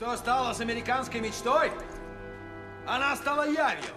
Что 0.00 0.16
стало 0.16 0.54
с 0.54 0.60
американской 0.60 1.20
мечтой? 1.20 1.70
Она 2.86 3.14
стала 3.16 3.46
явью. 3.46 3.92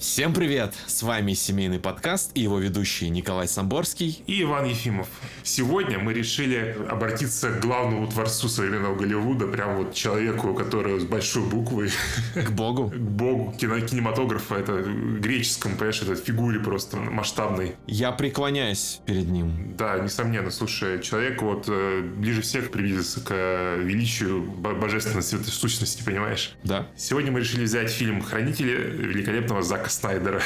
Всем 0.00 0.32
привет! 0.32 0.72
С 0.86 1.02
вами 1.02 1.34
семейный 1.34 1.78
подкаст 1.78 2.30
и 2.32 2.40
его 2.40 2.58
ведущий 2.58 3.10
Николай 3.10 3.46
Самборский 3.46 4.24
и 4.26 4.40
Иван 4.44 4.64
Ефимов. 4.64 5.08
Сегодня 5.42 5.98
мы 5.98 6.14
решили 6.14 6.74
обратиться 6.88 7.50
к 7.50 7.60
главному 7.60 8.06
творцу 8.06 8.48
современного 8.48 8.96
Голливуда, 8.96 9.46
прям 9.46 9.76
вот 9.76 9.92
человеку, 9.92 10.54
который 10.54 10.98
с 10.98 11.04
большой 11.04 11.42
буквы. 11.42 11.90
К 12.34 12.50
богу. 12.50 12.88
К 12.94 12.96
богу 12.96 13.54
кино, 13.60 13.78
кинематографа, 13.78 14.54
это 14.54 14.80
греческом, 14.82 15.72
понимаешь, 15.72 16.00
это 16.00 16.16
фигуре 16.16 16.60
просто 16.60 16.96
масштабной. 16.96 17.76
Я 17.86 18.10
преклоняюсь 18.12 19.02
перед 19.04 19.28
ним. 19.28 19.74
Да, 19.76 19.98
несомненно. 19.98 20.50
Слушай, 20.50 21.02
человек 21.02 21.42
вот 21.42 21.66
э, 21.68 22.00
ближе 22.00 22.40
всех 22.40 22.70
приблизился 22.70 23.20
к 23.20 23.32
э, 23.32 23.82
величию 23.82 24.40
божественной 24.40 25.22
сущности, 25.22 26.02
понимаешь? 26.02 26.54
Да. 26.64 26.86
Сегодня 26.96 27.30
мы 27.30 27.40
решили 27.40 27.64
взять 27.64 27.90
фильм 27.90 28.22
«Хранители» 28.22 28.72
великолепного 28.72 29.60
Зака 29.60 29.89
Снайдера. 29.90 30.40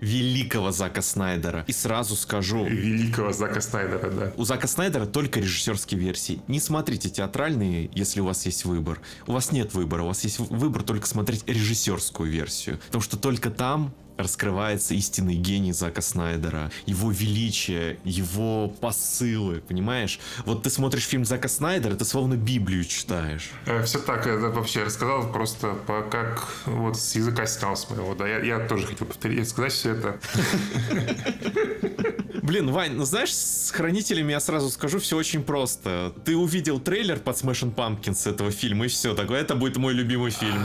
Великого 0.00 0.72
Зака 0.72 1.02
Снайдера. 1.02 1.64
И 1.66 1.72
сразу 1.72 2.16
скажу... 2.16 2.64
Великого 2.64 3.32
Зака 3.32 3.60
Снайдера, 3.60 4.10
да. 4.10 4.32
У 4.36 4.44
Зака 4.44 4.66
Снайдера 4.66 5.06
только 5.06 5.40
режиссерские 5.40 6.00
версии. 6.00 6.40
Не 6.48 6.60
смотрите 6.60 7.08
театральные, 7.08 7.90
если 7.94 8.20
у 8.20 8.24
вас 8.24 8.44
есть 8.46 8.64
выбор. 8.64 9.00
У 9.26 9.32
вас 9.32 9.52
нет 9.52 9.74
выбора, 9.74 10.02
у 10.02 10.06
вас 10.08 10.24
есть 10.24 10.38
выбор 10.38 10.82
только 10.82 11.06
смотреть 11.06 11.44
режиссерскую 11.46 12.30
версию. 12.30 12.78
Потому 12.86 13.02
что 13.02 13.16
только 13.16 13.50
там 13.50 13.94
раскрывается 14.16 14.94
истинный 14.94 15.34
гений 15.34 15.72
Зака 15.72 16.00
Снайдера, 16.00 16.70
его 16.86 17.10
величие, 17.10 17.98
его 18.04 18.68
посылы, 18.68 19.60
понимаешь? 19.60 20.20
Вот 20.44 20.62
ты 20.62 20.70
смотришь 20.70 21.04
фильм 21.04 21.24
Зака 21.24 21.48
Снайдера, 21.48 21.94
ты 21.94 22.04
словно 22.04 22.34
Библию 22.34 22.84
читаешь. 22.84 23.50
Э, 23.66 23.82
все 23.82 23.98
так, 23.98 24.26
это 24.26 24.50
вообще 24.50 24.84
рассказал 24.84 25.30
просто 25.32 25.74
по, 25.86 26.02
как 26.02 26.48
вот 26.66 26.98
с 26.98 27.14
языка 27.14 27.46
снял 27.46 27.76
с 27.76 27.88
моего, 27.90 28.14
да, 28.14 28.28
я, 28.28 28.40
я 28.40 28.66
тоже 28.66 28.86
хотел 28.86 29.06
повторить, 29.06 29.48
сказать 29.48 29.72
все 29.72 29.92
это. 29.92 30.18
Блин, 32.42 32.72
Вань, 32.72 32.94
ну 32.94 33.04
знаешь, 33.04 33.34
с 33.34 33.70
хранителями 33.70 34.32
я 34.32 34.40
сразу 34.40 34.68
скажу, 34.68 34.98
все 34.98 35.16
очень 35.16 35.42
просто. 35.42 36.12
Ты 36.24 36.36
увидел 36.36 36.80
трейлер 36.80 37.18
под 37.18 37.36
Smashing 37.36 37.74
Pumpkins 37.74 38.28
этого 38.28 38.50
фильма, 38.50 38.86
и 38.86 38.88
все, 38.88 39.14
такое, 39.14 39.40
это 39.40 39.54
будет 39.54 39.76
мой 39.76 39.94
любимый 39.94 40.32
фильм. 40.32 40.60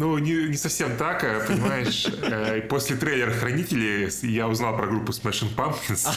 А, 0.00 0.02
ну, 0.02 0.18
не, 0.18 0.48
не 0.48 0.56
совсем 0.56 0.96
так, 0.96 1.22
а, 1.24 1.44
понимаешь. 1.46 2.06
Э, 2.22 2.60
после 2.62 2.96
трейлера 2.96 3.30
«Хранители» 3.30 4.08
я 4.22 4.48
узнал 4.48 4.76
про 4.76 4.86
группу 4.86 5.12
Smashing 5.12 5.54
Pumpkins 5.54 6.08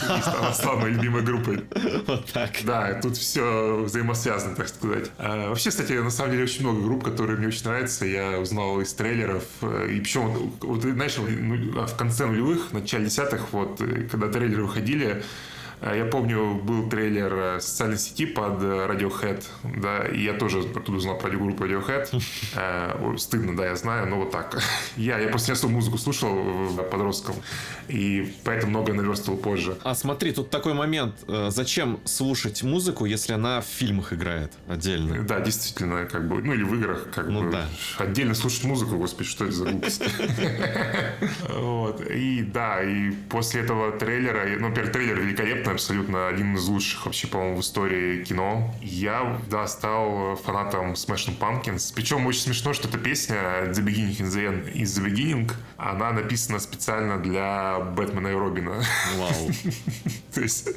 и 0.50 0.54
стала, 0.54 0.78
моей 0.78 0.94
любимой 0.96 1.22
группой. 1.22 1.64
Вот 2.06 2.32
так. 2.32 2.50
Да, 2.64 3.00
тут 3.00 3.16
все 3.16 3.82
взаимосвязано, 3.82 4.56
так 4.56 4.68
сказать. 4.68 5.10
А, 5.18 5.50
вообще, 5.50 5.70
кстати, 5.70 5.92
на 5.92 6.10
самом 6.10 6.32
деле 6.32 6.44
очень 6.44 6.62
много 6.62 6.80
групп, 6.80 7.04
которые 7.04 7.38
мне 7.38 7.48
очень 7.48 7.64
нравятся. 7.64 8.06
Я 8.06 8.38
узнал 8.38 8.80
из 8.80 8.92
трейлеров. 8.94 9.44
Э, 9.60 9.88
и 9.90 10.00
причем, 10.00 10.52
вот, 10.60 10.82
знаешь, 10.82 11.16
ну, 11.18 11.86
в 11.86 11.96
конце 11.96 12.26
нулевых, 12.26 12.70
в 12.70 12.72
начале 12.72 13.04
десятых, 13.04 13.52
вот, 13.52 13.80
э, 13.80 14.08
когда 14.10 14.28
трейлеры 14.28 14.64
выходили, 14.64 15.04
а, 15.10 15.22
я 15.92 16.06
помню, 16.06 16.54
был 16.54 16.88
трейлер 16.88 17.34
э, 17.34 17.60
социальной 17.60 17.98
сети 17.98 18.26
под 18.26 18.62
э, 18.62 18.86
Radiohead, 18.88 19.44
да, 19.64 20.06
и 20.06 20.22
я 20.22 20.32
тоже 20.32 20.60
оттуда 20.60 20.98
узнал 20.98 21.18
про 21.18 21.30
группу 21.30 21.64
Radiohead. 21.64 22.22
Э, 22.56 23.16
стыдно, 23.18 23.56
да, 23.56 23.66
я 23.66 23.76
знаю, 23.76 24.06
но 24.06 24.16
вот 24.16 24.30
так. 24.30 24.62
Я, 24.96 25.18
я 25.18 25.28
просто 25.28 25.50
не 25.50 25.54
особо 25.54 25.72
музыку 25.72 25.98
слушал 25.98 26.76
подростком, 26.90 27.34
и 27.88 28.32
поэтому 28.44 28.70
много 28.70 28.92
наверстывал 28.92 29.38
позже. 29.38 29.76
А 29.82 29.94
смотри, 29.94 30.32
тут 30.32 30.50
такой 30.50 30.74
момент. 30.74 31.16
Зачем 31.48 32.00
слушать 32.04 32.62
музыку, 32.62 33.04
если 33.04 33.32
она 33.32 33.60
в 33.60 33.66
фильмах 33.66 34.12
играет 34.12 34.52
отдельно? 34.68 35.24
Да, 35.24 35.40
действительно, 35.40 36.04
как 36.04 36.28
бы, 36.28 36.42
ну 36.42 36.52
или 36.52 36.62
в 36.62 36.74
играх, 36.74 37.08
как 37.12 37.26
ну, 37.26 37.42
бы. 37.42 37.50
Да. 37.50 37.66
Отдельно 37.98 38.34
слушать 38.34 38.64
музыку, 38.64 38.96
господи, 38.96 39.28
что 39.28 39.44
это 39.44 39.54
за 39.54 39.64
глупость. 39.64 40.02
Вот, 41.48 42.00
и 42.00 42.42
да, 42.42 42.82
и 42.82 43.10
после 43.30 43.62
этого 43.62 43.92
трейлера, 43.92 44.46
ну, 44.58 44.72
первый 44.72 44.92
трейлер 44.92 45.20
великолепный, 45.20 45.73
абсолютно 45.74 46.28
один 46.28 46.54
из 46.56 46.66
лучших 46.66 47.04
вообще, 47.04 47.26
по-моему, 47.26 47.56
в 47.56 47.60
истории 47.60 48.24
кино. 48.24 48.74
Я, 48.80 49.40
да, 49.50 49.66
стал 49.66 50.36
фанатом 50.36 50.92
Smashing 50.92 51.38
Pumpkins. 51.38 51.92
Причем 51.94 52.26
очень 52.26 52.40
смешно, 52.40 52.72
что 52.72 52.88
эта 52.88 52.98
песня 52.98 53.36
The 53.66 53.84
Beginning 53.84 54.18
in 54.18 54.26
the 54.26 54.48
End 54.48 54.72
is 54.72 54.84
the 54.84 55.04
Beginning, 55.04 55.52
она 55.76 56.12
написана 56.12 56.58
специально 56.58 57.18
для 57.18 57.80
Бэтмена 57.80 58.28
и 58.28 58.34
Робина. 58.34 58.82
Вау. 59.16 59.50
То 60.34 60.40
есть, 60.40 60.68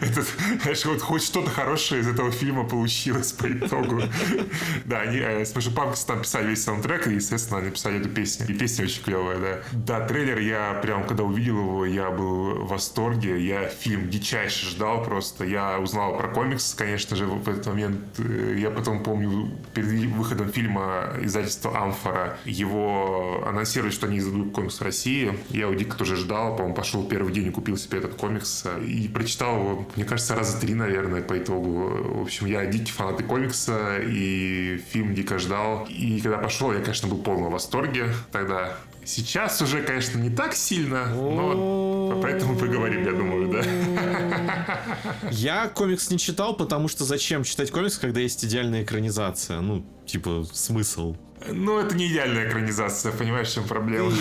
это, 0.00 0.24
знаешь, 0.62 0.84
вот 0.84 1.02
хоть 1.02 1.22
что-то 1.22 1.50
хорошее 1.50 2.00
из 2.00 2.08
этого 2.08 2.30
фильма 2.30 2.66
получилось 2.66 3.32
по 3.32 3.46
итогу. 3.50 4.02
Да, 4.84 5.00
они 5.00 5.18
э, 5.18 5.42
Smashing 5.42 5.74
Pumpkins 5.74 6.06
там 6.06 6.22
писали 6.22 6.48
весь 6.48 6.64
саундтрек, 6.64 7.06
и, 7.06 7.14
естественно, 7.14 7.58
они 7.58 7.70
писали 7.70 8.00
эту 8.00 8.08
песню. 8.08 8.46
И 8.48 8.54
песня 8.54 8.84
очень 8.84 9.02
клевая, 9.02 9.38
да. 9.38 9.62
Да, 9.72 10.06
трейлер 10.06 10.38
я 10.38 10.74
прям, 10.82 11.06
когда 11.06 11.24
увидел 11.24 11.58
его, 11.58 11.86
я 11.86 12.10
был 12.10 12.64
в 12.64 12.68
восторге. 12.68 13.44
Я 13.44 13.68
фильм 13.68 14.08
дичайше 14.20 14.66
ждал 14.66 15.02
просто. 15.02 15.44
Я 15.44 15.78
узнал 15.78 16.16
про 16.16 16.28
комикс, 16.28 16.74
конечно 16.74 17.16
же, 17.16 17.26
в 17.26 17.48
этот 17.48 17.66
момент. 17.66 18.00
Э, 18.18 18.54
я 18.58 18.70
потом 18.70 19.02
помню, 19.02 19.50
перед 19.74 20.10
выходом 20.12 20.50
фильма 20.52 21.14
издательства 21.20 21.76
«Амфора» 21.76 22.38
его 22.44 23.42
анонсировали, 23.46 23.90
что 23.90 24.06
они 24.06 24.18
издадут 24.18 24.52
комикс 24.52 24.78
в 24.78 24.82
России. 24.82 25.38
Я 25.48 25.62
его 25.62 25.74
дико 25.74 25.96
тоже 25.96 26.16
ждал. 26.16 26.56
По-моему, 26.56 26.74
пошел 26.74 27.06
первый 27.06 27.32
день 27.32 27.46
и 27.46 27.50
купил 27.50 27.76
себе 27.76 27.98
этот 27.98 28.14
комикс. 28.14 28.64
И 28.86 29.08
прочитал 29.08 29.56
его, 29.56 29.86
мне 29.96 30.04
кажется, 30.04 30.34
раза 30.34 30.60
три, 30.60 30.74
наверное, 30.74 31.22
по 31.22 31.38
итогу. 31.38 32.20
В 32.20 32.22
общем, 32.22 32.46
я 32.46 32.66
дикий 32.66 32.92
фанат 32.92 33.22
комикса, 33.24 33.98
и 34.00 34.82
фильм 34.90 35.14
дико 35.14 35.38
ждал. 35.38 35.86
И 35.88 36.20
когда 36.20 36.38
пошел, 36.38 36.72
я, 36.72 36.80
конечно, 36.80 37.08
был 37.08 37.18
в 37.18 37.22
полном 37.22 37.52
восторге 37.52 38.12
тогда. 38.32 38.76
Сейчас 39.04 39.60
уже, 39.62 39.82
конечно, 39.82 40.18
не 40.18 40.30
так 40.30 40.54
сильно, 40.54 41.06
но 41.06 42.18
поэтому 42.22 42.56
поговорим, 42.56 43.04
я 43.04 43.12
думаю, 43.12 43.48
да. 43.48 43.62
Я 45.30 45.68
комикс 45.68 46.10
не 46.10 46.18
читал, 46.18 46.54
потому 46.56 46.88
что 46.88 47.04
зачем 47.04 47.44
читать 47.44 47.70
комикс, 47.70 47.98
когда 47.98 48.20
есть 48.20 48.44
идеальная 48.44 48.82
экранизация? 48.82 49.60
Ну, 49.60 49.84
типа, 50.10 50.44
смысл. 50.52 51.16
Ну, 51.48 51.78
это 51.78 51.96
не 51.96 52.08
идеальная 52.08 52.48
экранизация, 52.48 53.12
понимаешь, 53.12 53.48
в 53.48 53.54
чем 53.54 53.64
проблема? 53.64 54.12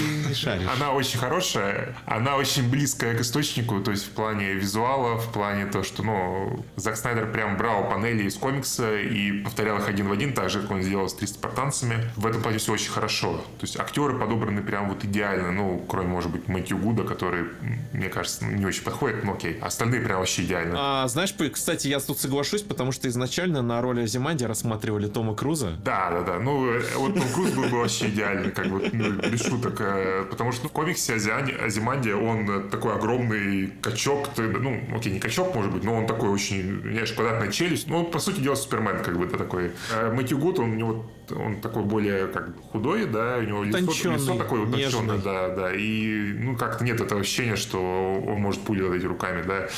Она 0.73 0.93
очень 0.93 1.19
хорошая, 1.19 1.95
она 2.05 2.37
очень 2.37 2.69
близкая 2.69 3.17
к 3.17 3.21
источнику, 3.21 3.81
то 3.81 3.91
есть 3.91 4.05
в 4.05 4.11
плане 4.11 4.53
визуала, 4.53 5.17
в 5.17 5.31
плане 5.31 5.65
того, 5.65 5.83
что, 5.83 6.03
ну, 6.03 6.65
Зак 6.77 6.95
Снайдер 6.95 7.31
прям 7.31 7.57
брал 7.57 7.89
панели 7.89 8.23
из 8.23 8.35
комикса 8.35 8.97
и 8.97 9.43
повторял 9.43 9.77
их 9.77 9.89
один 9.89 10.07
в 10.07 10.11
один, 10.11 10.33
так 10.33 10.49
же, 10.49 10.61
как 10.61 10.71
он 10.71 10.81
сделал 10.81 11.09
с 11.09 11.13
300 11.13 11.37
спартанцами. 11.37 12.09
В 12.15 12.25
этом 12.25 12.41
плане 12.41 12.57
все 12.57 12.73
очень 12.73 12.91
хорошо. 12.91 13.37
То 13.59 13.65
есть 13.65 13.77
актеры 13.77 14.17
подобраны 14.17 14.61
прям 14.61 14.89
вот 14.89 15.03
идеально, 15.03 15.51
ну, 15.51 15.83
кроме, 15.87 16.07
может 16.07 16.31
быть, 16.31 16.47
Мэтью 16.47 16.77
Гуда, 16.77 17.03
который, 17.03 17.45
мне 17.91 18.09
кажется, 18.09 18.45
не 18.45 18.65
очень 18.65 18.83
подходит, 18.83 19.23
но 19.23 19.33
окей. 19.33 19.59
Остальные 19.59 20.01
прям 20.01 20.19
вообще 20.19 20.43
идеально. 20.43 20.75
А, 20.77 21.07
знаешь, 21.07 21.35
кстати, 21.51 21.87
я 21.87 21.99
тут 21.99 22.19
соглашусь, 22.19 22.61
потому 22.61 22.91
что 22.91 23.07
изначально 23.09 23.61
на 23.61 23.81
роли 23.81 24.01
Азиманди 24.01 24.45
рассматривали 24.45 25.07
Тома 25.07 25.35
Круза. 25.35 25.78
Да, 25.83 26.09
да, 26.11 26.21
да. 26.21 26.39
Ну, 26.39 26.65
вот 26.65 26.83
вот 26.95 27.13
Том 27.15 27.27
Круз 27.33 27.51
был 27.51 27.63
бы 27.63 27.79
вообще 27.79 28.09
идеальный, 28.09 28.51
как 28.51 28.67
бы, 28.67 28.89
ну, 28.91 29.11
без 29.29 29.41
шуток. 29.41 29.79
Э, 29.79 30.25
потому 30.29 30.51
что 30.51 30.67
в 30.67 30.71
комиксе 30.71 31.13
Азиани, 31.13 31.51
Азиманди, 31.51 32.11
он 32.11 32.69
такой 32.69 32.95
огромный 32.95 33.67
качок. 33.81 34.29
Ну, 34.37 34.81
окей, 34.95 35.13
не 35.13 35.19
качок, 35.19 35.55
может 35.55 35.71
быть, 35.71 35.83
но 35.83 35.95
он 35.95 36.07
такой 36.07 36.29
очень, 36.29 36.81
знаешь, 36.81 37.11
квадратная 37.13 37.51
челюсть. 37.51 37.87
Ну, 37.87 37.99
он, 37.99 38.11
по 38.11 38.19
сути 38.19 38.39
дела, 38.39 38.55
Супермен, 38.55 39.03
как 39.03 39.17
бы, 39.17 39.25
это 39.25 39.37
такой. 39.37 39.71
А 39.93 40.13
Мэтью 40.13 40.37
Гуд, 40.37 40.59
он 40.59 40.71
у 40.71 40.75
него 40.75 41.05
он 41.31 41.61
такой 41.61 41.83
более 41.83 42.27
как 42.27 42.55
бы 42.55 42.61
худой, 42.71 43.05
да, 43.05 43.37
у 43.37 43.41
него 43.41 43.63
лицо, 43.63 44.11
лицо 44.11 44.35
такое 44.35 44.61
утонченное, 44.61 45.17
да, 45.17 45.49
да, 45.49 45.73
и 45.73 46.33
ну 46.33 46.55
как-то 46.55 46.83
нет 46.83 46.99
этого 47.01 47.21
ощущения, 47.21 47.55
что 47.55 47.79
он 47.79 48.39
может 48.41 48.61
пулю 48.61 48.93
эти 48.93 49.05
руками, 49.05 49.43
да. 49.43 49.69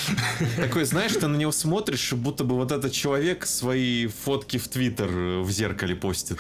Такой, 0.58 0.86
знаешь, 0.86 1.14
ты 1.14 1.28
на 1.28 1.36
него 1.36 1.52
смотришь, 1.52 2.14
будто 2.14 2.44
бы 2.44 2.56
вот 2.56 2.72
этот 2.72 2.92
человек 2.92 3.46
свои 3.46 4.08
фотки 4.08 4.58
в 4.58 4.68
Твиттер 4.68 5.10
в 5.10 5.50
зеркале 5.52 5.96
постит. 5.96 6.38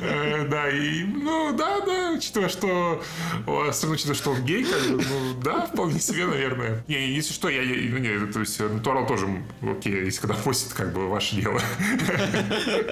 Э, 0.00 0.46
да, 0.48 0.68
и, 0.68 1.04
ну, 1.04 1.54
да, 1.56 1.80
да, 1.80 2.12
учитывая, 2.16 2.48
что, 2.48 3.02
особенно 3.46 3.94
учитывая, 3.94 4.16
что 4.16 4.30
он 4.30 4.44
гей, 4.44 4.64
как 4.64 4.82
бы, 4.82 5.02
ну, 5.02 5.40
да, 5.42 5.66
вполне 5.66 6.00
себе, 6.00 6.26
наверное. 6.26 6.84
Не, 6.88 7.12
если 7.12 7.32
что, 7.32 7.48
я, 7.48 7.62
ну, 7.62 7.98
не, 7.98 8.32
то 8.32 8.40
есть, 8.40 8.60
натурал 8.60 9.06
тоже, 9.06 9.26
окей, 9.62 10.04
если 10.04 10.20
когда 10.20 10.34
постит, 10.34 10.72
как 10.72 10.92
бы, 10.92 11.08
ваше 11.08 11.36
дело. 11.36 11.60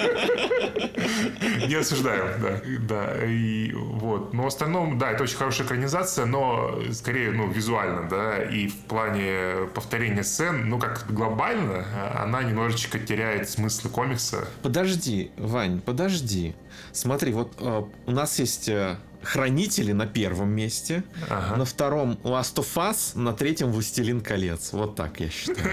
Не 1.69 1.75
осуждаем, 1.75 2.41
да. 2.41 2.61
Да, 2.81 3.25
и 3.25 3.73
вот. 3.73 4.33
Но 4.33 4.45
в 4.45 4.47
остальном, 4.47 4.99
да, 4.99 5.11
это 5.12 5.23
очень 5.23 5.37
хорошая 5.37 5.67
экранизация, 5.67 6.27
но 6.27 6.81
скорее, 6.93 7.31
ну, 7.31 7.51
визуально, 7.51 8.09
да, 8.09 8.43
и 8.43 8.69
в 8.69 8.77
плане 8.85 9.69
повторения 9.75 10.25
сцен, 10.25 10.69
ну, 10.69 10.79
как 10.79 11.06
глобально, 11.09 11.85
она 12.15 12.43
немножечко 12.43 12.99
теряет 12.99 13.49
смысл 13.49 13.89
комикса. 13.89 14.49
Подожди, 14.62 15.31
Вань, 15.37 15.81
подожди. 15.81 16.55
Смотри, 16.93 17.33
вот 17.33 17.55
э, 17.59 17.83
у 18.06 18.11
нас 18.11 18.39
есть 18.39 18.69
э, 18.69 18.97
Хранители 19.25 19.93
на 19.93 20.06
первом 20.06 20.50
месте, 20.50 21.03
Ага. 21.29 21.56
на 21.56 21.65
втором 21.65 22.19
Last 22.23 22.55
of 22.56 22.67
Us, 22.76 23.19
на 23.19 23.32
третьем 23.32 23.73
Властелин 23.73 24.21
колец. 24.21 24.71
Вот 24.73 24.97
так 24.97 25.21
я 25.21 25.29
считаю. 25.31 25.69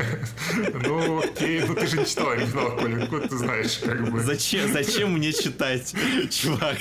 Ну, 0.73 1.19
окей, 1.19 1.61
ну 1.67 1.75
ты 1.75 1.87
же 1.87 1.97
не 1.99 2.05
читал 2.05 2.29
оригинал, 2.31 2.75
Колин, 2.77 3.01
откуда 3.03 3.27
ты 3.27 3.37
знаешь, 3.37 3.79
как 3.83 4.09
бы. 4.11 4.19
Зачем, 4.21 4.71
зачем 4.71 5.13
мне 5.13 5.31
читать, 5.33 5.93
чувак? 6.29 6.77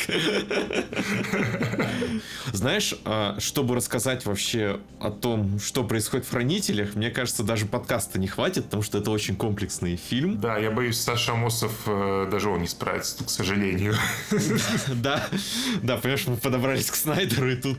Знаешь, 2.53 2.95
а, 3.05 3.37
чтобы 3.39 3.75
рассказать 3.75 4.25
вообще 4.27 4.81
о 5.01 5.11
том, 5.11 5.59
что 5.61 5.85
происходит 5.85 6.27
в 6.27 6.31
Хранителях, 6.31 6.95
мне 6.95 7.11
кажется, 7.11 7.43
даже 7.43 7.67
подкаста 7.67 8.19
не 8.19 8.27
хватит, 8.29 8.65
потому 8.65 8.83
что 8.83 8.99
это 8.99 9.11
очень 9.11 9.37
комплексный 9.37 9.97
фильм. 9.97 10.39
Да, 10.41 10.59
я 10.59 10.71
боюсь, 10.71 10.99
Саша 11.01 11.33
Амосов, 11.33 11.73
э, 11.87 12.29
даже 12.31 12.49
он 12.51 12.61
не 12.63 12.69
справится, 12.69 13.25
к 13.25 13.31
сожалению. 13.31 13.95
Да, 14.95 15.27
да, 15.83 15.97
понимаешь, 15.97 16.27
мы 16.27 16.37
подобрались 16.61 16.91
к 16.91 16.95
Снайдеру, 16.95 17.51
и 17.51 17.57
тут, 17.57 17.79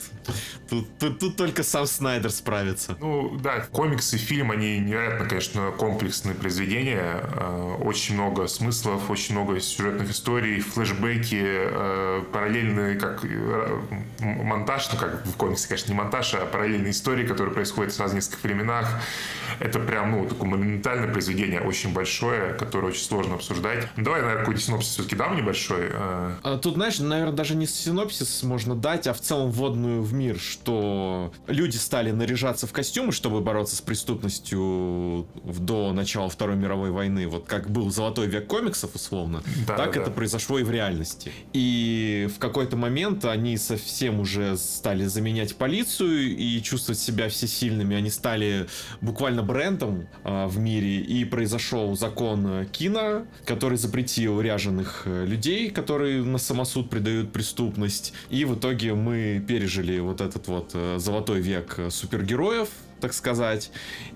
тут, 0.68 0.98
тут, 0.98 1.18
тут 1.20 1.36
только 1.36 1.62
сам 1.62 1.86
Снайдер 1.86 2.30
справится. 2.30 2.96
Ну, 3.00 3.38
да, 3.38 3.60
комиксы, 3.60 4.16
фильм, 4.16 4.50
они 4.50 4.78
невероятно, 4.80 5.26
конечно, 5.28 5.70
комплексные 5.70 6.34
произведения. 6.34 7.20
Э, 7.22 7.76
Очень 7.82 8.14
много 8.14 8.46
смыслов, 8.48 9.08
очень 9.10 9.34
много 9.36 9.60
сюжетных 9.60 10.10
историй, 10.10 10.60
флешбеки, 10.60 11.40
э, 11.42 12.22
параллельный 12.32 12.98
как 12.98 13.24
э, 13.24 13.80
монтаж, 14.20 14.90
ну 14.92 14.98
как 14.98 15.24
в 15.26 15.36
комиксе, 15.36 15.68
конечно, 15.68 15.92
не 15.92 15.98
монтаж, 15.98 16.34
а 16.34 16.46
параллельные 16.46 16.90
истории, 16.90 17.26
которые 17.26 17.54
происходят 17.54 17.92
сразу 17.92 18.14
в 18.14 18.16
нескольких 18.16 18.42
временах. 18.42 18.88
Это 19.60 19.78
прям, 19.78 20.10
ну, 20.12 20.26
такое 20.26 20.48
монументальное 20.48 21.12
произведение, 21.12 21.60
очень 21.60 21.92
большое, 21.92 22.54
которое 22.54 22.88
очень 22.88 23.04
сложно 23.04 23.34
обсуждать. 23.36 23.86
Ну, 23.96 24.04
давай, 24.04 24.22
наверное, 24.22 24.40
какой-то 24.44 24.60
синопсис 24.60 24.92
все-таки 24.94 25.14
дам 25.16 25.36
небольшой. 25.36 25.88
Э, 25.92 26.34
А 26.42 26.58
Тут, 26.58 26.74
знаешь, 26.74 26.98
наверное, 26.98 27.32
даже 27.34 27.54
не 27.54 27.66
синопсис 27.66 28.42
можно 28.42 28.71
дать, 28.74 29.06
а 29.06 29.12
в 29.12 29.20
целом 29.20 29.50
вводную 29.50 30.02
в 30.02 30.12
мир, 30.12 30.38
что 30.38 31.32
люди 31.46 31.76
стали 31.76 32.10
наряжаться 32.10 32.66
в 32.66 32.72
костюмы, 32.72 33.12
чтобы 33.12 33.40
бороться 33.40 33.76
с 33.76 33.80
преступностью 33.80 35.26
до 35.44 35.92
начала 35.92 36.28
Второй 36.28 36.56
мировой 36.56 36.90
войны. 36.90 37.28
Вот 37.28 37.46
как 37.46 37.70
был 37.70 37.90
золотой 37.90 38.26
век 38.26 38.46
комиксов, 38.46 38.94
условно, 38.94 39.42
Да, 39.66 39.76
так 39.76 39.94
да, 39.94 40.00
это 40.00 40.10
да. 40.10 40.16
произошло 40.16 40.58
и 40.58 40.62
в 40.62 40.70
реальности. 40.70 41.32
И 41.52 42.28
в 42.34 42.38
какой-то 42.38 42.76
момент 42.76 43.24
они 43.24 43.56
совсем 43.56 44.20
уже 44.20 44.56
стали 44.56 45.04
заменять 45.04 45.56
полицию 45.56 46.36
и 46.36 46.60
чувствовать 46.62 46.98
себя 46.98 47.28
всесильными. 47.28 47.96
Они 47.96 48.10
стали 48.10 48.66
буквально 49.00 49.42
брендом 49.42 50.06
а, 50.24 50.48
в 50.48 50.58
мире. 50.58 51.00
И 51.00 51.24
произошел 51.24 51.96
закон 51.96 52.46
э, 52.46 52.66
Кина, 52.70 53.26
который 53.44 53.78
запретил 53.78 54.40
ряженых 54.40 55.02
э, 55.04 55.24
людей, 55.26 55.70
которые 55.70 56.22
на 56.22 56.38
самосуд 56.38 56.90
придают 56.90 57.32
преступность. 57.32 58.12
И 58.30 58.44
в 58.44 58.52
итоге 58.62 58.94
мы 58.94 59.44
пережили 59.46 59.98
вот 59.98 60.20
этот 60.20 60.46
вот 60.46 60.70
э, 60.74 60.98
золотой 61.00 61.40
век 61.40 61.80
супергероев, 61.90 62.68
так 63.02 63.12
сказать. 63.12 63.70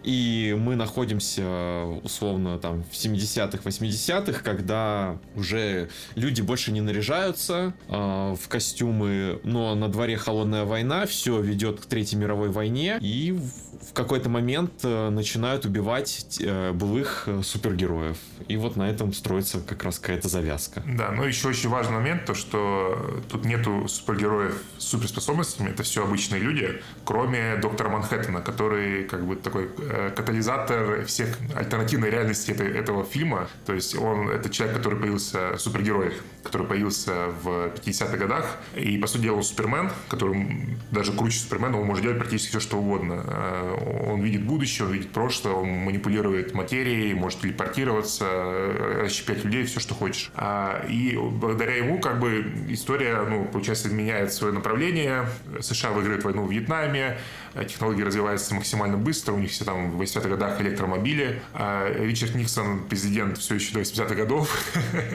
И 0.05 0.57
мы 0.59 0.77
находимся, 0.77 1.85
условно, 2.03 2.59
там, 2.59 2.85
в 2.85 2.93
70-х, 2.93 3.59
80-х, 3.69 4.41
когда 4.43 5.19
уже 5.35 5.91
люди 6.15 6.41
больше 6.41 6.73
не 6.73 6.81
наряжаются 6.81 7.75
э, 7.89 7.93
в 7.93 8.49
костюмы, 8.49 9.41
но 9.43 9.75
на 9.75 9.89
дворе 9.89 10.17
холодная 10.17 10.65
война, 10.65 11.05
все 11.07 11.41
ведет 11.41 11.81
к 11.81 11.87
Третьей 11.87 12.19
мировой 12.19 12.51
войне, 12.51 12.99
и 13.01 13.33
в 13.33 13.67
в 13.87 13.93
какой-то 13.93 14.29
момент 14.29 14.73
э, 14.83 15.11
начинают 15.11 15.65
убивать 15.65 16.39
э, 16.41 16.73
былых 16.73 17.25
э, 17.27 17.43
супергероев. 17.43 18.17
И 18.49 18.57
вот 18.57 18.77
на 18.77 18.89
этом 18.89 19.13
строится 19.13 19.61
как 19.61 19.85
раз 19.85 19.99
какая-то 19.99 20.29
завязка. 20.29 20.83
Да, 20.87 21.11
но 21.13 21.25
еще 21.25 21.49
очень 21.49 21.69
важный 21.69 21.95
момент, 21.95 22.25
то 22.25 22.35
что 22.35 23.23
тут 23.31 23.45
нету 23.45 23.87
супергероев 23.89 24.61
с 24.79 24.85
суперспособностями, 24.85 25.71
это 25.71 25.83
все 25.83 26.05
обычные 26.05 26.41
люди, 26.41 26.83
кроме 27.05 27.57
доктора 27.57 27.89
Манхэттена, 27.91 28.41
который 28.41 28.76
как 29.11 29.27
бы 29.27 29.37
такой 29.37 29.69
э, 29.79 30.11
катализатор 30.15 31.05
всех 31.05 31.39
альтернативной 31.55 32.11
реальности 32.11 32.51
этого 32.51 33.05
фильма. 33.05 33.49
То 33.65 33.73
есть 33.73 33.97
он 33.97 34.29
это 34.29 34.51
человек, 34.51 34.77
который 34.77 34.99
появился, 34.99 35.57
супергерой, 35.59 36.13
который 36.43 36.67
появился 36.67 37.29
в 37.43 37.73
50-х 37.75 38.17
годах. 38.17 38.57
И, 38.75 38.99
по 38.99 39.07
сути 39.07 39.23
дела, 39.23 39.37
он 39.37 39.43
Супермен, 39.43 39.91
который 40.09 40.77
даже 40.91 41.13
круче 41.13 41.39
Супермена, 41.39 41.81
он 41.81 41.87
может 41.87 42.03
делать 42.03 42.19
практически 42.19 42.51
все, 42.51 42.61
что 42.61 42.79
угодно. 42.79 43.23
Э, 43.27 43.77
Он 44.07 44.23
видит 44.23 44.45
будущее, 44.45 44.87
он 44.87 44.93
видит 44.95 45.11
прошлое, 45.13 45.55
он 45.55 45.69
манипулирует 45.69 46.55
материей, 46.55 47.15
может 47.15 47.41
телепортироваться, 47.41 48.25
э, 48.29 49.03
расщеплять 49.03 49.45
людей, 49.45 49.65
все, 49.65 49.81
что 49.81 49.95
хочешь. 49.95 50.31
А, 50.35 50.85
И 50.89 51.17
благодаря 51.17 51.77
ему, 51.77 52.01
как 52.01 52.21
бы, 52.21 52.45
история, 52.69 53.23
ну, 53.29 53.45
получается, 53.45 53.89
меняет 53.89 54.33
свое 54.33 54.53
направление. 54.53 55.27
США 55.61 55.91
выигрывает 55.91 56.25
войну 56.25 56.47
в 56.47 56.51
Вьетнаме, 56.51 57.19
технологии 57.65 58.03
развиваются 58.03 58.55
максимально 58.55 58.97
быстро, 58.97 59.33
у 59.33 59.39
них 59.39 59.51
все 59.51 59.65
там 59.65 59.91
в 59.91 60.01
80-х 60.01 60.29
годах 60.29 60.61
электромобили. 60.61 61.43
А 61.55 61.91
Ричард 61.93 62.35
Никсон, 62.35 62.85
президент 62.89 63.39
все 63.39 63.55
еще 63.55 63.73
до 63.73 63.81
80-х 63.81 64.15
годов 64.15 64.57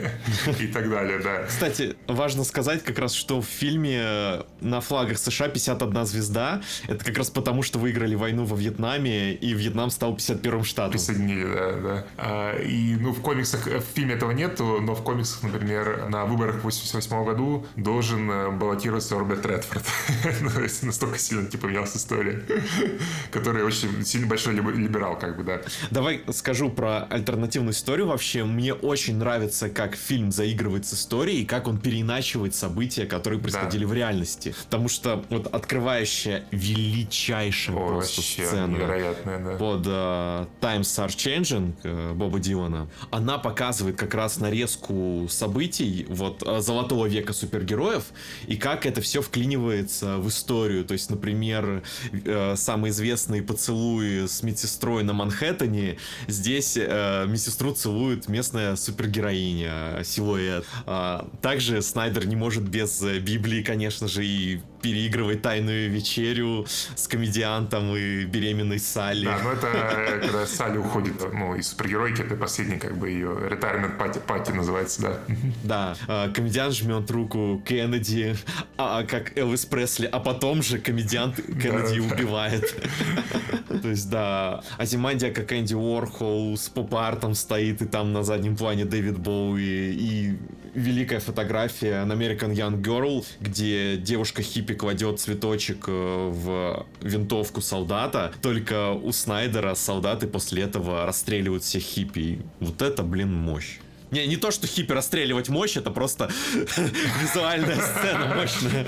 и 0.60 0.66
так 0.66 0.90
далее, 0.90 1.18
да. 1.18 1.44
Кстати, 1.46 1.96
важно 2.06 2.44
сказать 2.44 2.82
как 2.82 2.98
раз, 2.98 3.12
что 3.12 3.40
в 3.40 3.46
фильме 3.46 4.00
э, 4.02 4.42
на 4.60 4.80
флагах 4.80 5.18
США 5.18 5.48
51 5.48 6.06
звезда. 6.06 6.62
Это 6.88 7.04
как 7.04 7.16
раз 7.18 7.30
потому, 7.30 7.62
что 7.62 7.78
выиграли 7.78 8.14
войну 8.14 8.44
во 8.44 8.56
Вьетнаме, 8.56 9.34
и 9.34 9.52
Вьетнам 9.54 9.90
стал 9.90 10.14
51-м 10.16 10.64
штатом. 10.64 10.92
присоединили, 10.92 11.44
да, 11.44 11.72
да. 11.72 12.06
А, 12.16 12.58
И, 12.60 12.96
ну, 12.96 13.12
в 13.12 13.20
комиксах, 13.20 13.66
э, 13.68 13.78
в 13.78 13.84
фильме 13.94 14.14
этого 14.14 14.32
нету, 14.32 14.80
но 14.80 14.94
в 14.94 15.02
комиксах, 15.02 15.42
например, 15.42 16.08
на 16.08 16.24
выборах 16.24 16.56
в 16.56 16.64
88 16.64 17.24
году 17.24 17.66
должен 17.76 18.30
э, 18.30 18.50
баллотироваться 18.50 19.18
Роберт 19.18 19.46
Редфорд. 19.46 19.84
Ну, 20.40 20.50
то 20.50 20.62
есть 20.62 20.82
настолько 20.82 21.18
сильно, 21.18 21.46
типа, 21.48 21.66
менялась 21.66 21.96
история. 21.96 22.31
Который 23.30 23.62
очень 23.62 24.04
сильно 24.04 24.26
большой 24.26 24.54
либерал, 24.54 25.18
как 25.18 25.36
бы, 25.36 25.44
да. 25.44 25.60
Давай 25.90 26.22
скажу 26.32 26.70
про 26.70 27.04
альтернативную 27.04 27.72
историю 27.72 28.08
вообще. 28.08 28.44
Мне 28.44 28.74
очень 28.74 29.16
нравится, 29.16 29.68
как 29.68 29.96
фильм 29.96 30.32
заигрывает 30.32 30.86
с 30.86 30.94
историей, 30.94 31.42
и 31.42 31.44
как 31.44 31.68
он 31.68 31.78
переиначивает 31.78 32.54
события, 32.54 33.06
которые 33.06 33.40
происходили 33.40 33.84
в 33.84 33.92
реальности. 33.92 34.54
Потому 34.64 34.88
что 34.88 35.24
вот 35.30 35.46
открывающая 35.46 36.44
величайшая 36.50 37.76
О, 37.76 37.88
просто 37.88 38.20
вообще 38.20 38.46
сцена 38.46 38.72
невероятная, 38.72 39.38
да. 39.38 39.56
под 39.56 39.82
э, 39.86 40.46
Times 40.60 40.98
Are 40.98 41.08
Changing 41.08 41.74
э, 41.82 42.12
Боба 42.14 42.38
Дилана, 42.38 42.88
она 43.10 43.38
показывает 43.38 43.96
как 43.96 44.14
раз 44.14 44.38
нарезку 44.38 45.26
событий 45.28 46.06
вот 46.08 46.42
э, 46.46 46.60
золотого 46.60 47.06
века 47.06 47.32
супергероев 47.32 48.04
и 48.46 48.56
как 48.56 48.86
это 48.86 49.00
все 49.00 49.22
вклинивается 49.22 50.18
в 50.18 50.28
историю. 50.28 50.84
То 50.84 50.92
есть, 50.92 51.10
например, 51.10 51.82
э, 52.24 52.54
самые 52.56 52.90
известные 52.90 53.42
поцелуи 53.42 54.26
с 54.26 54.42
медсестрой 54.42 55.02
на 55.04 55.12
Манхэттене. 55.12 55.98
Здесь 56.28 56.76
э, 56.76 57.26
медсестру 57.28 57.72
целует 57.72 58.28
местная 58.28 58.76
супергероиня, 58.76 59.98
э, 59.98 60.04
силуэт. 60.04 60.64
А, 60.86 61.28
также 61.40 61.82
Снайдер 61.82 62.26
не 62.26 62.36
может 62.36 62.62
без 62.62 63.02
э, 63.02 63.18
Библии, 63.18 63.62
конечно 63.62 64.08
же, 64.08 64.24
и 64.24 64.60
переигрывать 64.82 65.42
тайную 65.42 65.90
вечерю 65.90 66.66
с 66.94 67.06
комедиантом 67.08 67.96
и 67.96 68.24
беременной 68.24 68.78
Салли. 68.78 69.24
Да, 69.24 69.38
но 69.42 69.52
это 69.52 69.68
э, 69.72 70.20
когда 70.22 70.46
Салли 70.46 70.78
уходит, 70.78 71.14
ну, 71.32 71.54
из 71.54 71.68
супергеройки, 71.68 72.22
это 72.22 72.36
последний, 72.36 72.78
как 72.78 72.96
бы, 72.96 73.08
ее 73.08 73.30
retirement 73.30 73.96
пати, 73.96 74.18
пати 74.18 74.50
называется, 74.50 75.02
да. 75.02 75.18
Да, 75.62 75.96
э, 76.08 76.32
комедиант 76.32 76.74
жмет 76.74 77.10
руку 77.10 77.62
Кеннеди, 77.64 78.36
а, 78.76 78.98
а, 78.98 79.04
как 79.04 79.36
Элвис 79.38 79.64
Пресли, 79.64 80.06
а 80.06 80.18
потом 80.18 80.62
же 80.62 80.78
комедиант 80.78 81.36
Кеннеди 81.62 82.00
убивает. 82.00 82.64
То 83.68 83.88
есть, 83.88 84.10
да, 84.10 84.62
Азимандия, 84.78 85.32
как 85.32 85.52
Энди 85.52 85.74
Уорхол 85.74 86.56
с 86.56 86.68
поп-артом 86.68 87.34
стоит, 87.34 87.82
и 87.82 87.86
там 87.86 88.12
на 88.12 88.24
заднем 88.24 88.56
плане 88.56 88.84
Дэвид 88.84 89.18
Боуи, 89.18 89.92
и 89.92 90.36
великая 90.74 91.20
фотография 91.20 92.04
на 92.04 92.12
American 92.14 92.52
Young 92.54 92.80
Girl, 92.82 93.24
где 93.40 93.96
девушка-хиппи 93.96 94.74
кладет 94.74 95.20
цветочек 95.20 95.84
э, 95.88 95.92
в 96.30 96.86
винтовку 97.00 97.60
солдата, 97.60 98.32
только 98.42 98.92
у 98.92 99.12
Снайдера 99.12 99.74
солдаты 99.74 100.26
после 100.26 100.62
этого 100.62 101.04
расстреливают 101.06 101.62
всех 101.64 101.82
хиппи. 101.82 102.20
И 102.20 102.38
Вот 102.60 102.80
это, 102.82 103.02
блин, 103.02 103.32
мощь. 103.32 103.78
Не, 104.10 104.26
не 104.26 104.36
то, 104.36 104.50
что 104.50 104.66
хиппи 104.66 104.92
расстреливать 104.92 105.48
мощь, 105.48 105.76
это 105.78 105.90
просто 105.90 106.30
визуальная 107.22 107.76
сцена 107.80 108.34
мощная. 108.34 108.86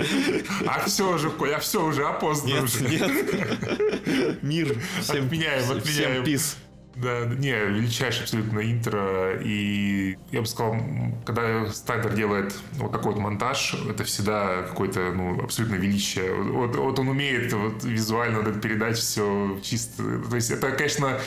А 0.67 0.85
все 0.85 1.11
уже, 1.11 1.31
а 1.55 1.59
все 1.59 1.83
уже 1.83 2.05
опознано 2.05 2.53
Нет, 2.53 2.63
уже. 2.63 2.87
нет. 2.87 4.43
Мир. 4.43 4.77
Всем, 5.01 5.25
Отменяем, 5.25 5.63
всем 5.63 5.77
отменяем. 5.79 6.23
пис. 6.23 6.57
Да, 6.95 7.25
не, 7.25 7.51
величайшее 7.51 8.23
абсолютно 8.23 8.59
интро. 8.59 9.37
И 9.41 10.17
я 10.31 10.41
бы 10.41 10.47
сказал, 10.47 10.77
когда 11.25 11.65
Снайдер 11.67 12.13
делает 12.13 12.55
вот 12.73 12.91
такой 12.93 13.13
вот 13.13 13.21
монтаж, 13.21 13.75
это 13.89 14.05
всегда 14.05 14.63
какое-то 14.63 15.11
ну, 15.11 15.43
абсолютно 15.43 15.75
величие. 15.75 16.33
Вот, 16.33 16.75
вот 16.75 16.97
он 16.97 17.09
умеет 17.09 17.51
вот, 17.51 17.83
визуально 17.83 18.39
вот 18.39 18.61
передать 18.61 18.97
все 18.97 19.59
чисто. 19.61 20.03
То 20.29 20.35
есть 20.35 20.51
это, 20.51 20.71
конечно, 20.71 21.19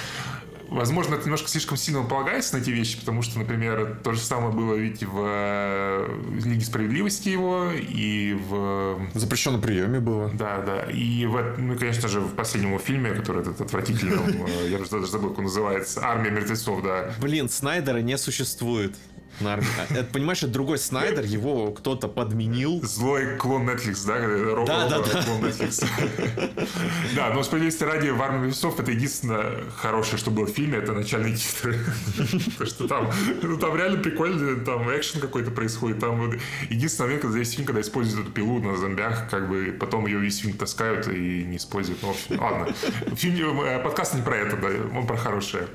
возможно, 0.68 1.14
это 1.14 1.24
немножко 1.24 1.48
слишком 1.48 1.76
сильно 1.76 2.02
полагается 2.02 2.56
на 2.56 2.60
эти 2.60 2.70
вещи, 2.70 2.98
потому 2.98 3.22
что, 3.22 3.38
например, 3.38 3.98
то 4.02 4.12
же 4.12 4.20
самое 4.20 4.52
было 4.52 4.74
ведь 4.74 5.02
в 5.02 5.18
э, 5.18 6.40
Лиге 6.44 6.64
Справедливости 6.64 7.28
его, 7.28 7.70
и 7.72 8.34
в... 8.34 9.00
Запрещенном 9.14 9.60
приеме 9.60 10.00
было. 10.00 10.30
Да, 10.32 10.60
да. 10.60 10.82
И, 10.82 11.26
в, 11.26 11.56
ну, 11.58 11.76
конечно 11.78 12.08
же, 12.08 12.20
в 12.20 12.34
последнем 12.34 12.78
фильме, 12.78 13.12
который 13.12 13.42
этот 13.42 13.60
отвратительный, 13.60 14.16
э, 14.46 14.68
я 14.70 14.78
даже 14.78 15.06
забыл, 15.06 15.30
как 15.30 15.38
он 15.38 15.44
называется, 15.44 16.00
«Армия 16.02 16.30
мертвецов», 16.30 16.82
да. 16.82 17.12
Блин, 17.20 17.48
Снайдера 17.48 17.98
не 17.98 18.16
существует. 18.18 18.94
На 19.40 19.54
армии. 19.54 19.66
Это, 19.90 20.04
понимаешь, 20.12 20.42
это 20.42 20.52
другой 20.52 20.78
Снайдер, 20.78 21.24
его 21.24 21.70
кто-то 21.72 22.08
подменил. 22.08 22.80
Злой 22.82 23.36
клон 23.36 23.68
Netflix, 23.68 24.06
да? 24.06 24.54
Роб, 24.54 24.66
Да, 24.66 24.88
да, 24.88 24.98
да. 25.00 25.22
клон 25.22 25.44
Netflix. 25.44 25.84
Да, 27.14 27.30
но 27.32 27.42
справедливости 27.42 27.84
ради 27.84 28.08
в 28.08 28.20
армии 28.22 28.48
весов 28.48 28.78
это 28.78 28.90
единственное 28.90 29.64
хорошее, 29.76 30.18
что 30.18 30.30
было 30.30 30.46
в 30.46 30.50
фильме, 30.50 30.78
это 30.78 30.92
начальные 30.92 31.36
титры. 31.36 31.78
Потому 32.58 32.66
что 32.66 32.88
там, 32.88 33.10
ну, 33.42 33.56
там 33.58 33.76
реально 33.76 33.98
прикольно, 34.02 34.64
там 34.64 34.88
экшен 34.90 35.20
какой-то 35.20 35.50
происходит. 35.50 36.00
Там 36.00 36.18
вот 36.20 36.36
единственный 36.68 37.06
момент, 37.06 37.22
когда 37.22 37.38
весь 37.38 37.50
фильм, 37.52 37.66
когда 37.66 37.80
используют 37.80 38.26
эту 38.26 38.32
пилу 38.34 38.60
на 38.60 38.76
зомбях, 38.76 39.28
как 39.30 39.48
бы 39.48 39.76
потом 39.78 40.06
ее 40.06 40.18
весь 40.18 40.38
фильм 40.38 40.56
таскают 40.56 41.08
и 41.08 41.44
не 41.44 41.56
используют. 41.56 42.02
Ну, 42.02 42.08
в 42.08 42.10
общем, 42.12 42.40
ладно. 42.40 42.74
Фильм, 43.14 43.60
э, 43.62 43.82
подкаст 43.82 44.14
не 44.14 44.22
про 44.22 44.36
это, 44.36 44.56
да, 44.56 44.68
он 44.96 45.06
про 45.06 45.16
хорошее. 45.16 45.68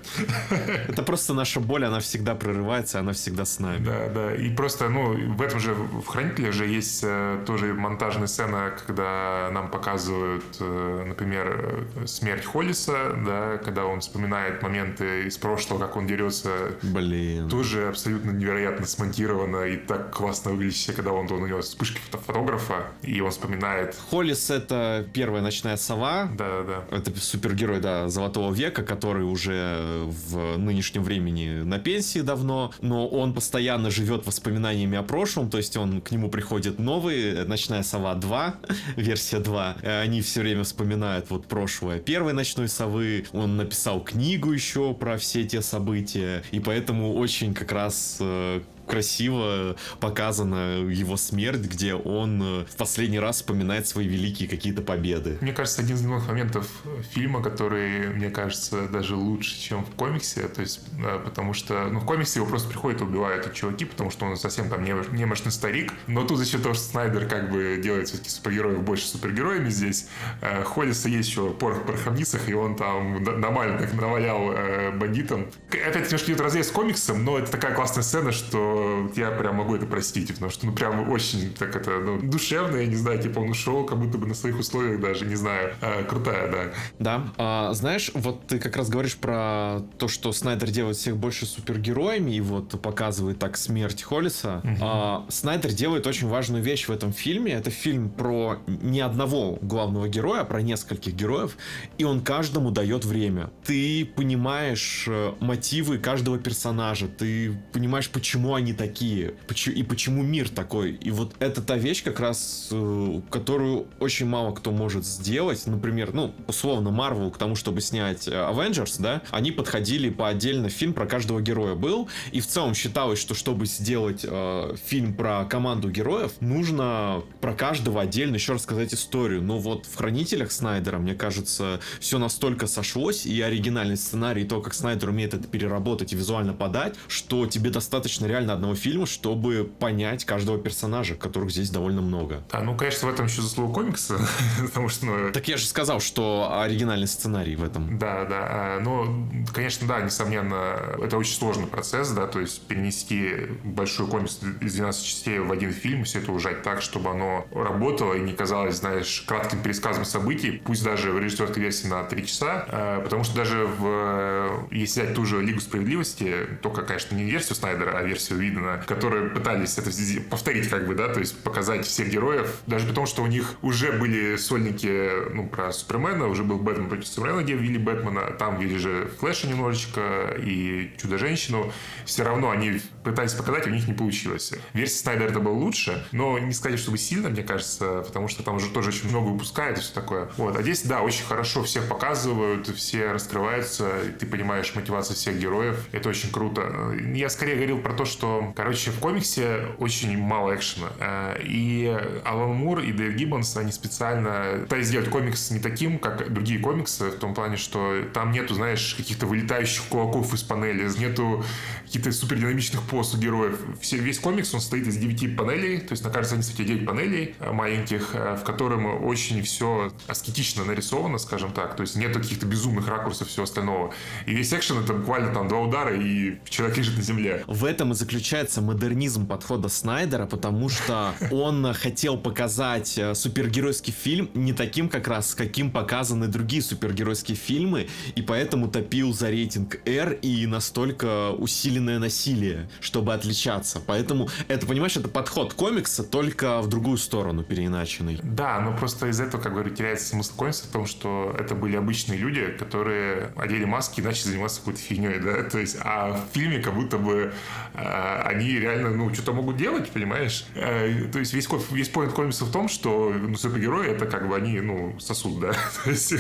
Это 0.88 1.04
просто 1.04 1.34
наша 1.34 1.60
боль, 1.60 1.86
она 1.86 2.00
всегда 2.00 2.36
прорывается, 2.36 3.00
она 3.00 3.14
всегда 3.14 3.43
с 3.46 3.60
нами. 3.60 3.84
Да, 3.84 4.10
да. 4.10 4.36
И 4.36 4.50
просто, 4.50 4.90
ну, 4.90 5.14
в 5.36 5.42
этом 5.42 5.60
же, 5.60 5.74
в 5.74 6.06
«Хранителях» 6.06 6.54
же 6.54 6.66
есть 6.66 7.02
э, 7.04 7.44
тоже 7.46 7.74
монтажная 7.74 8.28
сцена, 8.28 8.72
когда 8.86 9.50
нам 9.52 9.70
показывают, 9.70 10.44
э, 10.60 11.06
например, 11.08 11.86
э, 11.96 12.08
смерть 12.08 12.46
Холлиса, 12.46 13.14
да, 13.26 13.58
когда 13.58 13.86
он 13.86 14.02
вспоминает 14.02 14.62
моменты 14.62 15.28
из 15.28 15.38
прошлого, 15.38 15.80
как 15.80 15.96
он 15.96 16.08
дерется. 16.08 16.50
Блин. 16.82 17.50
Тоже 17.50 17.88
абсолютно 17.88 18.32
невероятно 18.32 18.86
смонтировано 18.86 19.64
и 19.66 19.78
так 19.78 20.12
классно 20.16 20.52
выглядит, 20.52 20.76
все, 20.76 20.94
когда 20.94 21.12
он, 21.12 21.32
он 21.32 21.44
у 21.44 21.48
него 21.48 21.62
вспышки 21.62 22.00
фото- 22.10 22.24
фотографа, 22.24 22.88
и 23.02 23.20
он 23.22 23.32
вспоминает. 23.32 23.96
Холлис 24.10 24.50
это 24.50 25.06
первая 25.14 25.42
ночная 25.42 25.78
сова. 25.78 26.30
Да, 26.38 26.64
да. 26.64 26.84
Это 26.96 27.12
супергерой, 27.20 27.80
да, 27.80 28.10
Золотого 28.10 28.54
века, 28.54 28.84
который 28.84 29.24
уже 29.24 30.04
в 30.06 30.58
нынешнем 30.58 31.04
времени 31.04 31.64
на 31.64 31.80
пенсии 31.80 32.20
давно, 32.20 32.72
но 32.82 33.08
он 33.08 33.33
постоянно 33.34 33.90
живет 33.90 34.26
воспоминаниями 34.26 34.98
о 34.98 35.04
прошлом, 35.04 35.50
то 35.50 35.58
есть 35.58 35.76
он 35.78 36.02
к 36.02 36.12
нему 36.12 36.30
приходит 36.30 36.80
новый, 36.80 37.34
э, 37.34 37.46
Ночная 37.46 37.84
сова 37.84 38.16
2, 38.16 38.56
версия 38.96 39.40
2. 39.40 39.78
Э, 39.82 40.02
Они 40.02 40.22
все 40.22 40.42
время 40.42 40.64
вспоминают 40.64 41.30
вот 41.30 41.46
прошлое 41.48 42.00
первой 42.00 42.34
Ночной 42.34 42.68
совы, 42.68 43.26
он 43.34 43.58
написал 43.58 44.02
книгу 44.04 44.52
еще 44.52 44.94
про 44.94 45.18
все 45.18 45.44
те 45.44 45.62
события, 45.62 46.44
и 46.52 46.60
поэтому 46.60 47.14
очень 47.16 47.54
как 47.54 47.72
раз 47.72 48.18
э, 48.20 48.62
красиво 48.94 49.76
показана 50.00 50.86
его 50.88 51.18
смерть, 51.18 51.62
где 51.62 51.96
он 51.96 52.42
э, 52.44 52.66
в 52.66 52.76
последний 52.78 53.20
раз 53.20 53.38
вспоминает 53.38 53.88
свои 53.88 54.08
великие 54.08 54.48
какие-то 54.48 54.84
победы. 54.84 55.40
Мне 55.42 55.52
кажется, 55.52 55.82
один 55.82 55.96
из 55.96 56.02
немногих 56.04 56.28
моментов 56.28 56.68
фильма, 57.12 57.42
который, 57.42 58.10
мне 58.10 58.30
кажется, 58.30 58.88
даже 58.88 59.16
лучше, 59.16 59.60
чем 59.60 59.84
в 59.84 59.90
комиксе. 59.96 60.42
То 60.42 60.62
есть, 60.62 60.82
потому 61.26 61.54
что, 61.54 61.88
ну, 61.90 62.02
в 62.02 62.06
комиксе 62.06 62.40
его 62.40 62.48
просто 62.48 62.70
приходят 62.70 63.02
и 63.02 63.04
убивают 63.04 63.48
эти 63.48 63.56
чуваки, 63.56 63.86
потому 63.86 64.12
что 64.12 64.26
он 64.26 64.38
совсем 64.38 64.70
там 64.70 64.84
немощ- 64.84 65.12
немощный 65.16 65.52
старик. 65.52 65.92
Но 66.06 66.24
тут 66.24 66.38
за 66.38 66.46
счет 66.46 66.62
того, 66.62 66.76
что 66.76 66.84
Снайдер 66.84 67.26
как 67.26 67.52
бы 67.52 67.80
делает 67.84 68.08
все-таки 68.10 68.30
супергероев 68.30 68.84
больше 68.84 69.08
супергероями 69.08 69.70
здесь, 69.70 70.08
э, 70.42 70.64
Холлиса 70.64 71.10
есть 71.10 71.30
еще 71.30 71.50
порох 71.50 71.80
в 71.80 71.86
пороховницах, 71.88 72.48
и 72.48 72.54
он 72.54 72.76
там 72.76 73.24
нормально 73.24 73.80
так 73.80 73.94
навалял 73.94 74.52
э, 74.52 74.92
бандитам. 74.92 75.48
Опять 75.70 76.06
немножко 76.06 76.32
идет 76.32 76.42
разрез 76.42 76.68
с 76.68 76.72
комиксом, 76.72 77.26
но 77.26 77.40
это 77.40 77.50
такая 77.50 77.74
классная 77.74 78.04
сцена, 78.04 78.32
что 78.32 78.83
я 79.16 79.32
прям 79.32 79.56
могу 79.56 79.76
это 79.76 79.86
простить, 79.86 80.34
потому 80.34 80.52
что, 80.52 80.66
ну, 80.66 80.74
прям 80.74 81.10
очень 81.10 81.54
так 81.54 81.76
это, 81.76 82.00
ну, 82.00 82.20
душевно, 82.22 82.78
я 82.78 82.86
не 82.86 82.96
знаю, 82.96 83.22
типа 83.22 83.40
он 83.40 83.50
ушел, 83.50 83.86
как 83.86 84.00
будто 84.00 84.18
бы 84.18 84.28
на 84.28 84.34
своих 84.34 84.60
условиях 84.60 85.00
даже, 85.00 85.26
не 85.26 85.36
знаю. 85.36 85.74
Э, 85.82 86.04
крутая, 86.04 86.52
да. 86.52 86.74
Да. 87.00 87.24
А, 87.38 87.74
знаешь, 87.74 88.12
вот 88.14 88.48
ты 88.48 88.60
как 88.60 88.76
раз 88.78 88.90
говоришь 88.90 89.18
про 89.18 89.82
то, 89.98 90.08
что 90.08 90.32
Снайдер 90.32 90.70
делает 90.70 90.98
всех 90.98 91.18
больше 91.18 91.46
супергероями 91.46 92.32
и 92.32 92.42
вот 92.42 92.82
показывает 92.82 93.40
так 93.40 93.58
смерть 93.58 94.04
Холлиса. 94.04 94.62
А, 94.82 95.26
Снайдер 95.30 95.72
делает 95.72 96.08
очень 96.08 96.28
важную 96.28 96.64
вещь 96.64 96.88
в 96.88 96.92
этом 96.92 97.14
фильме. 97.14 97.54
Это 97.54 97.70
фильм 97.70 98.10
про 98.10 98.60
не 98.68 99.02
одного 99.02 99.58
главного 99.62 100.08
героя, 100.08 100.42
а 100.42 100.46
про 100.46 100.62
нескольких 100.62 101.14
героев, 101.14 101.58
и 101.98 102.04
он 102.04 102.22
каждому 102.22 102.72
дает 102.72 103.06
время. 103.06 103.52
Ты 103.64 104.06
понимаешь 104.06 105.06
э, 105.08 105.34
мотивы 105.40 105.98
каждого 105.98 106.38
персонажа, 106.38 107.08
ты 107.08 107.54
понимаешь, 107.72 108.10
почему 108.10 108.56
они 108.56 108.63
такие, 108.72 109.34
поч- 109.48 109.68
и 109.68 109.84
почему 109.84 110.24
мир 110.24 110.48
такой. 110.48 110.94
И 110.94 111.12
вот 111.12 111.34
это 111.40 111.62
та 111.62 111.76
вещь, 111.76 112.02
как 112.04 112.22
раз, 112.22 112.70
э, 112.72 113.22
которую 113.30 113.88
очень 114.00 114.28
мало 114.28 114.54
кто 114.54 114.72
может 114.72 115.06
сделать. 115.06 115.68
Например, 115.68 116.14
ну, 116.14 116.34
условно, 116.48 116.92
Марвел 116.92 117.32
к 117.32 117.38
тому, 117.38 117.56
чтобы 117.56 117.82
снять 117.82 118.28
э, 118.28 118.32
Avengers, 118.32 119.02
да, 119.02 119.22
они 119.32 119.52
подходили 119.52 120.10
по 120.10 120.30
отдельно 120.30 120.70
фильм 120.70 120.94
про 120.94 121.06
каждого 121.06 121.42
героя 121.42 121.76
был, 121.76 122.08
и 122.32 122.40
в 122.40 122.48
целом 122.48 122.74
считалось, 122.74 123.20
что 123.20 123.34
чтобы 123.34 123.66
сделать 123.66 124.22
э, 124.24 124.76
фильм 124.86 125.16
про 125.16 125.44
команду 125.46 125.90
героев, 125.90 126.32
нужно 126.40 127.24
про 127.42 127.54
каждого 127.54 128.02
отдельно 128.02 128.36
еще 128.36 128.54
рассказать 128.54 128.94
историю. 128.94 129.42
Но 129.42 129.58
вот 129.58 129.86
в 129.88 129.96
Хранителях 129.96 130.52
Снайдера, 130.52 131.00
мне 131.00 131.16
кажется, 131.16 131.80
все 132.00 132.20
настолько 132.20 132.68
сошлось, 132.68 133.26
и 133.26 133.42
оригинальный 133.42 133.98
сценарий, 133.98 134.44
и 134.44 134.46
то, 134.46 134.62
как 134.62 134.74
Снайдер 134.74 135.10
умеет 135.10 135.34
это 135.34 135.48
переработать 135.48 136.14
и 136.14 136.16
визуально 136.16 136.54
подать, 136.54 136.96
что 137.08 137.48
тебе 137.48 137.70
достаточно 137.70 138.26
реально 138.26 138.53
одного 138.54 138.76
фильма, 138.76 139.06
чтобы 139.06 139.70
понять 139.80 140.26
каждого 140.26 140.58
персонажа, 140.58 141.16
которых 141.16 141.52
здесь 141.52 141.70
довольно 141.70 142.02
много. 142.02 142.44
А, 142.52 142.62
ну, 142.62 142.76
конечно, 142.76 143.08
в 143.08 143.12
этом 143.14 143.28
еще 143.28 143.42
заслуга 143.42 143.74
комикса, 143.74 144.18
потому 144.62 144.90
что, 144.90 145.06
ну, 145.06 145.32
Так 145.32 145.48
я 145.48 145.58
же 145.58 145.66
сказал, 145.66 146.00
что 146.00 146.60
оригинальный 146.62 147.08
сценарий 147.08 147.56
в 147.56 147.64
этом. 147.64 147.98
Да, 147.98 148.26
да. 148.26 148.48
А, 148.50 148.80
Ну, 148.80 149.46
конечно, 149.54 149.88
да, 149.88 150.02
несомненно, 150.02 150.78
это 151.02 151.18
очень 151.18 151.34
сложный 151.36 151.68
процесс, 151.68 152.10
да, 152.10 152.28
то 152.28 152.40
есть 152.40 152.62
перенести 152.64 153.34
большой 153.64 154.08
комикс 154.08 154.40
из 154.62 154.74
12 154.74 155.06
частей 155.06 155.40
в 155.40 155.52
один 155.52 155.72
фильм, 155.72 156.04
все 156.04 156.20
это 156.20 156.32
ужать 156.32 156.64
так, 156.64 156.82
чтобы 156.82 157.12
оно 157.12 157.46
работало 157.52 158.14
и 158.16 158.20
не 158.20 158.34
казалось, 158.34 158.78
знаешь, 158.78 159.24
кратким 159.28 159.62
пересказом 159.62 160.06
событий, 160.06 160.62
пусть 160.66 160.84
даже 160.84 161.12
в 161.12 161.20
режиссерской 161.20 161.62
версии 161.62 161.88
на 161.88 162.04
3 162.04 162.26
часа, 162.26 162.66
а, 162.68 163.02
потому 163.02 163.24
что 163.24 163.36
даже 163.36 163.66
в, 163.66 164.68
если 164.72 165.04
взять 165.04 165.16
ту 165.16 165.26
же 165.26 165.42
Лигу 165.42 165.60
Справедливости, 165.60 166.48
только, 166.62 166.84
конечно, 166.84 167.16
не 167.16 167.24
версию 167.24 167.56
Снайдера, 167.56 167.98
а 167.98 168.04
версию 168.04 168.40
Видена, 168.44 168.84
которые 168.86 169.30
пытались 169.30 169.78
это 169.78 169.90
повторить, 170.30 170.68
как 170.70 170.86
бы, 170.86 170.96
да, 170.96 171.08
то 171.08 171.20
есть 171.20 171.42
показать 171.44 171.86
всех 171.86 172.10
героев, 172.10 172.62
даже 172.68 172.86
при 172.86 172.94
том, 172.94 173.06
что 173.06 173.24
у 173.24 173.28
них 173.28 173.54
уже 173.62 173.94
были 173.94 174.36
сольники, 174.36 175.32
ну, 175.34 175.48
про 175.48 175.72
Супермена, 175.72 176.28
уже 176.28 176.44
был 176.44 176.60
Бэтмен 176.60 176.90
против 176.90 177.08
Супермена, 177.08 177.42
где 177.42 177.54
ввели 177.54 177.78
Бэтмена, 177.78 178.32
там 178.38 178.60
ввели 178.60 178.78
же 178.78 179.10
Флэша 179.20 179.48
немножечко 179.48 180.36
и 180.38 180.92
Чудо-женщину, 181.02 181.72
все 182.06 182.24
равно 182.24 182.50
они 182.50 182.82
пытались 183.04 183.34
показать, 183.34 183.68
у 183.68 183.70
них 183.70 183.88
не 183.88 183.94
получилось. 183.94 184.54
Версия 184.74 184.98
Снайдера 184.98 185.30
это 185.30 185.40
было 185.40 185.54
лучше, 185.54 186.06
но 186.12 186.38
не 186.40 186.54
сказать, 186.54 186.80
чтобы 186.80 186.98
сильно, 186.98 187.30
мне 187.30 187.44
кажется, 187.44 188.02
потому 188.06 188.28
что 188.28 188.44
там 188.44 188.56
уже 188.56 188.70
тоже 188.70 188.90
очень 188.90 189.10
много 189.10 189.30
выпускают 189.30 189.78
и 189.78 189.82
все 189.82 189.94
такое. 189.94 190.30
Вот. 190.38 190.58
А 190.58 190.62
здесь, 190.62 190.84
да, 190.84 191.02
очень 191.02 191.26
хорошо 191.26 191.64
всех 191.64 191.88
показывают, 191.88 192.68
все 192.68 193.12
раскрываются, 193.12 193.90
ты 194.20 194.26
понимаешь 194.26 194.74
мотивацию 194.76 195.16
всех 195.16 195.38
героев. 195.38 195.78
Это 195.92 196.10
очень 196.10 196.32
круто. 196.32 196.94
Я 197.14 197.30
скорее 197.30 197.56
говорил 197.56 197.80
про 197.80 197.94
то, 197.94 198.06
что, 198.06 198.33
короче, 198.56 198.92
в 198.92 199.00
комиксе 199.00 199.68
очень 199.80 200.18
мало 200.18 200.56
экшена. 200.56 200.88
Э, 201.00 201.42
И 201.44 201.96
Алан 202.26 202.52
Мур 202.52 202.80
и 202.80 202.92
Дэйв 202.92 203.16
Гиббонс, 203.16 203.56
они 203.58 203.72
специально 203.72 204.60
пытались 204.62 204.88
сделать 204.88 205.10
комикс 205.10 205.52
не 205.52 205.60
таким, 205.60 206.00
как 206.00 206.32
другие 206.34 206.60
комиксы, 206.60 207.10
в 207.10 207.20
том 207.20 207.34
плане, 207.34 207.58
что 207.58 208.04
там 208.14 208.32
нету, 208.32 208.54
знаешь, 208.54 208.96
каких-то 208.96 209.26
вылетающих 209.26 209.84
кулаков 209.90 210.34
из 210.34 210.44
панели, 210.44 210.88
нету 210.98 211.44
каких-то 211.86 212.12
супердинамичных 212.12 212.82
поз 212.84 213.14
у 213.14 213.18
героев. 213.18 213.60
Все, 213.82 213.98
весь 213.98 214.20
комикс, 214.20 214.54
он 214.54 214.60
состоит 214.60 214.88
из 214.88 214.98
9 214.98 215.36
панелей, 215.38 215.80
то 215.80 215.94
есть 215.94 216.04
на 216.04 216.10
каждой 216.10 216.42
странице 216.42 216.64
9 216.64 216.86
панелей 216.86 217.36
э, 217.40 217.52
маленьких, 217.52 218.12
э, 218.14 218.36
в 218.36 218.44
котором 218.44 219.04
очень 219.06 219.42
все 219.44 219.92
аскетично 220.08 220.66
нарисовано, 220.66 221.18
скажем 221.18 221.52
так, 221.52 221.76
то 221.76 221.82
есть 221.82 221.96
нету 221.96 222.20
каких-то 222.20 222.46
безумных 222.46 222.88
ракурсов 222.88 223.28
всего 223.28 223.44
остального. 223.44 223.94
И 224.26 224.34
весь 224.34 224.54
экшен 224.54 224.80
это 224.84 224.94
буквально 224.94 225.34
там 225.34 225.48
два 225.48 225.60
удара, 225.60 225.96
и 225.96 226.38
человек 226.50 226.78
лежит 226.78 226.98
на 226.98 227.04
земле. 227.04 227.44
В 227.48 227.66
этом 227.66 227.92
и 227.92 227.96
заключается 227.96 228.23
модернизм 228.62 229.28
подхода 229.28 229.70
Снайдера, 229.70 230.26
потому 230.26 230.70
что 230.70 231.14
он 231.32 231.74
хотел 231.74 232.18
показать 232.18 232.98
э, 232.98 233.14
супергеройский 233.16 233.94
фильм 233.94 234.30
не 234.34 234.54
таким 234.54 234.90
как 234.90 235.08
раз, 235.08 235.36
каким 235.36 235.72
показаны 235.72 236.28
другие 236.28 236.62
супергеройские 236.62 237.38
фильмы, 237.38 237.88
и 238.16 238.22
поэтому 238.22 238.70
топил 238.70 239.14
за 239.14 239.30
рейтинг 239.30 239.80
R 239.86 240.14
и 240.22 240.48
настолько 240.48 241.32
усиленное 241.32 242.00
насилие, 242.00 242.70
чтобы 242.80 243.14
отличаться. 243.14 243.82
Поэтому 243.86 244.30
это, 244.48 244.66
понимаешь, 244.66 244.96
это 244.96 245.10
подход 245.10 245.54
комикса, 245.54 246.04
только 246.04 246.62
в 246.62 246.68
другую 246.68 246.98
сторону 246.98 247.44
переиначенный. 247.44 248.20
Да, 248.24 248.60
но 248.62 248.76
просто 248.76 249.08
из 249.08 249.20
этого, 249.20 249.42
как 249.42 249.54
говорю, 249.54 249.72
теряется 249.72 250.08
смысл 250.08 250.36
комикса 250.36 250.66
в 250.66 250.72
том, 250.72 250.86
что 250.86 251.36
это 251.38 251.56
были 251.56 251.76
обычные 251.76 252.18
люди, 252.18 252.48
которые 252.58 253.32
одели 253.36 253.66
маски 253.66 254.00
и 254.00 254.04
начали 254.04 254.30
заниматься 254.30 254.60
какой-то 254.60 254.80
фигней, 254.80 255.20
да, 255.20 255.44
то 255.50 255.60
есть, 255.60 255.78
а 255.82 256.14
в 256.14 256.34
фильме 256.34 256.60
как 256.60 256.74
будто 256.74 256.98
бы 256.98 257.34
э, 257.74 257.84
они 258.22 258.52
реально, 258.52 258.92
ну, 258.92 259.14
что-то 259.14 259.34
могут 259.34 259.58
делать, 259.58 259.90
понимаешь? 259.90 260.46
Э, 260.56 261.06
то 261.12 261.20
есть 261.20 261.34
весь, 261.34 261.48
весь 261.72 261.90
поинт 261.90 262.14
комикса 262.14 262.46
в 262.46 262.52
том, 262.52 262.68
что 262.68 263.14
ну, 263.14 263.36
супергерои 263.36 263.90
это 263.90 264.06
как 264.06 264.28
бы 264.28 264.36
они, 264.36 264.60
ну, 264.60 265.00
сосуд, 265.00 265.40
да, 265.40 265.54
то 265.84 265.90
есть, 265.90 266.14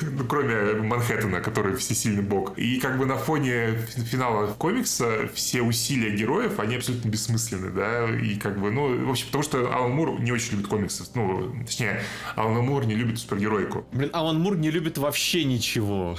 ну, 0.00 0.24
кроме 0.24 0.74
Манхэттена, 0.74 1.40
который 1.40 1.76
всесильный 1.76 2.22
бог. 2.22 2.58
И 2.58 2.78
как 2.78 2.98
бы 2.98 3.06
на 3.06 3.16
фоне 3.16 3.78
финала 4.10 4.46
комикса 4.46 5.28
все 5.34 5.62
усилия 5.62 6.14
героев, 6.14 6.58
они 6.58 6.76
абсолютно 6.76 7.08
бессмысленны, 7.08 7.70
да, 7.70 8.08
и 8.08 8.36
как 8.36 8.60
бы, 8.60 8.70
ну, 8.70 9.06
в 9.06 9.10
общем, 9.10 9.26
потому 9.26 9.44
что 9.44 9.72
Алан 9.72 9.92
Мур 9.92 10.20
не 10.20 10.32
очень 10.32 10.52
любит 10.52 10.68
комиксы, 10.68 11.04
ну, 11.14 11.54
точнее, 11.64 12.02
Алан 12.36 12.64
Мур 12.64 12.84
не 12.84 12.94
любит 12.94 13.18
супергеройку. 13.18 13.84
Блин, 13.92 14.10
Алан 14.12 14.40
Мур 14.40 14.56
не 14.56 14.70
любит 14.70 14.98
вообще 14.98 15.44
ничего. 15.44 16.16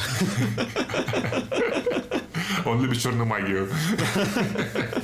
Он 2.66 2.82
любит 2.82 3.00
черную 3.00 3.26
магию. 3.26 3.70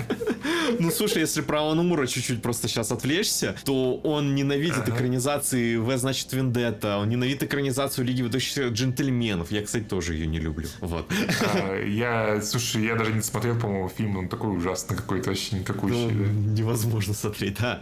Ну, 0.79 0.91
слушай, 0.91 1.19
если 1.19 1.41
про 1.41 1.59
Алана 1.59 1.83
Мура 1.83 2.07
чуть-чуть 2.07 2.41
просто 2.41 2.67
сейчас 2.67 2.91
отвлечься, 2.91 3.55
то 3.65 3.97
он 4.03 4.35
ненавидит 4.35 4.79
ага. 4.79 4.95
экранизации 4.95 5.75
В, 5.75 5.95
значит, 5.97 6.31
Вендетта, 6.33 6.97
он 6.97 7.09
ненавидит 7.09 7.43
экранизацию 7.43 8.05
Лиги 8.05 8.21
выдающихся 8.21 8.67
джентльменов. 8.67 9.51
Я, 9.51 9.63
кстати, 9.63 9.83
тоже 9.83 10.13
ее 10.13 10.27
не 10.27 10.39
люблю. 10.39 10.67
Вот. 10.79 11.11
А, 11.53 11.83
я, 11.83 12.41
слушай, 12.41 12.83
я 12.83 12.95
даже 12.95 13.13
не 13.13 13.21
смотрел, 13.21 13.59
по-моему, 13.59 13.89
фильм, 13.89 14.17
он 14.17 14.29
такой 14.29 14.55
ужасный 14.55 14.95
какой-то, 14.95 15.29
вообще 15.29 15.57
никакой. 15.57 15.91
Ну, 15.91 16.09
да? 16.09 16.15
Невозможно 16.61 17.13
смотреть, 17.13 17.57
да. 17.59 17.81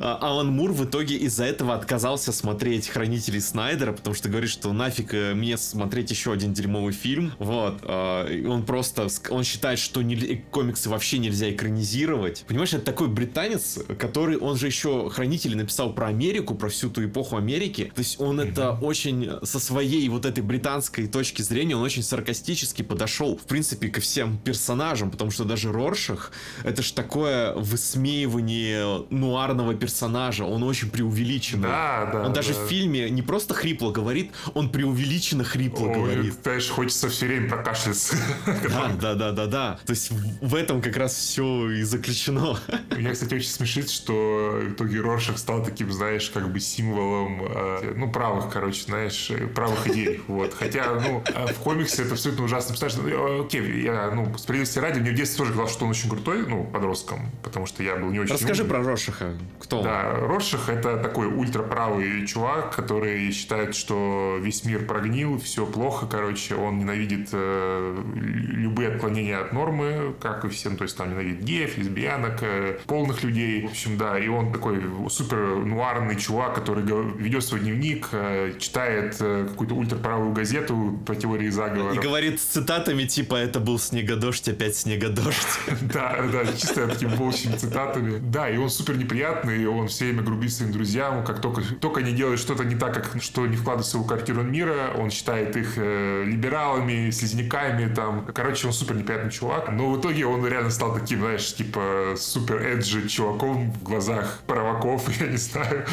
А, 0.00 0.18
Алан 0.20 0.48
Мур 0.48 0.72
в 0.72 0.84
итоге 0.84 1.16
из-за 1.16 1.44
этого 1.44 1.74
отказался 1.74 2.32
смотреть 2.32 2.88
Хранителей 2.88 3.40
Снайдера, 3.40 3.92
потому 3.92 4.14
что 4.14 4.28
говорит, 4.28 4.50
что 4.50 4.72
нафиг 4.72 5.14
э, 5.14 5.34
мне 5.34 5.56
смотреть 5.56 6.10
еще 6.10 6.32
один 6.32 6.52
дерьмовый 6.52 6.92
фильм. 6.92 7.32
Вот. 7.38 7.80
А, 7.82 8.26
он 8.46 8.64
просто, 8.64 9.08
он 9.30 9.44
считает, 9.44 9.78
что 9.78 10.02
не, 10.02 10.44
комиксы 10.50 10.88
вообще 10.88 11.18
нельзя 11.18 11.50
экранизировать 11.50 12.09
анализировать. 12.10 12.44
Понимаешь, 12.46 12.72
это 12.72 12.84
такой 12.84 13.08
британец, 13.08 13.78
который, 13.98 14.36
он 14.36 14.56
же 14.56 14.66
еще 14.66 15.10
хранитель 15.10 15.56
написал 15.56 15.92
про 15.92 16.08
Америку, 16.08 16.54
про 16.54 16.68
всю 16.68 16.90
ту 16.90 17.04
эпоху 17.04 17.36
Америки. 17.36 17.92
То 17.94 18.00
есть 18.00 18.20
он 18.20 18.40
это 18.40 18.72
очень 18.72 19.30
со 19.42 19.58
своей 19.58 20.08
вот 20.08 20.26
этой 20.26 20.42
британской 20.42 21.06
точки 21.06 21.42
зрения, 21.42 21.76
он 21.76 21.82
очень 21.82 22.02
саркастически 22.02 22.82
подошел, 22.82 23.36
в 23.36 23.42
принципе, 23.42 23.88
ко 23.88 24.00
всем 24.00 24.38
персонажам, 24.38 25.10
потому 25.10 25.30
что 25.30 25.44
даже 25.44 25.72
Роршах, 25.72 26.32
это 26.64 26.82
ж 26.82 26.92
такое 26.92 27.54
высмеивание 27.54 29.04
нуарного 29.10 29.74
персонажа, 29.74 30.44
он 30.44 30.62
очень 30.62 30.90
преувеличенный. 30.90 31.68
Да, 31.68 32.10
да. 32.12 32.26
Он 32.26 32.32
даже 32.32 32.54
да. 32.54 32.64
в 32.64 32.68
фильме 32.68 33.10
не 33.10 33.22
просто 33.22 33.54
хрипло 33.54 33.90
говорит, 33.90 34.32
он 34.54 34.70
преувеличенно 34.70 35.44
хрипло 35.44 35.86
Ой, 35.86 35.94
говорит. 35.94 36.34
Знаешь, 36.42 36.68
хочется 36.68 37.08
все 37.08 37.26
время 37.26 37.48
прокашляться. 37.48 38.16
Да, 38.46 38.90
да, 39.00 39.14
да, 39.14 39.32
да, 39.32 39.46
да. 39.46 39.80
То 39.84 39.90
есть 39.90 40.10
в 40.40 40.54
этом 40.54 40.82
как 40.82 40.96
раз 40.96 41.14
все 41.14 41.70
и 41.70 41.82
заключено. 42.00 42.58
Меня, 42.96 43.12
кстати, 43.12 43.34
очень 43.34 43.48
смешит, 43.48 43.90
что 43.90 44.60
в 44.62 44.72
итоге 44.72 45.00
Роршах 45.00 45.38
стал 45.38 45.62
таким, 45.64 45.92
знаешь, 45.92 46.30
как 46.30 46.52
бы 46.52 46.60
символом, 46.60 47.42
э, 47.44 47.94
ну, 47.96 48.10
правых, 48.10 48.50
короче, 48.52 48.82
знаешь, 48.82 49.30
правых 49.54 49.86
идей. 49.88 50.20
Вот. 50.26 50.54
Хотя, 50.54 50.92
ну, 50.94 51.22
э, 51.26 51.52
в 51.52 51.58
комиксе 51.58 52.02
это 52.02 52.12
абсолютно 52.12 52.44
ужасно. 52.44 52.74
Представляешь, 52.76 53.16
ну, 53.18 53.44
окей, 53.44 53.82
я, 53.82 54.10
ну, 54.10 54.36
справедливости 54.36 54.78
ради, 54.78 55.00
мне 55.00 55.10
в 55.10 55.14
детстве 55.14 55.38
тоже 55.38 55.50
казалось, 55.50 55.72
что 55.72 55.84
он 55.84 55.90
очень 55.90 56.08
крутой, 56.08 56.46
ну, 56.46 56.64
подростком, 56.64 57.30
потому 57.42 57.66
что 57.66 57.82
я 57.82 57.96
был 57.96 58.10
не 58.10 58.20
очень 58.20 58.34
Расскажи 58.34 58.62
умный. 58.62 58.74
про 58.74 58.84
Роршаха. 58.84 59.36
Кто 59.58 59.78
он? 59.78 59.84
Да, 59.84 60.14
Роршах 60.14 60.68
это 60.68 60.96
такой 60.96 61.26
ультраправый 61.26 62.26
чувак, 62.26 62.74
который 62.74 63.30
считает, 63.32 63.74
что 63.74 64.38
весь 64.40 64.64
мир 64.64 64.86
прогнил, 64.86 65.38
все 65.38 65.66
плохо, 65.66 66.06
короче, 66.06 66.54
он 66.54 66.78
ненавидит 66.78 67.30
э, 67.32 68.02
любые 68.14 68.90
отклонения 68.90 69.40
от 69.40 69.52
нормы, 69.52 70.14
как 70.20 70.44
и 70.44 70.48
всем, 70.48 70.76
то 70.76 70.84
есть 70.84 70.96
там 70.96 71.10
ненавидит 71.10 71.42
геев, 71.42 71.76
лесбиянок, 71.90 72.42
э, 72.42 72.78
полных 72.86 73.22
людей. 73.22 73.66
В 73.66 73.70
общем, 73.70 73.96
да, 73.96 74.18
и 74.18 74.28
он 74.28 74.52
такой 74.52 74.82
супер 75.08 75.56
нуарный 75.56 76.16
чувак, 76.16 76.54
который 76.54 76.84
ведет 77.16 77.44
свой 77.44 77.60
дневник, 77.60 78.08
э, 78.12 78.52
читает 78.58 79.16
э, 79.20 79.46
какую-то 79.48 79.74
ультраправую 79.74 80.32
газету 80.32 80.98
про 81.04 81.14
теории 81.14 81.50
заговора. 81.50 81.94
И 81.94 81.98
говорит 81.98 82.40
с 82.40 82.44
цитатами 82.44 83.04
типа 83.04 83.36
«это 83.36 83.60
был 83.60 83.78
снегодождь, 83.78 84.48
опять 84.48 84.76
снегодождь». 84.76 85.36
Да, 85.80 86.16
да, 86.32 86.46
чисто 86.46 86.86
такими 86.86 87.14
волчьими 87.16 87.56
цитатами. 87.56 88.18
Да, 88.18 88.48
и 88.48 88.56
он 88.56 88.70
супер 88.70 88.96
неприятный, 88.96 89.66
он 89.66 89.88
все 89.88 90.04
время 90.04 90.22
грубит 90.22 90.52
своим 90.52 90.72
друзьям, 90.72 91.24
как 91.24 91.40
только, 91.40 91.62
только 91.80 92.00
они 92.00 92.12
делают 92.12 92.40
что-то 92.40 92.64
не 92.64 92.76
так, 92.76 92.94
как 92.94 93.22
что 93.22 93.46
не 93.46 93.56
вкладывается 93.56 93.98
в 93.98 94.06
квартиру 94.06 94.42
мира, 94.42 94.92
он 94.96 95.10
считает 95.10 95.56
их 95.56 95.76
либералами, 95.76 97.10
слизняками, 97.10 97.92
там. 97.92 98.26
Короче, 98.32 98.66
он 98.66 98.72
супер 98.72 98.96
неприятный 98.96 99.32
чувак, 99.32 99.70
но 99.72 99.90
в 99.90 100.00
итоге 100.00 100.26
он 100.26 100.46
реально 100.46 100.70
стал 100.70 100.94
таким, 100.94 101.20
знаешь, 101.20 101.54
типа 101.54 101.79
типа 101.80 102.16
супер 102.16 102.62
эджи 102.62 103.08
чуваком 103.08 103.72
в 103.72 103.82
глазах 103.82 104.40
праваков, 104.46 105.08
я 105.20 105.26
не 105.26 105.36
знаю. 105.36 105.86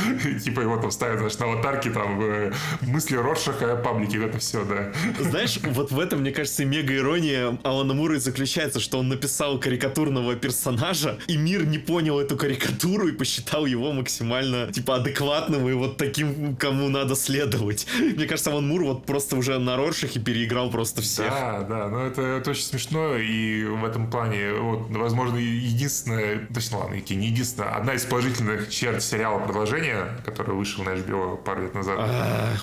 типа 0.43 0.62
его 0.62 0.78
там 0.78 0.91
ставят, 0.91 1.19
знаешь, 1.19 1.38
на 1.38 1.45
аватарке 1.45 1.89
там 1.89 2.19
э, 2.21 2.52
мысли 2.82 3.15
Роршаха, 3.15 3.76
паблики, 3.76 4.17
это 4.17 4.38
все, 4.39 4.63
да. 4.65 4.91
Знаешь, 5.19 5.60
вот 5.63 5.91
в 5.91 6.00
этом, 6.00 6.21
мне 6.21 6.32
кажется, 6.32 6.65
мега 6.65 6.95
ирония 6.95 7.58
Алана 7.63 7.93
Мура 7.93 8.15
и 8.15 8.19
заключается, 8.19 8.80
что 8.80 9.00
он 9.00 9.10
написал 9.10 9.60
карикатурного 9.60 10.36
персонажа, 10.36 11.17
и 11.28 11.38
мир 11.38 11.65
не 11.65 11.78
понял 11.78 12.19
эту 12.19 12.38
карикатуру 12.38 13.08
и 13.08 13.12
посчитал 13.12 13.65
его 13.65 13.91
максимально, 13.93 14.71
типа, 14.71 14.95
адекватным 14.95 15.67
и 15.69 15.73
вот 15.73 15.97
таким, 15.97 16.56
кому 16.56 16.89
надо 16.89 17.15
следовать. 17.15 17.88
Мне 18.00 18.26
кажется, 18.26 18.52
Алан 18.52 18.67
Мур 18.67 18.84
вот 18.84 19.06
просто 19.06 19.36
уже 19.36 19.58
на 19.60 19.78
Роршахе 19.78 20.19
переиграл 20.19 20.69
просто 20.69 21.02
всех. 21.02 21.30
Да, 21.30 21.62
да, 21.62 21.88
но 21.89 22.06
это, 22.06 22.21
это 22.21 22.52
очень 22.52 22.63
смешно, 22.63 23.15
и 23.17 23.63
в 23.65 23.86
этом 23.86 24.10
плане, 24.10 24.54
вот, 24.54 24.89
возможно, 24.89 25.38
единственная, 25.67 26.47
точнее, 26.53 26.77
ладно, 26.77 26.95
не 26.95 27.27
единственная, 27.27 27.69
одна 27.75 27.93
из 27.93 28.06
положительных 28.06 28.69
черт 28.69 29.01
сериала 29.03 29.39
«Продолжение», 29.39 30.08
который 30.25 30.56
вышел 30.56 30.84
на 30.84 30.89
HBO 30.89 31.38
пару 31.38 31.63
лет 31.63 31.73
назад. 31.73 31.99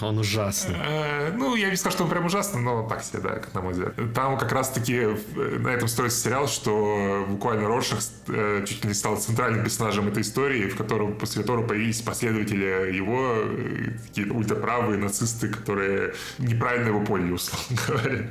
Он 0.00 0.18
ужасный. 0.18 0.76
Э, 0.78 1.32
ну, 1.32 1.54
я 1.54 1.70
не 1.70 1.76
скажу, 1.76 1.96
что 1.96 2.04
он 2.04 2.10
прям 2.10 2.26
ужасный, 2.26 2.60
но 2.60 2.86
так 2.88 3.02
себе, 3.02 3.20
да, 3.20 3.30
как 3.36 3.54
на 3.54 3.60
мой 3.60 3.72
взгляд. 3.72 3.94
Там 4.14 4.38
как 4.38 4.52
раз-таки 4.52 5.08
на 5.34 5.68
этом 5.68 5.88
строится 5.88 6.20
сериал, 6.20 6.48
что 6.48 7.24
буквально 7.28 7.68
Роршах 7.68 8.00
э, 8.28 8.64
чуть 8.66 8.82
ли 8.82 8.88
не 8.88 8.94
стал 8.94 9.16
центральным 9.16 9.64
персонажем 9.64 10.08
этой 10.08 10.22
истории, 10.22 10.68
в 10.68 10.76
котором, 10.76 11.14
после 11.18 11.42
которого 11.42 11.66
появились 11.66 12.00
последователи 12.00 12.94
его, 12.94 13.34
э, 13.36 13.90
такие 14.08 14.30
ультраправые 14.30 14.98
нацисты, 14.98 15.48
которые 15.48 16.14
неправильно 16.38 16.88
его 16.88 17.04
поняли, 17.04 17.32
условно 17.32 17.76
говоря. 17.86 18.30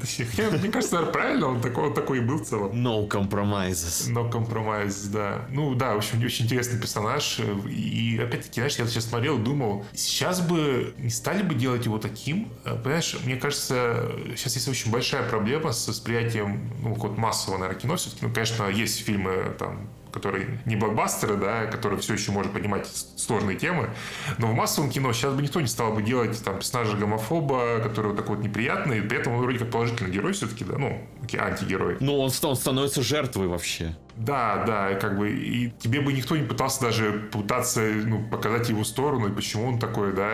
Мне 0.59 0.71
кажется, 0.71 1.03
правильно, 1.03 1.47
он 1.47 1.61
такой, 1.61 1.85
он 1.85 1.93
такой 1.93 2.17
и 2.19 2.21
был 2.21 2.37
в 2.37 2.45
целом. 2.45 2.71
No 2.71 3.07
compromises. 3.07 4.09
No 4.09 4.29
compromises. 4.31 4.62
Комайз, 4.63 5.07
да. 5.07 5.45
Ну 5.49 5.75
да, 5.75 5.93
в 5.93 5.97
общем, 5.97 6.23
очень 6.23 6.45
интересный 6.45 6.79
персонаж. 6.79 7.39
И 7.69 8.17
опять-таки, 8.23 8.61
знаешь, 8.61 8.77
я 8.77 8.87
сейчас 8.87 9.09
смотрел, 9.09 9.37
думал, 9.37 9.85
сейчас 9.93 10.39
бы 10.39 10.93
не 10.97 11.09
стали 11.09 11.43
бы 11.43 11.53
делать 11.53 11.85
его 11.85 11.97
таким. 11.97 12.49
Понимаешь, 12.63 13.17
мне 13.25 13.35
кажется, 13.35 14.09
сейчас 14.37 14.55
есть 14.55 14.69
очень 14.69 14.89
большая 14.89 15.27
проблема 15.27 15.73
с 15.73 15.85
восприятием, 15.87 16.71
ну, 16.81 16.93
вот 16.93 17.17
массового, 17.17 17.59
наверное, 17.59 17.81
кино. 17.81 17.97
Все-таки, 17.97 18.25
ну, 18.25 18.33
конечно, 18.33 18.69
есть 18.69 19.03
фильмы 19.03 19.53
там 19.59 19.89
которые 20.13 20.59
не 20.65 20.75
блокбастеры, 20.75 21.35
да, 21.35 21.65
которые 21.65 21.99
все 21.99 22.13
еще 22.13 22.31
может 22.31 22.53
поднимать 22.53 22.87
сложные 23.17 23.57
темы. 23.57 23.89
Но 24.37 24.47
в 24.47 24.53
массовом 24.53 24.89
кино 24.89 25.11
сейчас 25.11 25.33
бы 25.33 25.41
никто 25.41 25.59
не 25.59 25.67
стал 25.67 25.91
бы 25.93 26.03
делать 26.03 26.41
там 26.43 26.57
персонажа 26.57 26.95
гомофоба, 26.95 27.79
который 27.81 28.07
вот 28.07 28.17
такой 28.17 28.37
вот 28.37 28.45
неприятный, 28.45 29.01
при 29.01 29.17
этом 29.17 29.33
он 29.33 29.41
вроде 29.41 29.59
как 29.59 29.71
положительный 29.71 30.11
герой 30.11 30.33
все-таки, 30.33 30.63
да, 30.63 30.77
ну, 30.77 31.01
антигерой. 31.37 31.97
Ну, 31.99 32.19
он, 32.19 32.29
он 32.43 32.55
становится 32.55 33.01
жертвой 33.01 33.47
вообще. 33.47 33.95
Да, 34.15 34.63
да, 34.67 34.93
как 34.93 35.17
бы, 35.17 35.31
и 35.31 35.71
тебе 35.79 35.99
бы 35.99 36.13
никто 36.13 36.37
не 36.37 36.43
пытался 36.43 36.81
даже 36.81 37.29
пытаться, 37.31 37.81
ну, 37.81 38.23
показать 38.23 38.69
его 38.69 38.83
сторону, 38.83 39.29
и 39.29 39.31
почему 39.31 39.67
он 39.67 39.79
такой, 39.79 40.13
да, 40.13 40.29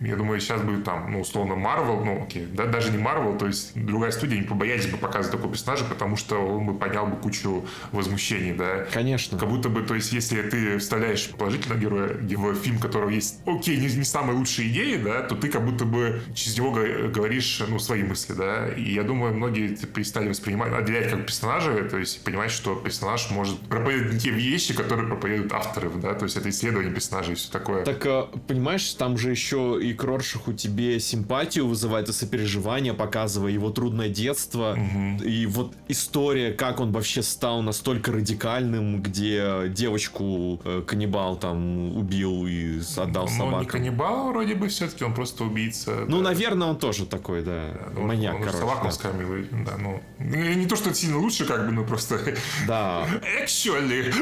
я 0.00 0.14
думаю, 0.14 0.38
сейчас 0.38 0.62
бы 0.62 0.80
там, 0.80 1.10
ну, 1.10 1.22
условно, 1.22 1.54
Marvel, 1.54 2.04
ну, 2.04 2.22
окей, 2.22 2.46
да, 2.46 2.66
даже 2.66 2.92
не 2.92 3.02
Marvel, 3.02 3.36
то 3.36 3.48
есть 3.48 3.72
другая 3.74 4.12
студия 4.12 4.38
не 4.38 4.44
побоялись 4.44 4.86
бы 4.86 4.96
показывать 4.96 5.32
такого 5.32 5.52
персонажа, 5.52 5.84
потому 5.84 6.16
что 6.16 6.36
он 6.36 6.66
бы 6.66 6.74
поднял 6.74 7.08
бы 7.08 7.16
кучу 7.16 7.66
возмущений, 7.90 8.52
да. 8.52 8.86
Конечно 8.92 9.15
конечно. 9.16 9.38
Как 9.38 9.48
будто 9.48 9.68
бы, 9.68 9.82
то 9.82 9.94
есть, 9.94 10.12
если 10.12 10.42
ты 10.42 10.78
вставляешь 10.78 11.30
положительного 11.30 11.80
героя 11.80 12.52
в 12.52 12.56
фильм, 12.56 12.78
которого 12.78 13.10
есть, 13.10 13.40
окей, 13.46 13.76
не, 13.76 13.86
не 13.86 14.04
самые 14.04 14.36
лучшие 14.36 14.68
идеи, 14.68 14.96
да, 14.96 15.22
то 15.22 15.34
ты 15.34 15.48
как 15.48 15.64
будто 15.64 15.84
бы 15.84 16.20
через 16.34 16.58
него 16.58 16.72
говоришь, 16.72 17.62
ну, 17.68 17.78
свои 17.78 18.02
мысли, 18.02 18.34
да. 18.34 18.68
И 18.68 18.92
я 18.92 19.02
думаю, 19.02 19.34
многие 19.34 19.68
перестали 19.68 20.28
воспринимать, 20.28 20.72
отделять 20.72 21.10
как 21.10 21.26
персонажа, 21.26 21.72
то 21.84 21.98
есть 21.98 22.22
понимать, 22.24 22.50
что 22.50 22.74
персонаж 22.74 23.30
может 23.30 23.58
проповедовать 23.60 24.14
не 24.14 24.20
те 24.20 24.30
вещи, 24.30 24.74
которые 24.74 25.08
проповедуют 25.08 25.52
авторы, 25.52 25.90
да, 25.96 26.14
то 26.14 26.24
есть 26.24 26.36
это 26.36 26.48
исследование 26.50 26.92
персонажей 26.92 27.34
и 27.34 27.36
все 27.36 27.50
такое. 27.50 27.84
Так, 27.84 28.04
э, 28.06 28.24
понимаешь, 28.46 28.92
там 28.94 29.16
же 29.16 29.30
еще 29.30 29.78
и 29.82 29.94
к 29.94 30.04
Роршаху 30.04 30.52
тебе 30.52 31.00
симпатию 31.00 31.66
вызывает 31.66 32.08
и 32.08 32.12
сопереживание, 32.12 32.94
показывая 32.94 33.52
его 33.52 33.70
трудное 33.70 34.08
детство, 34.08 34.76
угу. 34.76 35.24
и 35.24 35.46
вот 35.46 35.74
история, 35.88 36.52
как 36.52 36.80
он 36.80 36.92
вообще 36.92 37.22
стал 37.22 37.62
настолько 37.62 38.12
радикальным, 38.12 39.02
где 39.06 39.68
девочку 39.68 40.60
э, 40.64 40.82
каннибал 40.86 41.36
там 41.36 41.96
убил 41.96 42.46
и 42.46 42.80
отдал 42.96 43.24
ну, 43.24 43.30
собакам. 43.30 43.60
не 43.60 43.66
каннибал 43.66 44.28
вроде 44.30 44.54
бы 44.54 44.68
все-таки, 44.68 45.04
он 45.04 45.14
просто 45.14 45.44
убийца. 45.44 46.04
Ну, 46.08 46.18
да. 46.18 46.24
наверное, 46.30 46.68
он 46.68 46.78
тоже 46.78 47.06
такой, 47.06 47.42
да, 47.42 47.72
да 47.72 47.90
ну, 47.94 48.06
маньяк, 48.06 48.34
он, 48.34 48.40
короче. 48.42 48.58
Собаку 48.58 48.84
да. 48.86 48.92
скормил, 48.92 49.46
да, 49.64 49.76
ну. 49.78 50.02
Не 50.18 50.66
то, 50.66 50.76
что 50.76 50.90
это 50.90 50.98
сильно 50.98 51.18
лучше, 51.18 51.44
как 51.44 51.66
бы, 51.66 51.72
ну 51.72 51.84
просто... 51.84 52.18
Да. 52.66 53.06
Actually. 53.42 54.12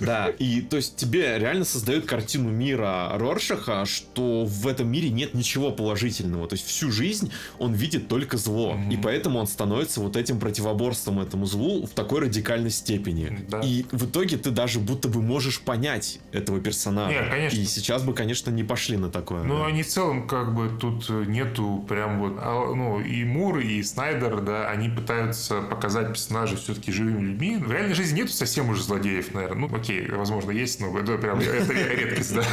Да, 0.00 0.28
и 0.28 0.60
то 0.60 0.76
есть 0.76 0.96
тебе 0.96 1.38
реально 1.38 1.64
создают 1.64 2.06
картину 2.06 2.50
мира 2.50 3.10
Роршаха, 3.14 3.84
что 3.86 4.44
в 4.44 4.66
этом 4.66 4.88
мире 4.90 5.10
нет 5.10 5.34
ничего 5.34 5.70
положительного. 5.70 6.48
То 6.48 6.54
есть 6.54 6.66
всю 6.66 6.90
жизнь 6.90 7.30
он 7.58 7.72
видит 7.72 8.08
только 8.08 8.36
зло. 8.36 8.74
Mm-hmm. 8.74 8.94
И 8.94 8.96
поэтому 8.96 9.38
он 9.38 9.46
становится 9.46 10.00
вот 10.00 10.16
этим 10.16 10.38
противоборством 10.38 11.20
этому 11.20 11.46
злу 11.46 11.86
в 11.86 11.90
такой 11.90 12.20
радикальной 12.20 12.70
степени. 12.70 13.44
Да. 13.48 13.60
И 13.60 13.84
в 13.90 14.06
итоге 14.14 14.36
ты 14.36 14.50
даже 14.50 14.78
будто 14.78 15.08
бы 15.08 15.20
можешь 15.20 15.60
понять 15.60 16.20
этого 16.30 16.60
персонажа. 16.60 17.12
Нет, 17.12 17.30
конечно. 17.30 17.58
И 17.58 17.64
сейчас 17.64 18.04
бы, 18.04 18.14
конечно, 18.14 18.50
не 18.50 18.62
пошли 18.62 18.96
на 18.96 19.10
такое. 19.10 19.42
Ну, 19.42 19.58
да. 19.58 19.66
они 19.66 19.82
в 19.82 19.88
целом, 19.88 20.28
как 20.28 20.54
бы, 20.54 20.70
тут 20.80 21.08
нету 21.26 21.84
прям 21.88 22.20
вот... 22.20 22.34
А, 22.38 22.72
ну, 22.74 23.00
и 23.00 23.24
Мур, 23.24 23.58
и 23.58 23.82
Снайдер, 23.82 24.40
да, 24.40 24.68
они 24.70 24.88
пытаются 24.88 25.60
показать 25.62 26.08
персонажей 26.08 26.56
все-таки 26.56 26.92
живыми 26.92 27.26
людьми. 27.26 27.56
В 27.56 27.72
реальной 27.72 27.94
жизни 27.94 28.20
нету 28.20 28.32
совсем 28.32 28.68
уже 28.68 28.84
злодеев, 28.84 29.34
наверное. 29.34 29.68
Ну, 29.68 29.76
окей, 29.76 30.08
возможно, 30.08 30.52
есть, 30.52 30.80
но 30.80 30.96
это 30.96 31.18
прям 31.18 31.40
это 31.40 31.72
редкость, 31.72 32.34
да. 32.36 32.44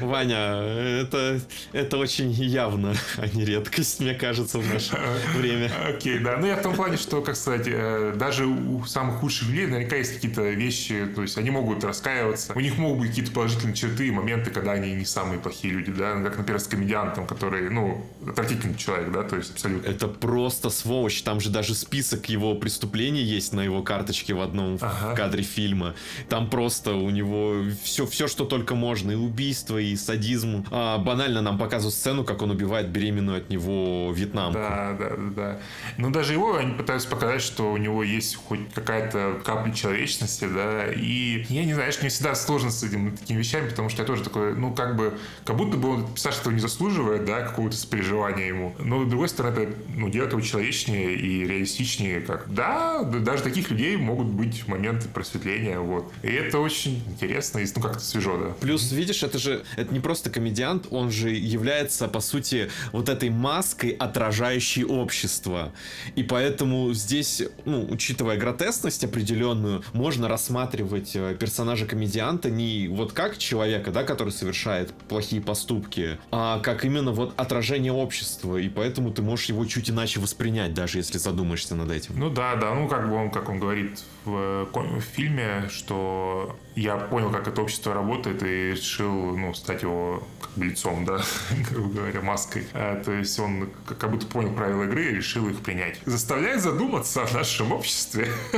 Ваня, 0.00 0.62
это, 1.02 1.40
это 1.72 1.98
очень 1.98 2.30
явно, 2.30 2.94
а 3.16 3.26
не 3.26 3.44
редкость, 3.44 3.98
мне 3.98 4.14
кажется, 4.14 4.60
в 4.60 4.72
наше 4.72 4.96
время. 5.36 5.68
Окей, 5.88 6.20
да. 6.20 6.36
Ну, 6.36 6.46
я 6.46 6.56
в 6.56 6.62
том 6.62 6.74
плане, 6.76 6.96
что, 6.96 7.22
как 7.22 7.34
сказать, 7.34 7.66
э, 7.66 8.14
даже 8.16 8.46
у 8.46 8.84
самых 8.84 9.16
худших 9.16 9.48
людей 9.48 9.66
наверняка 9.66 9.96
есть 9.96 10.14
какие-то 10.14 10.42
вещи, 10.42 10.91
то 11.14 11.22
есть 11.22 11.38
они 11.38 11.50
могут 11.50 11.84
раскаиваться, 11.84 12.52
у 12.54 12.60
них 12.60 12.78
могут 12.78 13.00
быть 13.00 13.08
какие-то 13.10 13.32
положительные 13.32 13.74
черты 13.74 14.08
и 14.08 14.10
моменты, 14.10 14.50
когда 14.50 14.72
они 14.72 14.92
не 14.92 15.04
самые 15.04 15.38
плохие 15.38 15.74
люди, 15.74 15.92
да, 15.92 16.22
как, 16.22 16.38
например, 16.38 16.60
с 16.60 16.66
комедиантом, 16.66 17.26
который, 17.26 17.70
ну, 17.70 18.06
отвратительный 18.26 18.76
человек, 18.76 19.12
да, 19.12 19.22
то 19.22 19.36
есть 19.36 19.52
абсолютно. 19.52 19.88
Это 19.88 20.08
просто 20.08 20.70
сволочь, 20.70 21.22
там 21.22 21.40
же 21.40 21.50
даже 21.50 21.74
список 21.74 22.28
его 22.28 22.54
преступлений 22.54 23.22
есть 23.22 23.52
на 23.52 23.60
его 23.60 23.82
карточке 23.82 24.34
в 24.34 24.40
одном 24.40 24.78
ага. 24.80 25.14
кадре 25.14 25.42
фильма. 25.42 25.94
Там 26.28 26.50
просто 26.50 26.94
у 26.94 27.10
него 27.10 27.56
все, 27.82 28.06
все, 28.06 28.28
что 28.28 28.44
только 28.44 28.74
можно, 28.74 29.12
и 29.12 29.14
убийство, 29.14 29.78
и 29.78 29.96
садизм. 29.96 30.64
А, 30.70 30.98
банально 30.98 31.42
нам 31.42 31.58
показывают 31.58 31.94
сцену, 31.94 32.24
как 32.24 32.42
он 32.42 32.50
убивает 32.50 32.88
беременную 32.88 33.38
от 33.38 33.50
него 33.50 34.12
вьетнамку. 34.12 34.58
Да, 34.58 34.96
да, 34.98 35.10
да. 35.36 35.60
Но 35.98 36.10
даже 36.10 36.32
его 36.32 36.56
они 36.56 36.74
пытаются 36.74 37.08
показать, 37.08 37.42
что 37.42 37.72
у 37.72 37.76
него 37.76 38.02
есть 38.02 38.36
хоть 38.36 38.72
какая-то 38.72 39.40
капля 39.44 39.72
человечности, 39.72 40.46
да, 40.46 40.81
и 40.90 41.44
я 41.48 41.64
не 41.64 41.74
знаю, 41.74 41.92
мне 42.00 42.10
всегда 42.10 42.34
сложно 42.34 42.70
с 42.70 42.82
этими 42.82 43.10
такими 43.10 43.38
вещами, 43.38 43.68
потому 43.68 43.88
что 43.88 44.02
я 44.02 44.06
тоже 44.06 44.22
такой, 44.22 44.54
ну, 44.56 44.74
как 44.74 44.96
бы, 44.96 45.14
как 45.44 45.56
будто 45.56 45.76
бы 45.76 45.88
он 45.90 46.14
писать, 46.14 46.34
что 46.34 46.50
не 46.50 46.60
заслуживает, 46.60 47.24
да, 47.24 47.42
какого-то 47.42 47.76
сопереживания 47.76 48.46
ему. 48.46 48.74
Но, 48.78 49.04
с 49.04 49.08
другой 49.08 49.28
стороны, 49.28 49.60
это, 49.60 49.74
ну, 49.94 50.08
делает 50.08 50.32
его 50.32 50.40
человечнее 50.40 51.14
и 51.14 51.46
реалистичнее, 51.46 52.20
как, 52.20 52.52
да, 52.52 53.02
даже 53.02 53.42
таких 53.42 53.70
людей 53.70 53.96
могут 53.96 54.26
быть 54.26 54.66
моменты 54.66 55.08
просветления, 55.08 55.78
вот. 55.78 56.12
И 56.22 56.28
это 56.28 56.58
очень 56.58 57.02
интересно 57.06 57.58
и, 57.58 57.66
ну, 57.74 57.82
как-то 57.82 58.00
свежо, 58.00 58.36
да. 58.38 58.54
Плюс, 58.60 58.90
видишь, 58.92 59.22
это 59.22 59.38
же, 59.38 59.64
это 59.76 59.92
не 59.92 60.00
просто 60.00 60.30
комедиант, 60.30 60.86
он 60.90 61.10
же 61.10 61.30
является, 61.30 62.08
по 62.08 62.20
сути, 62.20 62.70
вот 62.92 63.08
этой 63.08 63.30
маской, 63.30 63.90
отражающей 63.90 64.84
общество. 64.84 65.72
И 66.16 66.22
поэтому 66.22 66.92
здесь, 66.92 67.42
ну, 67.64 67.86
учитывая 67.90 68.36
гротесность 68.36 69.04
определенную, 69.04 69.82
можно 69.92 70.28
рассматривать 70.28 70.71
э, 70.74 71.36
персонажа 71.38 71.86
комедианта 71.86 72.50
не 72.50 72.88
вот 72.88 73.12
как 73.12 73.38
человека, 73.38 73.90
да, 73.90 74.04
который 74.04 74.30
совершает 74.30 74.92
плохие 75.08 75.42
поступки, 75.42 76.18
а 76.30 76.60
как 76.60 76.84
именно 76.84 77.12
вот 77.12 77.34
отражение 77.36 77.92
общества. 77.92 78.56
И 78.56 78.68
поэтому 78.68 79.12
ты 79.12 79.22
можешь 79.22 79.46
его 79.46 79.64
чуть 79.66 79.90
иначе 79.90 80.20
воспринять, 80.20 80.74
даже 80.74 80.98
если 80.98 81.18
задумаешься 81.18 81.74
над 81.74 81.90
этим. 81.90 82.18
Ну 82.18 82.30
да, 82.30 82.56
да, 82.56 82.74
ну 82.74 82.88
как 82.88 83.08
бы 83.08 83.14
он, 83.16 83.30
как 83.30 83.48
он 83.48 83.58
говорит 83.58 84.02
в, 84.24 84.68
в 84.72 85.00
фильме, 85.00 85.68
что 85.70 86.56
я 86.74 86.96
понял, 86.96 87.30
как 87.30 87.48
это 87.48 87.62
общество 87.62 87.94
работает 87.94 88.42
и 88.42 88.72
решил, 88.72 89.36
ну, 89.36 89.54
стать 89.54 89.82
его 89.82 90.22
как 90.40 90.50
бы 90.52 90.66
лицом, 90.66 91.04
да, 91.04 91.20
грубо 91.70 91.94
говоря, 91.94 92.20
маской. 92.20 92.66
А, 92.72 93.02
то 93.02 93.12
есть 93.12 93.38
он 93.38 93.68
как 93.86 94.10
будто 94.10 94.26
понял 94.26 94.52
правила 94.52 94.84
игры 94.84 95.06
и 95.06 95.14
решил 95.14 95.48
их 95.48 95.58
принять. 95.60 96.00
Заставляет 96.04 96.60
задуматься 96.62 97.24
о 97.24 97.32
нашем 97.34 97.72
обществе. 97.72 98.28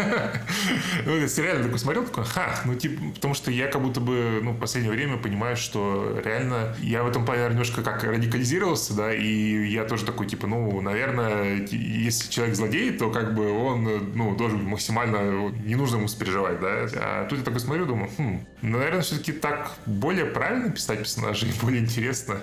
ну, 1.05 1.16
я 1.16 1.27
реально 1.27 1.64
такой 1.64 1.79
смотрел, 1.79 2.05
такой, 2.05 2.24
ха, 2.24 2.61
ну, 2.64 2.74
типа, 2.74 3.03
потому 3.14 3.35
что 3.35 3.50
я 3.50 3.68
как 3.68 3.83
будто 3.83 4.00
бы, 4.00 4.40
ну, 4.42 4.53
в 4.53 4.59
последнее 4.59 4.92
время 4.92 5.16
понимаю, 5.16 5.57
что 5.57 6.20
реально 6.24 6.77
я 6.81 7.03
в 7.03 7.09
этом 7.09 7.24
плане 7.24 7.48
немножко 7.48 7.83
как 7.83 8.05
радикализировался, 8.05 8.94
да, 8.94 9.12
и 9.12 9.66
я 9.68 9.85
тоже 9.85 10.05
такой, 10.05 10.27
типа, 10.27 10.46
ну, 10.46 10.81
наверное, 10.81 11.66
если 11.66 12.31
человек 12.31 12.55
злодей, 12.55 12.92
то 12.92 13.11
как 13.11 13.35
бы 13.35 13.50
он, 13.53 14.12
ну, 14.14 14.35
должен 14.37 14.64
максимально, 14.64 15.50
не 15.50 15.74
нужно 15.74 15.96
ему 15.96 16.09
переживать, 16.18 16.61
да. 16.61 16.87
А 16.96 17.27
тут 17.29 17.38
я 17.38 17.44
такой 17.44 17.61
смотрю, 17.61 17.87
думаю, 17.87 18.03
хм, 18.16 18.46
наверное, 18.62 19.02
все-таки 19.02 19.32
так 19.32 19.72
более 19.86 20.26
правильно 20.26 20.70
писать 20.70 20.98
персонажей, 21.00 21.50
более 21.62 21.82
интересно. 21.82 22.40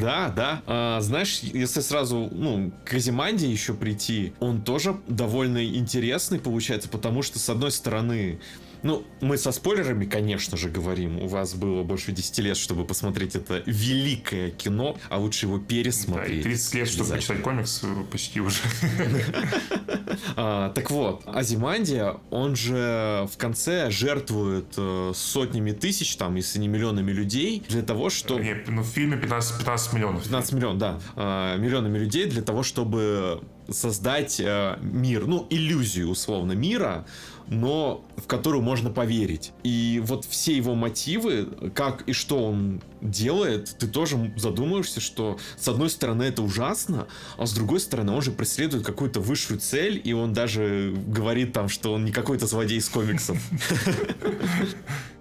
Да, 0.00 0.28
да. 0.28 0.62
А, 0.66 1.00
знаешь, 1.00 1.40
если 1.40 1.80
сразу, 1.80 2.28
ну, 2.30 2.72
к 2.84 2.94
Азиманде 2.94 3.50
еще 3.50 3.74
прийти, 3.74 4.32
он 4.40 4.62
тоже 4.62 4.96
довольно 5.08 5.64
интересный 5.64 6.38
получается, 6.38 6.88
потому 6.88 7.22
что, 7.22 7.38
с 7.38 7.48
одной 7.48 7.70
стороны, 7.70 8.38
ну, 8.82 9.04
мы 9.20 9.38
со 9.38 9.52
спойлерами, 9.52 10.04
конечно 10.04 10.56
же, 10.56 10.68
говорим. 10.68 11.18
У 11.22 11.26
вас 11.26 11.54
было 11.54 11.82
больше 11.82 12.12
10 12.12 12.38
лет, 12.38 12.56
чтобы 12.56 12.84
посмотреть 12.84 13.34
это 13.36 13.62
великое 13.66 14.50
кино, 14.50 14.96
а 15.08 15.18
лучше 15.18 15.46
его 15.46 15.58
пересмотреть. 15.58 16.42
Да, 16.44 16.50
и 16.50 16.54
30 16.54 16.74
лет, 16.74 16.88
чтобы 16.88 17.10
почитать 17.10 17.42
комикс 17.42 17.80
э, 17.82 18.04
почти 18.10 18.40
уже. 18.40 18.58
А, 20.36 20.70
так 20.70 20.90
вот, 20.90 21.22
Азимандия, 21.26 22.16
он 22.30 22.56
же 22.56 23.28
в 23.32 23.36
конце 23.36 23.90
жертвует 23.90 24.66
э, 24.76 25.12
сотнями 25.14 25.72
тысяч, 25.72 26.16
там, 26.16 26.36
если 26.36 26.58
не 26.58 26.68
миллионами 26.68 27.12
людей, 27.12 27.62
для 27.68 27.82
того, 27.82 28.08
чтобы... 28.10 28.64
Ну 28.66 28.82
в 28.82 28.86
фильме 28.86 29.16
15, 29.16 29.58
15 29.58 29.92
миллионов. 29.92 30.22
15 30.24 30.52
миллионов, 30.52 30.78
да. 30.78 31.00
А, 31.16 31.56
миллионами 31.56 31.98
людей 31.98 32.26
для 32.26 32.42
того, 32.42 32.62
чтобы 32.62 33.42
создать 33.70 34.40
э, 34.40 34.78
мир, 34.80 35.26
ну, 35.26 35.46
иллюзию, 35.50 36.08
условно, 36.08 36.52
мира, 36.52 37.06
но 37.48 38.04
в 38.16 38.26
которую 38.26 38.62
можно 38.62 38.90
поверить. 38.90 39.52
И 39.62 40.02
вот 40.04 40.24
все 40.24 40.56
его 40.56 40.74
мотивы, 40.74 41.46
как 41.74 42.02
и 42.02 42.12
что 42.12 42.42
он 42.42 42.80
делает, 43.10 43.76
ты 43.78 43.86
тоже 43.86 44.32
задумаешься, 44.36 45.00
что 45.00 45.38
с 45.58 45.68
одной 45.68 45.90
стороны 45.90 46.24
это 46.24 46.42
ужасно, 46.42 47.06
а 47.38 47.46
с 47.46 47.52
другой 47.52 47.80
стороны 47.80 48.12
он 48.12 48.22
же 48.22 48.32
преследует 48.32 48.84
какую-то 48.84 49.20
высшую 49.20 49.60
цель, 49.60 50.00
и 50.02 50.12
он 50.12 50.32
даже 50.32 50.94
говорит 51.06 51.52
там, 51.52 51.68
что 51.68 51.92
он 51.92 52.04
не 52.04 52.12
какой-то 52.12 52.46
злодей 52.46 52.78
из 52.78 52.88
комиксов. 52.88 53.38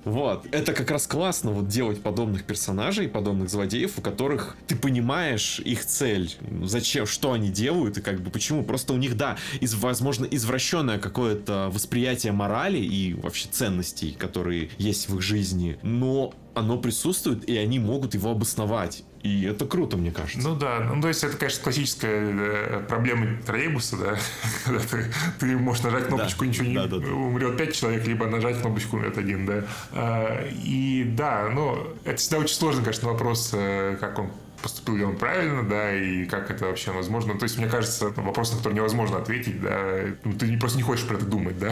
Вот. 0.05 0.45
Это 0.51 0.71
как 0.73 0.91
раз 0.91 1.07
классно 1.07 1.51
вот 1.51 1.67
делать 1.67 2.01
подобных 2.01 2.43
персонажей, 2.43 3.09
подобных 3.09 3.49
злодеев, 3.49 3.97
у 3.97 4.01
которых 4.01 4.55
ты 4.67 4.75
понимаешь 4.75 5.59
их 5.59 5.83
цель, 5.83 6.31
зачем, 6.63 7.07
что 7.07 7.33
они 7.33 7.49
делают 7.49 7.97
и 7.97 8.01
как 8.01 8.21
бы 8.21 8.29
почему. 8.29 8.63
Просто 8.63 8.93
у 8.93 8.97
них, 8.97 9.17
да, 9.17 9.35
из, 9.59 9.73
возможно, 9.73 10.25
извращенное 10.25 10.99
какое-то 10.99 11.69
восприятие 11.73 12.33
морали 12.33 12.77
и 12.77 13.15
вообще 13.15 13.47
ценностей, 13.49 14.11
которые 14.11 14.69
есть 14.77 15.09
в 15.09 15.15
их 15.15 15.21
жизни, 15.23 15.79
но 15.81 16.35
оно 16.55 16.77
присутствует, 16.77 17.47
и 17.47 17.57
они 17.57 17.79
могут 17.79 18.13
его 18.13 18.31
обосновать. 18.31 19.03
И 19.21 19.43
это 19.43 19.65
круто, 19.65 19.97
мне 19.97 20.11
кажется. 20.11 20.47
Ну 20.47 20.55
да, 20.55 20.79
ну 20.93 21.01
то 21.01 21.07
есть 21.07 21.23
это, 21.23 21.35
конечно, 21.35 21.63
классическая 21.63 22.31
э, 22.31 22.85
проблема 22.87 23.41
троллейбуса, 23.45 23.97
да, 23.97 24.17
когда 24.65 24.79
ты, 24.79 25.05
ты 25.39 25.57
можешь 25.57 25.83
нажать 25.83 26.07
кнопочку, 26.07 26.45
да. 26.45 26.49
ничего 26.49 26.67
не 26.67 26.75
да, 26.75 26.87
да, 26.87 26.99
да. 26.99 27.07
умрет 27.07 27.57
пять 27.57 27.73
человек, 27.73 28.05
либо 28.07 28.27
нажать 28.27 28.61
кнопочку, 28.61 28.97
умрет 28.97 29.17
один, 29.17 29.45
да. 29.45 29.63
А, 29.93 30.47
и 30.63 31.03
да, 31.17 31.49
ну 31.49 31.87
это 32.03 32.17
всегда 32.17 32.37
очень 32.37 32.55
сложно, 32.55 32.83
конечно, 32.83 33.09
вопрос, 33.09 33.49
э, 33.53 33.97
как 33.99 34.19
он 34.19 34.29
поступил 34.61 34.95
ли 34.95 35.03
он 35.03 35.15
правильно, 35.15 35.61
да, 35.63 35.93
и 35.93 36.25
как 36.25 36.49
это 36.49 36.65
вообще 36.65 36.91
возможно. 36.91 37.37
То 37.37 37.43
есть, 37.43 37.57
мне 37.57 37.67
кажется, 37.67 38.09
вопрос, 38.15 38.51
на 38.51 38.57
который 38.57 38.73
невозможно 38.73 39.17
ответить, 39.17 39.61
да, 39.61 40.05
ну, 40.23 40.33
ты 40.33 40.57
просто 40.57 40.77
не 40.77 40.83
хочешь 40.83 41.05
про 41.05 41.17
это 41.17 41.25
думать, 41.25 41.59
да, 41.59 41.71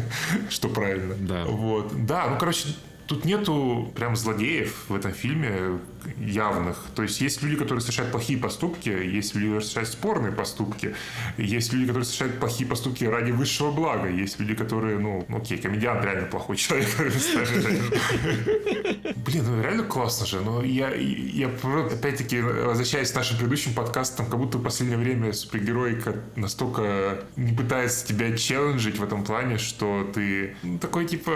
что 0.48 0.68
правильно. 0.68 1.14
Да. 1.18 1.44
Вот. 1.44 2.06
Да, 2.06 2.28
ну, 2.28 2.38
короче, 2.38 2.68
Тут 3.10 3.24
нету 3.24 3.92
прям 3.96 4.14
злодеев 4.14 4.84
в 4.88 4.94
этом 4.94 5.10
фильме, 5.10 5.80
явных. 6.18 6.76
То 6.94 7.02
есть 7.02 7.20
есть 7.20 7.42
люди, 7.42 7.56
которые 7.56 7.80
совершают 7.80 8.12
плохие 8.12 8.38
поступки, 8.38 8.88
есть 8.88 9.34
люди, 9.34 9.46
которые 9.46 9.62
совершают 9.62 9.88
спорные 9.88 10.32
поступки, 10.32 10.94
есть 11.36 11.72
люди, 11.72 11.86
которые 11.86 12.04
совершают 12.04 12.38
плохие 12.38 12.68
поступки 12.68 13.04
ради 13.04 13.30
высшего 13.32 13.70
блага, 13.70 14.08
есть 14.08 14.38
люди, 14.40 14.54
которые, 14.54 14.98
ну, 14.98 15.26
окей, 15.28 15.58
комедиант 15.58 16.04
реально 16.04 16.26
плохой 16.26 16.56
человек. 16.56 16.88
Блин, 19.16 19.44
ну 19.46 19.62
реально 19.62 19.84
классно 19.84 20.26
же. 20.26 20.40
Но 20.40 20.62
я, 20.62 20.90
я 20.94 21.48
опять-таки, 21.48 22.40
возвращаясь 22.40 23.12
к 23.12 23.16
нашим 23.16 23.36
предыдущим 23.36 23.74
подкастам, 23.74 24.26
как 24.26 24.38
будто 24.38 24.58
в 24.58 24.62
последнее 24.62 24.98
время 24.98 25.32
супергеройка 25.32 26.16
настолько 26.36 27.24
не 27.36 27.52
пытается 27.52 28.06
тебя 28.06 28.36
челленджить 28.36 28.98
в 28.98 29.02
этом 29.02 29.24
плане, 29.24 29.58
что 29.58 30.10
ты 30.14 30.56
ну, 30.62 30.78
такой, 30.78 31.06
типа, 31.06 31.32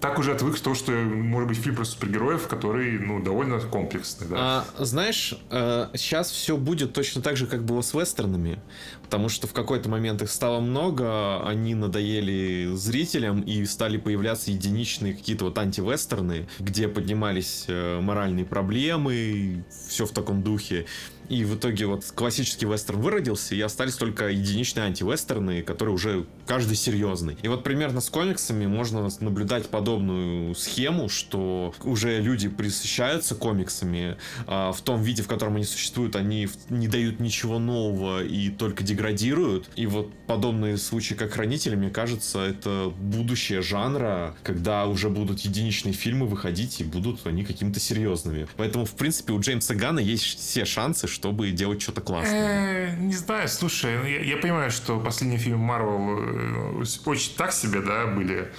так 0.00 0.18
уже 0.18 0.32
отвык, 0.32 0.56
что, 0.56 0.74
что 0.74 0.92
может 0.92 1.48
быть 1.48 1.58
фильм 1.58 1.76
про 1.76 1.84
супергероев, 1.84 2.46
который, 2.48 2.98
ну, 2.98 3.20
довольно 3.20 3.60
комплекс 3.60 4.01
комиксных, 4.02 4.28
да. 4.30 4.36
А, 4.78 4.84
знаешь, 4.84 5.34
а, 5.50 5.90
сейчас 5.94 6.30
все 6.30 6.56
будет 6.56 6.92
точно 6.92 7.22
так 7.22 7.36
же, 7.36 7.46
как 7.46 7.64
было 7.64 7.80
с 7.80 7.94
вестернами. 7.94 8.60
Потому 9.02 9.28
что 9.28 9.46
в 9.46 9.52
какой-то 9.52 9.88
момент 9.88 10.22
их 10.22 10.30
стало 10.30 10.60
много, 10.60 11.46
они 11.46 11.74
надоели 11.74 12.70
зрителям 12.74 13.42
и 13.42 13.64
стали 13.66 13.98
появляться 13.98 14.50
единичные 14.50 15.14
какие-то 15.14 15.44
вот 15.44 15.58
антивестерны, 15.58 16.48
где 16.58 16.88
поднимались 16.88 17.64
э, 17.68 18.00
моральные 18.00 18.44
проблемы, 18.44 19.64
все 19.88 20.06
в 20.06 20.12
таком 20.12 20.42
духе. 20.42 20.86
И 21.32 21.44
в 21.44 21.56
итоге 21.56 21.86
вот 21.86 22.04
классический 22.14 22.66
вестерн 22.66 23.00
выродился, 23.00 23.54
и 23.54 23.60
остались 23.62 23.94
только 23.94 24.28
единичные 24.28 24.84
антивестерны, 24.84 25.62
которые 25.62 25.94
уже 25.94 26.26
каждый 26.46 26.76
серьезный. 26.76 27.38
И 27.40 27.48
вот 27.48 27.64
примерно 27.64 28.02
с 28.02 28.10
комиксами 28.10 28.66
можно 28.66 29.08
наблюдать 29.20 29.70
подобную 29.70 30.54
схему, 30.54 31.08
что 31.08 31.74
уже 31.84 32.20
люди 32.20 32.50
присыщаются 32.50 33.34
комиксами, 33.34 34.18
а 34.46 34.72
в 34.72 34.82
том 34.82 35.02
виде, 35.02 35.22
в 35.22 35.26
котором 35.26 35.56
они 35.56 35.64
существуют, 35.64 36.16
они 36.16 36.50
не 36.68 36.86
дают 36.86 37.18
ничего 37.18 37.58
нового 37.58 38.22
и 38.22 38.50
только 38.50 38.84
деградируют. 38.84 39.70
И 39.74 39.86
вот 39.86 40.12
подобные 40.26 40.76
случаи, 40.76 41.14
как 41.14 41.32
хранители, 41.32 41.76
мне 41.76 41.88
кажется, 41.88 42.40
это 42.40 42.92
будущее 42.94 43.62
жанра, 43.62 44.36
когда 44.42 44.86
уже 44.86 45.08
будут 45.08 45.40
единичные 45.40 45.94
фильмы 45.94 46.26
выходить, 46.26 46.82
и 46.82 46.84
будут 46.84 47.26
они 47.26 47.42
какими-то 47.42 47.80
серьезными. 47.80 48.48
Поэтому, 48.58 48.84
в 48.84 48.92
принципе, 48.92 49.32
у 49.32 49.40
Джеймса 49.40 49.74
Гана 49.74 50.00
есть 50.00 50.24
все 50.24 50.66
шансы, 50.66 51.08
что 51.08 51.21
чтобы 51.22 51.52
делать 51.52 51.80
что-то 51.80 52.00
классное? 52.00 52.94
Э, 52.94 52.96
не 52.96 53.14
знаю, 53.14 53.48
слушай, 53.48 53.96
ну, 53.96 54.04
я 54.04 54.36
понимаю, 54.38 54.72
что 54.72 54.98
последние 54.98 55.38
фильмы 55.38 55.58
Марвел 55.58 56.18
э, 56.18 56.84
очень 57.06 57.36
так 57.36 57.52
себе, 57.52 57.80
да, 57.80 58.08
были. 58.08 58.50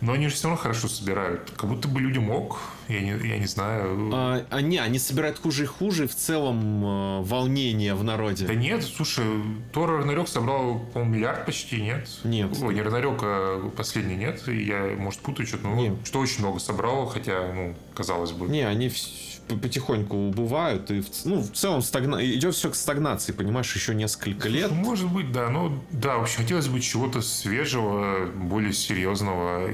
Но 0.00 0.12
они 0.12 0.28
же 0.28 0.34
все 0.34 0.44
равно 0.44 0.60
хорошо 0.60 0.86
собирают. 0.86 1.50
Как 1.56 1.68
будто 1.68 1.88
бы 1.88 2.00
люди 2.00 2.18
мог, 2.18 2.60
я 2.88 3.00
не, 3.00 3.10
я 3.28 3.38
не 3.38 3.46
знаю. 3.46 4.10
А, 4.12 4.46
а 4.50 4.60
не, 4.60 4.78
они 4.78 5.00
собирают 5.00 5.38
хуже 5.40 5.64
и 5.64 5.66
хуже, 5.66 6.06
в 6.06 6.14
целом 6.14 6.84
э, 6.84 7.22
волнение 7.22 7.94
в 7.94 8.04
народе. 8.04 8.46
Да 8.46 8.54
нет, 8.54 8.84
слушай, 8.84 9.24
Тор 9.72 9.90
Рагнарёк 9.90 10.28
собрал, 10.28 10.78
по-моему, 10.92 11.16
миллиард 11.16 11.44
почти, 11.44 11.82
нет? 11.82 12.08
Нет. 12.22 12.56
Ой, 12.62 12.72
не 12.72 12.82
Рагнарёк, 12.82 13.18
а 13.22 13.70
последний, 13.76 14.14
нет? 14.14 14.46
Я, 14.46 14.94
может, 14.96 15.18
путаю 15.20 15.46
что-то, 15.48 15.66
но 15.66 15.74
нет. 15.74 15.94
что 16.04 16.20
очень 16.20 16.40
много 16.40 16.60
собрал, 16.60 17.06
хотя, 17.06 17.52
ну, 17.52 17.74
казалось 17.94 18.30
бы. 18.30 18.46
Не, 18.48 18.62
они 18.62 18.88
все 18.88 19.31
потихоньку 19.48 20.16
убывают, 20.16 20.90
и 20.90 21.04
ну, 21.24 21.42
в 21.42 21.52
целом 21.52 21.82
стагна... 21.82 22.24
идет 22.24 22.54
все 22.54 22.70
к 22.70 22.74
стагнации, 22.74 23.32
понимаешь, 23.32 23.74
еще 23.74 23.94
несколько 23.94 24.48
лет. 24.48 24.68
Слушай, 24.68 24.84
может 24.84 25.12
быть, 25.12 25.32
да, 25.32 25.50
но 25.50 25.78
да, 25.90 26.18
вообще 26.18 26.38
хотелось 26.38 26.68
бы 26.68 26.80
чего-то 26.80 27.20
свежего, 27.20 28.26
более 28.34 28.72
серьезного. 28.72 29.70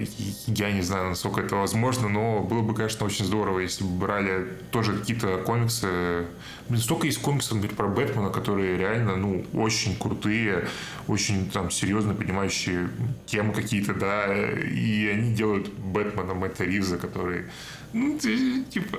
Я 0.47 0.73
не 0.73 0.83
знаю, 0.83 1.11
насколько 1.11 1.41
это 1.41 1.57
возможно, 1.57 2.09
но 2.09 2.41
было 2.41 2.63
бы, 2.63 2.75
конечно, 2.75 3.07
очень 3.07 3.25
здорово, 3.25 3.61
если 3.61 3.85
бы 3.85 3.91
брали 3.91 4.49
тоже 4.71 4.97
какие-то 4.99 5.39
комиксы. 5.39 6.27
Блин, 6.69 6.83
столько 6.83 7.07
есть 7.07 7.21
комиксов, 7.23 7.55
например, 7.55 7.77
про 7.77 7.89
Бэтмена, 7.89 8.31
которые 8.31 8.77
реально, 8.77 9.17
ну, 9.17 9.45
очень 9.55 9.97
крутые, 9.97 10.69
очень 11.07 11.51
там 11.51 11.71
серьезно 11.71 12.15
понимающие 12.15 12.91
темы 13.27 13.55
какие-то, 13.55 13.95
да, 13.95 14.27
и 14.35 15.07
они 15.07 15.35
делают 15.35 15.69
Бэтмена 15.69 16.35
это 16.49 16.65
Ривза, 16.65 16.99
который 16.99 17.45
ну, 17.93 18.19
типа... 18.19 18.99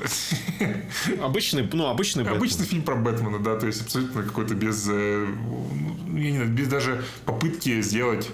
Обычный, 1.22 1.68
ну, 1.72 1.88
обычный 1.88 2.24
Бэтмен. 2.24 2.38
Обычный 2.38 2.66
фильм 2.66 2.82
про 2.84 2.96
Бэтмена, 2.96 3.40
да, 3.40 3.56
то 3.56 3.68
есть 3.68 3.82
абсолютно 3.82 4.24
какой-то 4.24 4.56
без... 4.56 4.88
Э, 4.90 5.28
ну, 5.28 6.18
я 6.18 6.32
не 6.32 6.38
знаю, 6.38 6.52
без 6.52 6.68
даже 6.68 7.04
попытки 7.26 7.82
сделать 7.82 8.30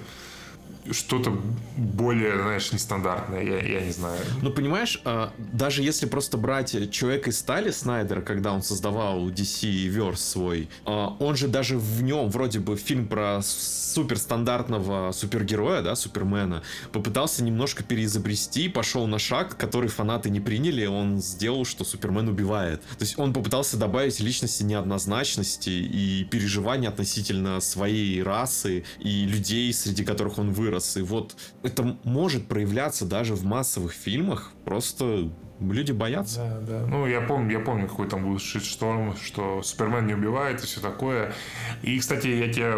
что-то 0.91 1.37
более, 1.77 2.37
знаешь, 2.41 2.71
нестандартное, 2.71 3.43
я, 3.43 3.59
я 3.59 3.81
не 3.81 3.91
знаю. 3.91 4.19
Ну, 4.41 4.51
понимаешь, 4.51 5.01
а, 5.05 5.33
даже 5.37 5.81
если 5.81 6.05
просто 6.05 6.37
брать 6.37 6.91
человека 6.91 7.29
из 7.29 7.39
стали 7.45 7.69
Снайдера, 7.69 8.21
когда 8.21 8.53
он 8.53 8.63
создавал 8.63 9.29
DC 9.29 9.87
Verse 9.89 10.15
свой, 10.15 10.67
а, 10.85 11.15
он 11.19 11.35
же 11.35 11.47
даже 11.47 11.77
в 11.77 12.01
нем 12.01 12.29
вроде 12.29 12.59
бы 12.59 12.75
фильм 12.75 13.07
про 13.07 13.41
суперстандартного 13.43 15.11
супергероя, 15.11 15.81
да, 15.81 15.95
Супермена, 15.95 16.63
попытался 16.91 17.43
немножко 17.43 17.83
переизобрести, 17.83 18.67
пошел 18.67 19.05
на 19.07 19.19
шаг, 19.19 19.57
который 19.57 19.89
фанаты 19.89 20.29
не 20.29 20.39
приняли, 20.39 20.85
он 20.85 21.21
сделал, 21.21 21.65
что 21.65 21.83
Супермен 21.83 22.27
убивает. 22.27 22.81
То 22.81 23.03
есть 23.03 23.19
он 23.19 23.31
попытался 23.31 23.77
добавить 23.77 24.19
личности 24.19 24.63
неоднозначности 24.63 25.69
и 25.69 26.23
переживания 26.25 26.89
относительно 26.89 27.59
своей 27.61 28.23
расы 28.23 28.83
и 28.99 29.25
людей, 29.25 29.71
среди 29.71 30.03
которых 30.03 30.39
он 30.39 30.51
вырос 30.51 30.74
вырос. 30.75 30.97
И 30.97 31.01
вот 31.01 31.35
это 31.63 31.97
может 32.03 32.47
проявляться 32.47 33.05
даже 33.05 33.35
в 33.35 33.43
массовых 33.43 33.93
фильмах, 33.93 34.51
просто 34.63 35.31
люди 35.59 35.91
боятся. 35.91 36.61
Да, 36.67 36.79
да. 36.79 36.87
Ну, 36.87 37.07
я 37.07 37.21
помню, 37.21 37.51
я 37.51 37.59
помню, 37.59 37.87
какой 37.87 38.07
там 38.07 38.23
был 38.23 38.39
шторм, 38.39 39.15
что 39.17 39.61
Супермен 39.63 40.07
не 40.07 40.13
убивает 40.13 40.61
и 40.61 40.65
все 40.65 40.81
такое. 40.81 41.33
И, 41.81 41.97
кстати, 41.99 42.27
я 42.27 42.51
тебя, 42.51 42.75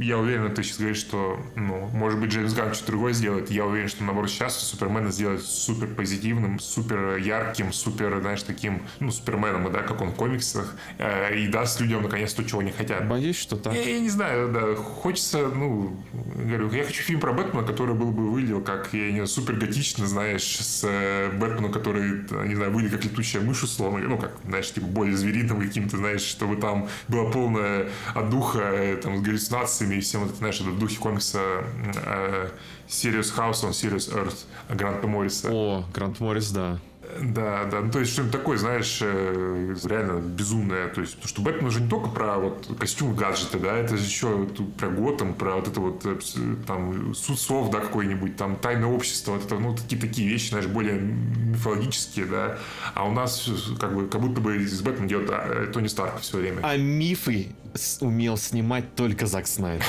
я 0.00 0.18
уверен, 0.18 0.54
ты 0.54 0.62
сейчас 0.62 0.78
говоришь, 0.78 0.98
что, 0.98 1.38
ну, 1.56 1.88
может 1.92 2.20
быть, 2.20 2.30
Джеймс 2.30 2.54
Ганн 2.54 2.74
что-то 2.74 2.92
другое 2.92 3.12
сделает. 3.12 3.50
Я 3.50 3.64
уверен, 3.64 3.88
что, 3.88 4.04
наоборот, 4.04 4.30
сейчас 4.30 4.58
Супермена 4.58 5.10
сделает 5.10 5.42
супер 5.42 5.88
позитивным, 5.88 6.58
супер 6.58 7.16
ярким, 7.16 7.72
супер, 7.72 8.20
знаешь, 8.20 8.42
таким, 8.42 8.82
ну, 9.00 9.10
Суперменом, 9.10 9.70
да, 9.72 9.82
как 9.82 10.00
он 10.00 10.10
в 10.10 10.14
комиксах, 10.14 10.76
э, 10.98 11.38
и 11.38 11.48
даст 11.48 11.80
людям, 11.80 12.02
наконец, 12.02 12.32
то, 12.34 12.44
чего 12.44 12.60
они 12.60 12.72
хотят. 12.72 13.08
Боюсь, 13.08 13.38
что 13.38 13.56
так. 13.56 13.74
Я, 13.74 13.82
я 13.82 14.00
не 14.00 14.10
знаю, 14.10 14.52
да, 14.52 14.74
хочется, 14.74 15.48
ну, 15.48 15.96
говорю, 16.36 16.70
я 16.72 16.84
хочу 16.84 17.02
фильм 17.02 17.20
про 17.20 17.32
Бэтмена, 17.32 17.66
который 17.66 17.94
был 17.94 18.10
бы 18.10 18.30
выглядел 18.30 18.60
как, 18.60 18.92
я 18.92 19.06
не 19.06 19.12
знаю, 19.12 19.26
супер 19.28 19.54
готично, 19.54 20.06
знаешь, 20.06 20.58
с 20.58 20.84
э, 20.84 21.30
Бэтменом, 21.32 21.72
который 21.72 22.01
которые, 22.02 22.44
э, 22.44 22.48
не 22.48 22.54
знаю, 22.54 22.72
были 22.72 22.88
как 22.88 23.04
летучая 23.04 23.42
мышь, 23.42 23.62
условно, 23.62 24.00
ну, 24.00 24.18
как, 24.18 24.32
знаешь, 24.46 24.72
типа 24.72 24.86
более 24.86 25.16
звериным 25.16 25.60
каким-то, 25.60 25.96
знаешь, 25.96 26.22
чтобы 26.22 26.56
там 26.56 26.88
было 27.08 27.30
полное 27.30 27.88
от 28.14 28.30
духа 28.30 28.60
э, 28.60 28.96
там, 28.96 29.18
с 29.18 29.22
галлюцинациями 29.22 29.96
и 29.96 30.00
всем, 30.00 30.24
это, 30.24 30.34
знаешь, 30.36 30.60
это 30.60 30.70
в 30.70 30.78
духе 30.78 30.98
комикса 30.98 31.38
э, 31.38 31.92
э 31.94 32.48
Serious 32.88 33.34
House 33.34 33.64
on 33.64 33.70
Serious 33.70 34.12
Earth 34.12 34.44
Гранта 34.68 35.06
Морриса. 35.06 35.48
О, 35.50 35.84
Грант 35.94 36.20
Моррис, 36.20 36.50
да. 36.50 36.78
Да, 37.20 37.64
да. 37.64 37.80
Ну, 37.80 37.90
то 37.90 38.00
есть, 38.00 38.12
что-нибудь 38.12 38.32
такое, 38.32 38.56
знаешь, 38.56 38.98
э, 39.02 39.74
реально 39.84 40.20
безумное. 40.20 40.88
То 40.88 41.00
есть, 41.00 41.16
что 41.24 41.42
Бэтмен 41.42 41.66
уже 41.66 41.80
не 41.80 41.88
только 41.88 42.08
про 42.08 42.38
вот 42.38 42.68
костюм 42.78 43.14
гаджеты, 43.14 43.58
да, 43.58 43.76
это 43.76 43.94
еще 43.94 44.46
про 44.78 44.88
Готэм, 44.88 45.34
про 45.34 45.56
вот 45.56 45.68
это 45.68 45.80
вот 45.80 46.06
э, 46.06 46.18
там 46.66 47.14
суд 47.14 47.38
слов, 47.38 47.70
да, 47.70 47.80
какой-нибудь, 47.80 48.36
там 48.36 48.56
тайное 48.56 48.88
общество, 48.88 49.32
вот 49.32 49.44
это, 49.44 49.58
ну, 49.58 49.74
такие 49.74 50.00
такие 50.00 50.28
вещи, 50.28 50.50
знаешь, 50.50 50.66
более 50.66 51.00
мифологические, 51.00 52.26
да. 52.26 52.58
А 52.94 53.06
у 53.06 53.12
нас 53.12 53.48
э, 53.48 53.76
как 53.78 53.94
бы 53.94 54.06
как 54.06 54.20
будто 54.20 54.40
бы 54.40 54.56
из 54.56 54.80
Бэтмена 54.80 55.08
делает 55.08 55.30
а, 55.30 55.66
Тони 55.72 55.88
Старк 55.88 56.20
все 56.20 56.38
время. 56.38 56.60
А 56.62 56.76
мифы 56.76 57.54
умел 58.00 58.36
снимать 58.36 58.94
только 58.94 59.26
Зак 59.26 59.46
Снайдер. 59.46 59.84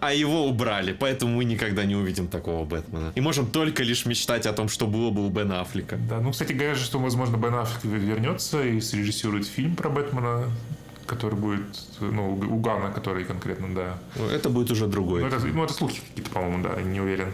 А 0.00 0.12
его 0.12 0.46
убрали, 0.46 0.92
поэтому 0.92 1.36
мы 1.36 1.44
никогда 1.44 1.84
не 1.84 1.96
увидим 1.96 2.28
такого 2.28 2.64
Бэтмена. 2.64 3.12
И 3.14 3.20
можем 3.20 3.46
только 3.46 3.82
лишь 3.82 4.06
мечтать 4.06 4.46
о 4.46 4.52
том, 4.52 4.68
что 4.68 4.86
было 4.86 5.10
бы 5.10 5.26
у 5.26 5.30
Бен 5.30 5.52
Аффлека. 5.52 5.96
Да, 5.96 6.20
ну, 6.20 6.32
кстати, 6.32 6.52
говорят, 6.52 6.78
что, 6.78 6.98
возможно, 6.98 7.36
Бен 7.36 7.54
Аффлек 7.54 7.84
вернется 7.84 8.62
и 8.62 8.80
срежиссирует 8.80 9.46
фильм 9.46 9.76
про 9.76 9.88
Бэтмена 9.88 10.50
который 11.06 11.38
будет, 11.38 11.62
ну, 12.00 12.34
у 12.34 12.56
Гана, 12.58 12.90
который 12.90 13.24
конкретно, 13.24 13.74
да. 13.74 13.98
Ну, 14.16 14.26
это 14.26 14.50
будет 14.50 14.70
уже 14.70 14.86
другой. 14.86 15.22
Ну, 15.22 15.28
это, 15.28 15.38
ну, 15.38 15.64
это 15.64 15.72
слухи 15.72 16.00
какие-то, 16.00 16.30
по-моему, 16.30 16.62
да, 16.64 16.82
не 16.82 17.00
уверен. 17.00 17.32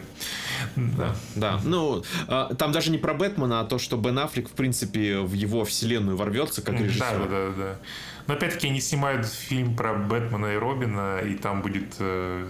Да. 0.77 1.14
да. 1.35 1.61
Ну, 1.64 2.05
а, 2.29 2.55
там 2.55 2.72
даже 2.72 2.90
не 2.90 2.98
про 2.98 3.14
Бэтмена, 3.14 3.61
а 3.61 3.64
то, 3.64 3.79
что 3.79 3.96
Бен 3.96 4.18
Аффлек, 4.18 4.48
в 4.48 4.53
принципе, 4.53 5.20
в 5.20 5.33
его 5.33 5.64
вселенную 5.64 6.16
ворвется 6.16 6.62
как 6.62 6.79
режиссер. 6.79 7.01
Да, 7.01 7.27
да, 7.29 7.53
да. 7.57 7.79
Но 8.27 8.35
опять-таки 8.35 8.68
они 8.68 8.81
снимают 8.81 9.27
фильм 9.27 9.75
про 9.77 9.94
Бэтмена 9.94 10.55
и 10.55 10.57
Робина, 10.57 11.18
и 11.20 11.35
там 11.35 11.62
будет 11.62 11.96
э, 11.98 12.46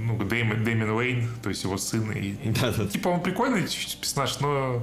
ну, 0.00 0.18
Дэймон, 0.24 0.64
Дэймон 0.64 0.90
Уэйн, 0.90 1.28
то 1.42 1.48
есть 1.50 1.64
его 1.64 1.76
сын. 1.76 2.10
И, 2.12 2.36
да, 2.60 2.72
да. 2.72 2.86
Типа 2.86 3.08
он 3.08 3.22
прикольный 3.22 3.62
персонаж, 3.62 4.40
но 4.40 4.82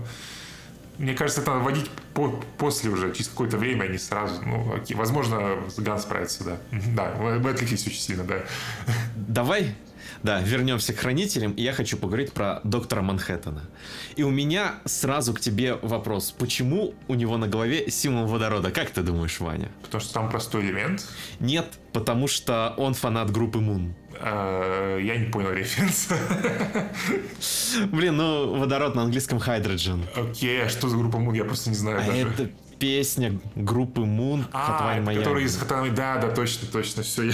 мне 1.00 1.14
кажется, 1.14 1.42
это 1.42 1.52
надо 1.52 1.64
вводить 1.64 1.90
по 2.14 2.30
после 2.58 2.90
уже, 2.90 3.14
через 3.14 3.30
какое-то 3.30 3.58
время, 3.58 3.84
а 3.84 3.88
не 3.88 3.98
сразу. 3.98 4.42
Ну, 4.46 4.76
окей. 4.76 4.96
Возможно, 4.96 5.58
Ган 5.78 6.00
справится, 6.00 6.44
да. 6.44 6.58
Да, 6.94 7.14
в 7.18 7.48
Атлетике 7.48 7.90
очень 7.90 8.02
сильно, 8.02 8.24
да. 8.24 8.36
Давай 9.16 9.76
да, 10.24 10.42
вернемся 10.42 10.94
к 10.94 10.98
хранителям, 10.98 11.54
и 11.54 11.62
я 11.62 11.74
хочу 11.74 11.98
поговорить 11.98 12.34
про 12.34 12.62
доктора 12.64 13.02
Манхэттена. 13.02 13.64
И 14.16 14.24
у 14.24 14.30
меня 14.30 14.76
сразу 14.86 15.34
к 15.34 15.40
тебе 15.40 15.76
вопрос. 15.76 16.32
Почему 16.32 16.94
у 17.08 17.16
него 17.16 17.38
на 17.38 17.48
голове 17.48 17.90
символ 17.90 18.26
водорода? 18.28 18.72
Как 18.72 18.90
ты 18.90 19.02
думаешь, 19.02 19.40
Ваня? 19.40 19.70
Потому 19.84 20.02
что 20.02 20.14
там 20.14 20.30
простой 20.30 20.64
элемент? 20.64 21.06
Нет, 21.40 21.68
потому 21.94 22.28
что 22.28 22.74
он 22.78 22.94
фанат 22.94 23.32
группы 23.32 23.60
Moon. 23.60 23.94
А, 24.22 24.98
я 24.98 25.18
не 25.18 25.32
понял 25.32 25.52
референс. 25.52 26.10
Блин, 27.92 28.18
ну 28.18 28.58
водород 28.58 28.96
на 28.96 29.04
английском 29.04 29.38
hydrogen. 29.38 30.02
Окей, 30.16 30.64
а 30.64 30.70
что 30.70 30.90
за 30.90 30.98
группа 30.98 31.18
Moon? 31.18 31.36
Я 31.36 31.46
просто 31.46 31.70
не 31.70 31.76
знаю 31.76 32.00
а 32.00 32.06
даже. 32.06 32.52
Песня 32.80 33.40
группы 33.56 34.02
Moon 34.02 34.46
а, 34.54 35.04
Который 35.04 35.44
из 35.44 35.58
Хатвай 35.58 35.90
Да, 35.90 36.18
да, 36.18 36.30
точно, 36.30 36.68
точно, 36.72 37.04
все. 37.04 37.32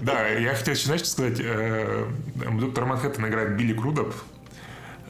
Да, 0.00 0.26
я 0.28 0.54
хотел 0.54 0.74
еще, 0.74 0.86
знаешь, 0.86 1.04
сказать, 1.04 1.38
э, 1.40 2.06
доктор 2.60 2.86
Манхэттен 2.86 3.26
играет 3.26 3.56
Билли 3.58 3.74
Крудоп, 3.74 4.14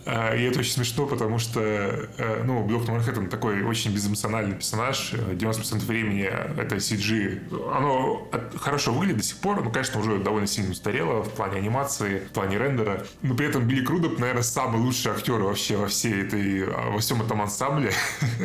и 0.08 0.42
это 0.44 0.60
очень 0.60 0.72
смешно, 0.72 1.06
потому 1.06 1.38
что, 1.38 1.60
э, 1.60 2.42
ну, 2.44 2.66
Доктор 2.66 2.94
Манхэттен 2.94 3.28
такой 3.28 3.62
очень 3.62 3.92
безэмоциональный 3.92 4.54
персонаж. 4.56 5.12
90% 5.12 5.84
времени 5.84 6.22
это 6.22 6.76
CG. 6.76 7.42
Оно 7.74 8.26
хорошо 8.56 8.92
выглядит 8.92 9.18
до 9.18 9.22
сих 9.24 9.36
пор, 9.36 9.62
но, 9.62 9.70
конечно, 9.70 10.00
уже 10.00 10.18
довольно 10.18 10.46
сильно 10.46 10.70
устарело 10.70 11.22
в 11.22 11.30
плане 11.34 11.58
анимации, 11.58 12.20
в 12.20 12.32
плане 12.32 12.56
рендера. 12.56 13.06
Но 13.20 13.34
при 13.34 13.46
этом 13.48 13.66
Билли 13.68 13.84
Крудоп, 13.84 14.18
наверное, 14.18 14.42
самый 14.42 14.80
лучший 14.80 15.12
актер 15.12 15.42
вообще 15.42 15.76
во 15.76 15.88
всей 15.88 16.22
этой, 16.22 16.64
во 16.64 16.98
всем 17.00 17.20
этом 17.20 17.42
ансамбле. 17.42 17.92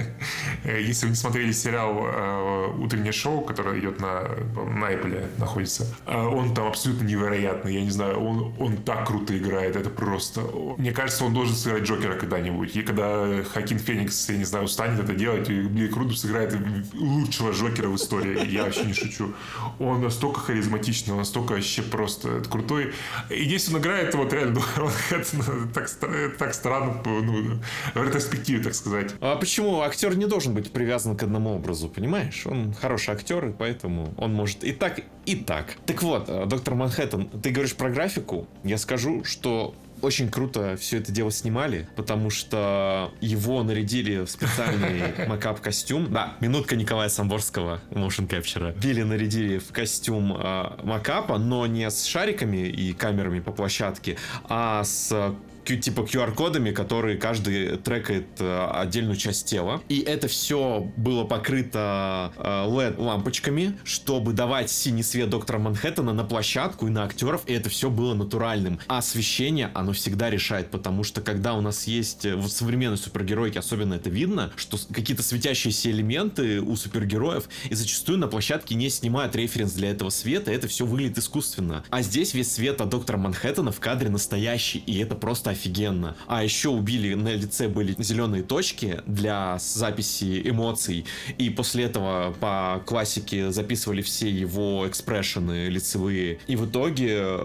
Если 0.65 1.05
вы 1.05 1.11
не 1.11 1.15
смотрели 1.15 1.51
сериал 1.53 1.97
э, 1.97 2.75
«Утреннее 2.77 3.13
шоу», 3.13 3.41
которое 3.41 3.79
идет 3.79 4.01
на, 4.01 4.23
на 4.55 4.89
находится, 5.37 5.87
э, 6.05 6.21
он 6.21 6.53
там 6.53 6.67
абсолютно 6.67 7.05
невероятный. 7.05 7.73
Я 7.73 7.81
не 7.81 7.89
знаю, 7.89 8.19
он, 8.19 8.53
он 8.59 8.77
так 8.77 9.07
круто 9.07 9.37
играет. 9.37 9.77
Это 9.77 9.89
просто... 9.89 10.41
Мне 10.77 10.91
кажется, 10.91 11.23
он 11.23 11.33
должен 11.33 11.52
должен 11.53 11.55
сыграть 11.55 11.83
Джокера 11.83 12.15
когда-нибудь. 12.15 12.75
И 12.75 12.81
когда 12.81 13.43
Хакин 13.43 13.79
Феникс, 13.79 14.29
я 14.29 14.37
не 14.37 14.43
знаю, 14.43 14.65
устанет 14.65 14.99
это 14.99 15.13
делать, 15.13 15.49
и 15.49 15.61
Билли 15.61 15.87
Крудов 15.87 16.17
сыграет 16.17 16.55
лучшего 16.93 17.51
Джокера 17.51 17.87
в 17.87 17.95
истории. 17.95 18.47
Я 18.49 18.63
вообще 18.63 18.85
не 18.85 18.93
шучу. 18.93 19.33
Он 19.79 20.01
настолько 20.01 20.39
харизматичный, 20.39 21.13
он 21.13 21.19
настолько 21.19 21.53
вообще 21.53 21.81
просто 21.81 22.41
крутой. 22.49 22.93
И 23.29 23.45
здесь 23.45 23.69
он 23.69 23.79
играет 23.79 24.13
вот 24.15 24.33
реально 24.33 24.61
так, 25.73 25.89
так 26.37 26.53
странно, 26.53 27.01
ну, 27.05 27.59
в 27.93 28.03
ретроспективе, 28.03 28.63
так 28.63 28.75
сказать. 28.75 29.13
А 29.21 29.35
почему? 29.35 29.81
Актер 29.81 30.15
не 30.17 30.25
должен 30.25 30.53
быть 30.53 30.71
привязан 30.71 31.15
к 31.15 31.23
одному 31.23 31.55
образу, 31.55 31.87
понимаешь? 31.87 32.45
Он 32.45 32.73
хороший 32.73 33.13
актер, 33.13 33.45
и 33.47 33.51
поэтому 33.51 34.13
он 34.17 34.33
может 34.33 34.63
и 34.63 34.71
так, 34.73 35.01
и 35.25 35.35
так. 35.35 35.75
Так 35.85 36.01
вот, 36.03 36.25
э, 36.27 36.45
доктор 36.45 36.75
Манхэттен, 36.75 37.29
ты 37.41 37.51
говоришь 37.51 37.75
про 37.75 37.89
графику. 37.89 38.47
Я 38.63 38.77
скажу, 38.77 39.23
что 39.23 39.75
очень 40.03 40.29
круто 40.29 40.75
все 40.77 40.97
это 40.97 41.11
дело 41.11 41.31
снимали, 41.31 41.87
потому 41.95 42.29
что 42.29 43.13
его 43.21 43.63
нарядили 43.63 44.25
в 44.25 44.29
специальный 44.29 45.01
макап-костюм. 45.27 46.11
Да, 46.11 46.35
минутка 46.41 46.75
Николая 46.75 47.09
Самборского, 47.09 47.79
motion 47.89 48.27
capture. 48.27 48.77
Билли 48.79 49.03
нарядили 49.03 49.57
в 49.59 49.71
костюм 49.71 50.35
э, 50.37 50.63
макапа, 50.83 51.37
но 51.37 51.65
не 51.67 51.89
с 51.89 52.03
шариками 52.05 52.67
и 52.67 52.93
камерами 52.93 53.39
по 53.39 53.51
площадке, 53.51 54.17
а 54.49 54.83
с 54.83 55.35
типа 55.65 56.01
QR-кодами, 56.01 56.71
которые 56.71 57.17
каждый 57.17 57.77
трекает 57.77 58.27
э, 58.39 58.67
отдельную 58.73 59.15
часть 59.15 59.47
тела. 59.47 59.81
И 59.89 59.99
это 59.99 60.27
все 60.27 60.91
было 60.97 61.23
покрыто 61.23 62.33
э, 62.37 62.65
LED-лампочками, 62.67 63.77
чтобы 63.83 64.33
давать 64.33 64.69
синий 64.69 65.03
свет 65.03 65.29
доктора 65.29 65.59
Манхэттена 65.59 66.13
на 66.13 66.23
площадку 66.23 66.87
и 66.87 66.89
на 66.89 67.03
актеров, 67.03 67.43
и 67.45 67.53
это 67.53 67.69
все 67.69 67.89
было 67.89 68.13
натуральным. 68.13 68.79
А 68.87 68.97
освещение, 68.99 69.71
оно 69.73 69.93
всегда 69.93 70.29
решает, 70.29 70.71
потому 70.71 71.03
что 71.03 71.21
когда 71.21 71.53
у 71.53 71.61
нас 71.61 71.87
есть 71.87 72.25
э, 72.25 72.35
в 72.35 72.47
современной 72.47 72.97
супергеройке, 72.97 73.59
особенно 73.59 73.95
это 73.95 74.09
видно, 74.09 74.51
что 74.55 74.77
какие-то 74.91 75.23
светящиеся 75.23 75.89
элементы 75.91 76.61
у 76.61 76.75
супергероев, 76.75 77.47
и 77.69 77.75
зачастую 77.75 78.17
на 78.17 78.27
площадке 78.27 78.75
не 78.75 78.89
снимают 78.89 79.35
референс 79.35 79.73
для 79.73 79.91
этого 79.91 80.09
света, 80.09 80.51
это 80.51 80.67
все 80.67 80.85
выглядит 80.85 81.17
искусственно. 81.17 81.83
А 81.89 82.01
здесь 82.01 82.33
весь 82.33 82.51
свет 82.51 82.81
от 82.81 82.89
доктора 82.89 83.17
Манхэттена 83.17 83.71
в 83.71 83.79
кадре 83.79 84.09
настоящий, 84.09 84.79
и 84.79 84.99
это 84.99 85.15
просто 85.15 85.52
офигенно. 85.53 86.15
А 86.27 86.43
еще 86.43 86.69
убили 86.69 87.13
на 87.13 87.33
лице 87.33 87.67
были 87.67 87.95
зеленые 87.97 88.43
точки 88.43 89.01
для 89.07 89.57
записи 89.59 90.41
эмоций. 90.47 91.05
И 91.37 91.49
после 91.49 91.85
этого 91.85 92.33
по 92.39 92.83
классике 92.85 93.51
записывали 93.51 94.01
все 94.01 94.29
его 94.29 94.87
экспрессионы 94.87 95.69
лицевые. 95.69 96.39
И 96.47 96.55
в 96.55 96.69
итоге 96.69 97.39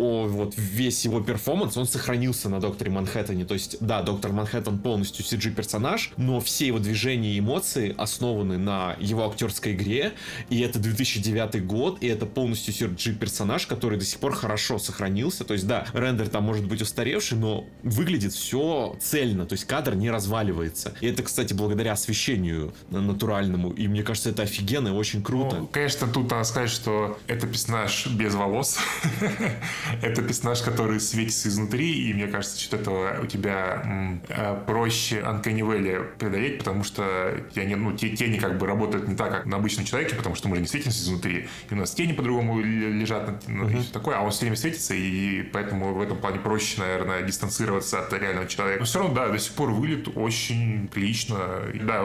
о, 0.00 0.26
вот 0.26 0.54
весь 0.56 1.04
его 1.04 1.20
перформанс, 1.20 1.76
он 1.76 1.86
сохранился 1.86 2.48
на 2.48 2.60
Докторе 2.60 2.90
Манхэттене. 2.90 3.44
То 3.44 3.54
есть, 3.54 3.76
да, 3.80 4.02
Доктор 4.02 4.32
Манхэттен 4.32 4.78
полностью 4.78 5.24
CG-персонаж, 5.24 6.12
но 6.16 6.40
все 6.40 6.66
его 6.66 6.78
движения 6.78 7.34
и 7.34 7.38
эмоции 7.38 7.94
основаны 7.98 8.56
на 8.58 8.96
его 8.98 9.28
актерской 9.28 9.72
игре, 9.72 10.12
и 10.48 10.60
это 10.60 10.78
2009 10.78 11.64
год, 11.66 11.98
и 12.02 12.06
это 12.06 12.26
полностью 12.26 12.74
CG-персонаж, 12.74 13.66
который 13.66 13.98
до 13.98 14.04
сих 14.04 14.18
пор 14.18 14.32
хорошо 14.32 14.78
сохранился. 14.78 15.44
То 15.44 15.54
есть, 15.54 15.66
да, 15.66 15.86
рендер 15.92 16.28
там 16.28 16.44
может 16.44 16.66
быть 16.66 16.80
устаревший, 16.80 17.36
но 17.36 17.66
выглядит 17.82 18.32
все 18.32 18.96
цельно, 19.00 19.46
то 19.46 19.52
есть 19.52 19.64
кадр 19.64 19.94
не 19.94 20.10
разваливается. 20.10 20.94
И 21.00 21.06
это, 21.06 21.22
кстати, 21.22 21.52
благодаря 21.52 21.92
освещению 21.92 22.72
натуральному, 22.90 23.70
и 23.70 23.88
мне 23.88 24.02
кажется, 24.02 24.30
это 24.30 24.42
офигенно 24.42 24.88
и 24.88 24.92
очень 24.92 25.22
круто. 25.22 25.56
Ну, 25.56 25.66
конечно, 25.66 26.06
тут 26.06 26.30
надо 26.30 26.44
сказать, 26.44 26.70
что 26.70 27.18
это 27.26 27.46
персонаж 27.46 28.06
без 28.06 28.34
волос. 28.34 28.78
Это 30.02 30.22
персонаж, 30.22 30.62
который 30.62 31.00
светится 31.00 31.48
изнутри, 31.48 32.08
и 32.08 32.14
мне 32.14 32.26
кажется, 32.26 32.60
что 32.60 32.76
этого 32.76 33.20
у 33.22 33.26
тебя 33.26 34.22
э, 34.28 34.62
проще 34.66 35.20
Valley 35.20 36.04
преодолеть, 36.18 36.58
потому 36.58 36.84
что 36.84 37.34
тени, 37.54 37.74
ну, 37.74 37.92
тени 37.96 38.38
как 38.38 38.58
бы 38.58 38.66
работают 38.66 39.08
не 39.08 39.16
так, 39.16 39.30
как 39.30 39.46
на 39.46 39.56
обычном 39.56 39.84
человеке, 39.84 40.14
потому 40.14 40.34
что 40.34 40.48
мы 40.48 40.56
же 40.56 40.62
не 40.62 40.68
светимся 40.68 41.02
изнутри, 41.02 41.48
и 41.70 41.74
у 41.74 41.76
нас 41.76 41.92
тени 41.92 42.12
по-другому 42.12 42.60
лежат, 42.60 43.46
ну, 43.48 43.64
uh-huh. 43.64 43.78
и 43.78 43.82
все 43.82 43.92
такое, 43.92 44.16
а 44.16 44.22
он 44.22 44.30
все 44.30 44.40
время 44.40 44.56
светится, 44.56 44.94
и 44.94 45.42
поэтому 45.42 45.94
в 45.94 46.00
этом 46.00 46.18
плане 46.18 46.38
проще, 46.38 46.80
наверное, 46.80 47.22
дистанцироваться 47.22 48.00
от 48.00 48.12
реального 48.12 48.46
человека. 48.46 48.80
Но 48.80 48.86
все 48.86 48.98
равно, 49.00 49.14
да, 49.14 49.28
до 49.28 49.38
сих 49.38 49.52
пор 49.52 49.70
вылет 49.70 50.08
очень 50.14 50.88
прилично. 50.88 51.38
И, 51.72 51.78
да, 51.78 52.04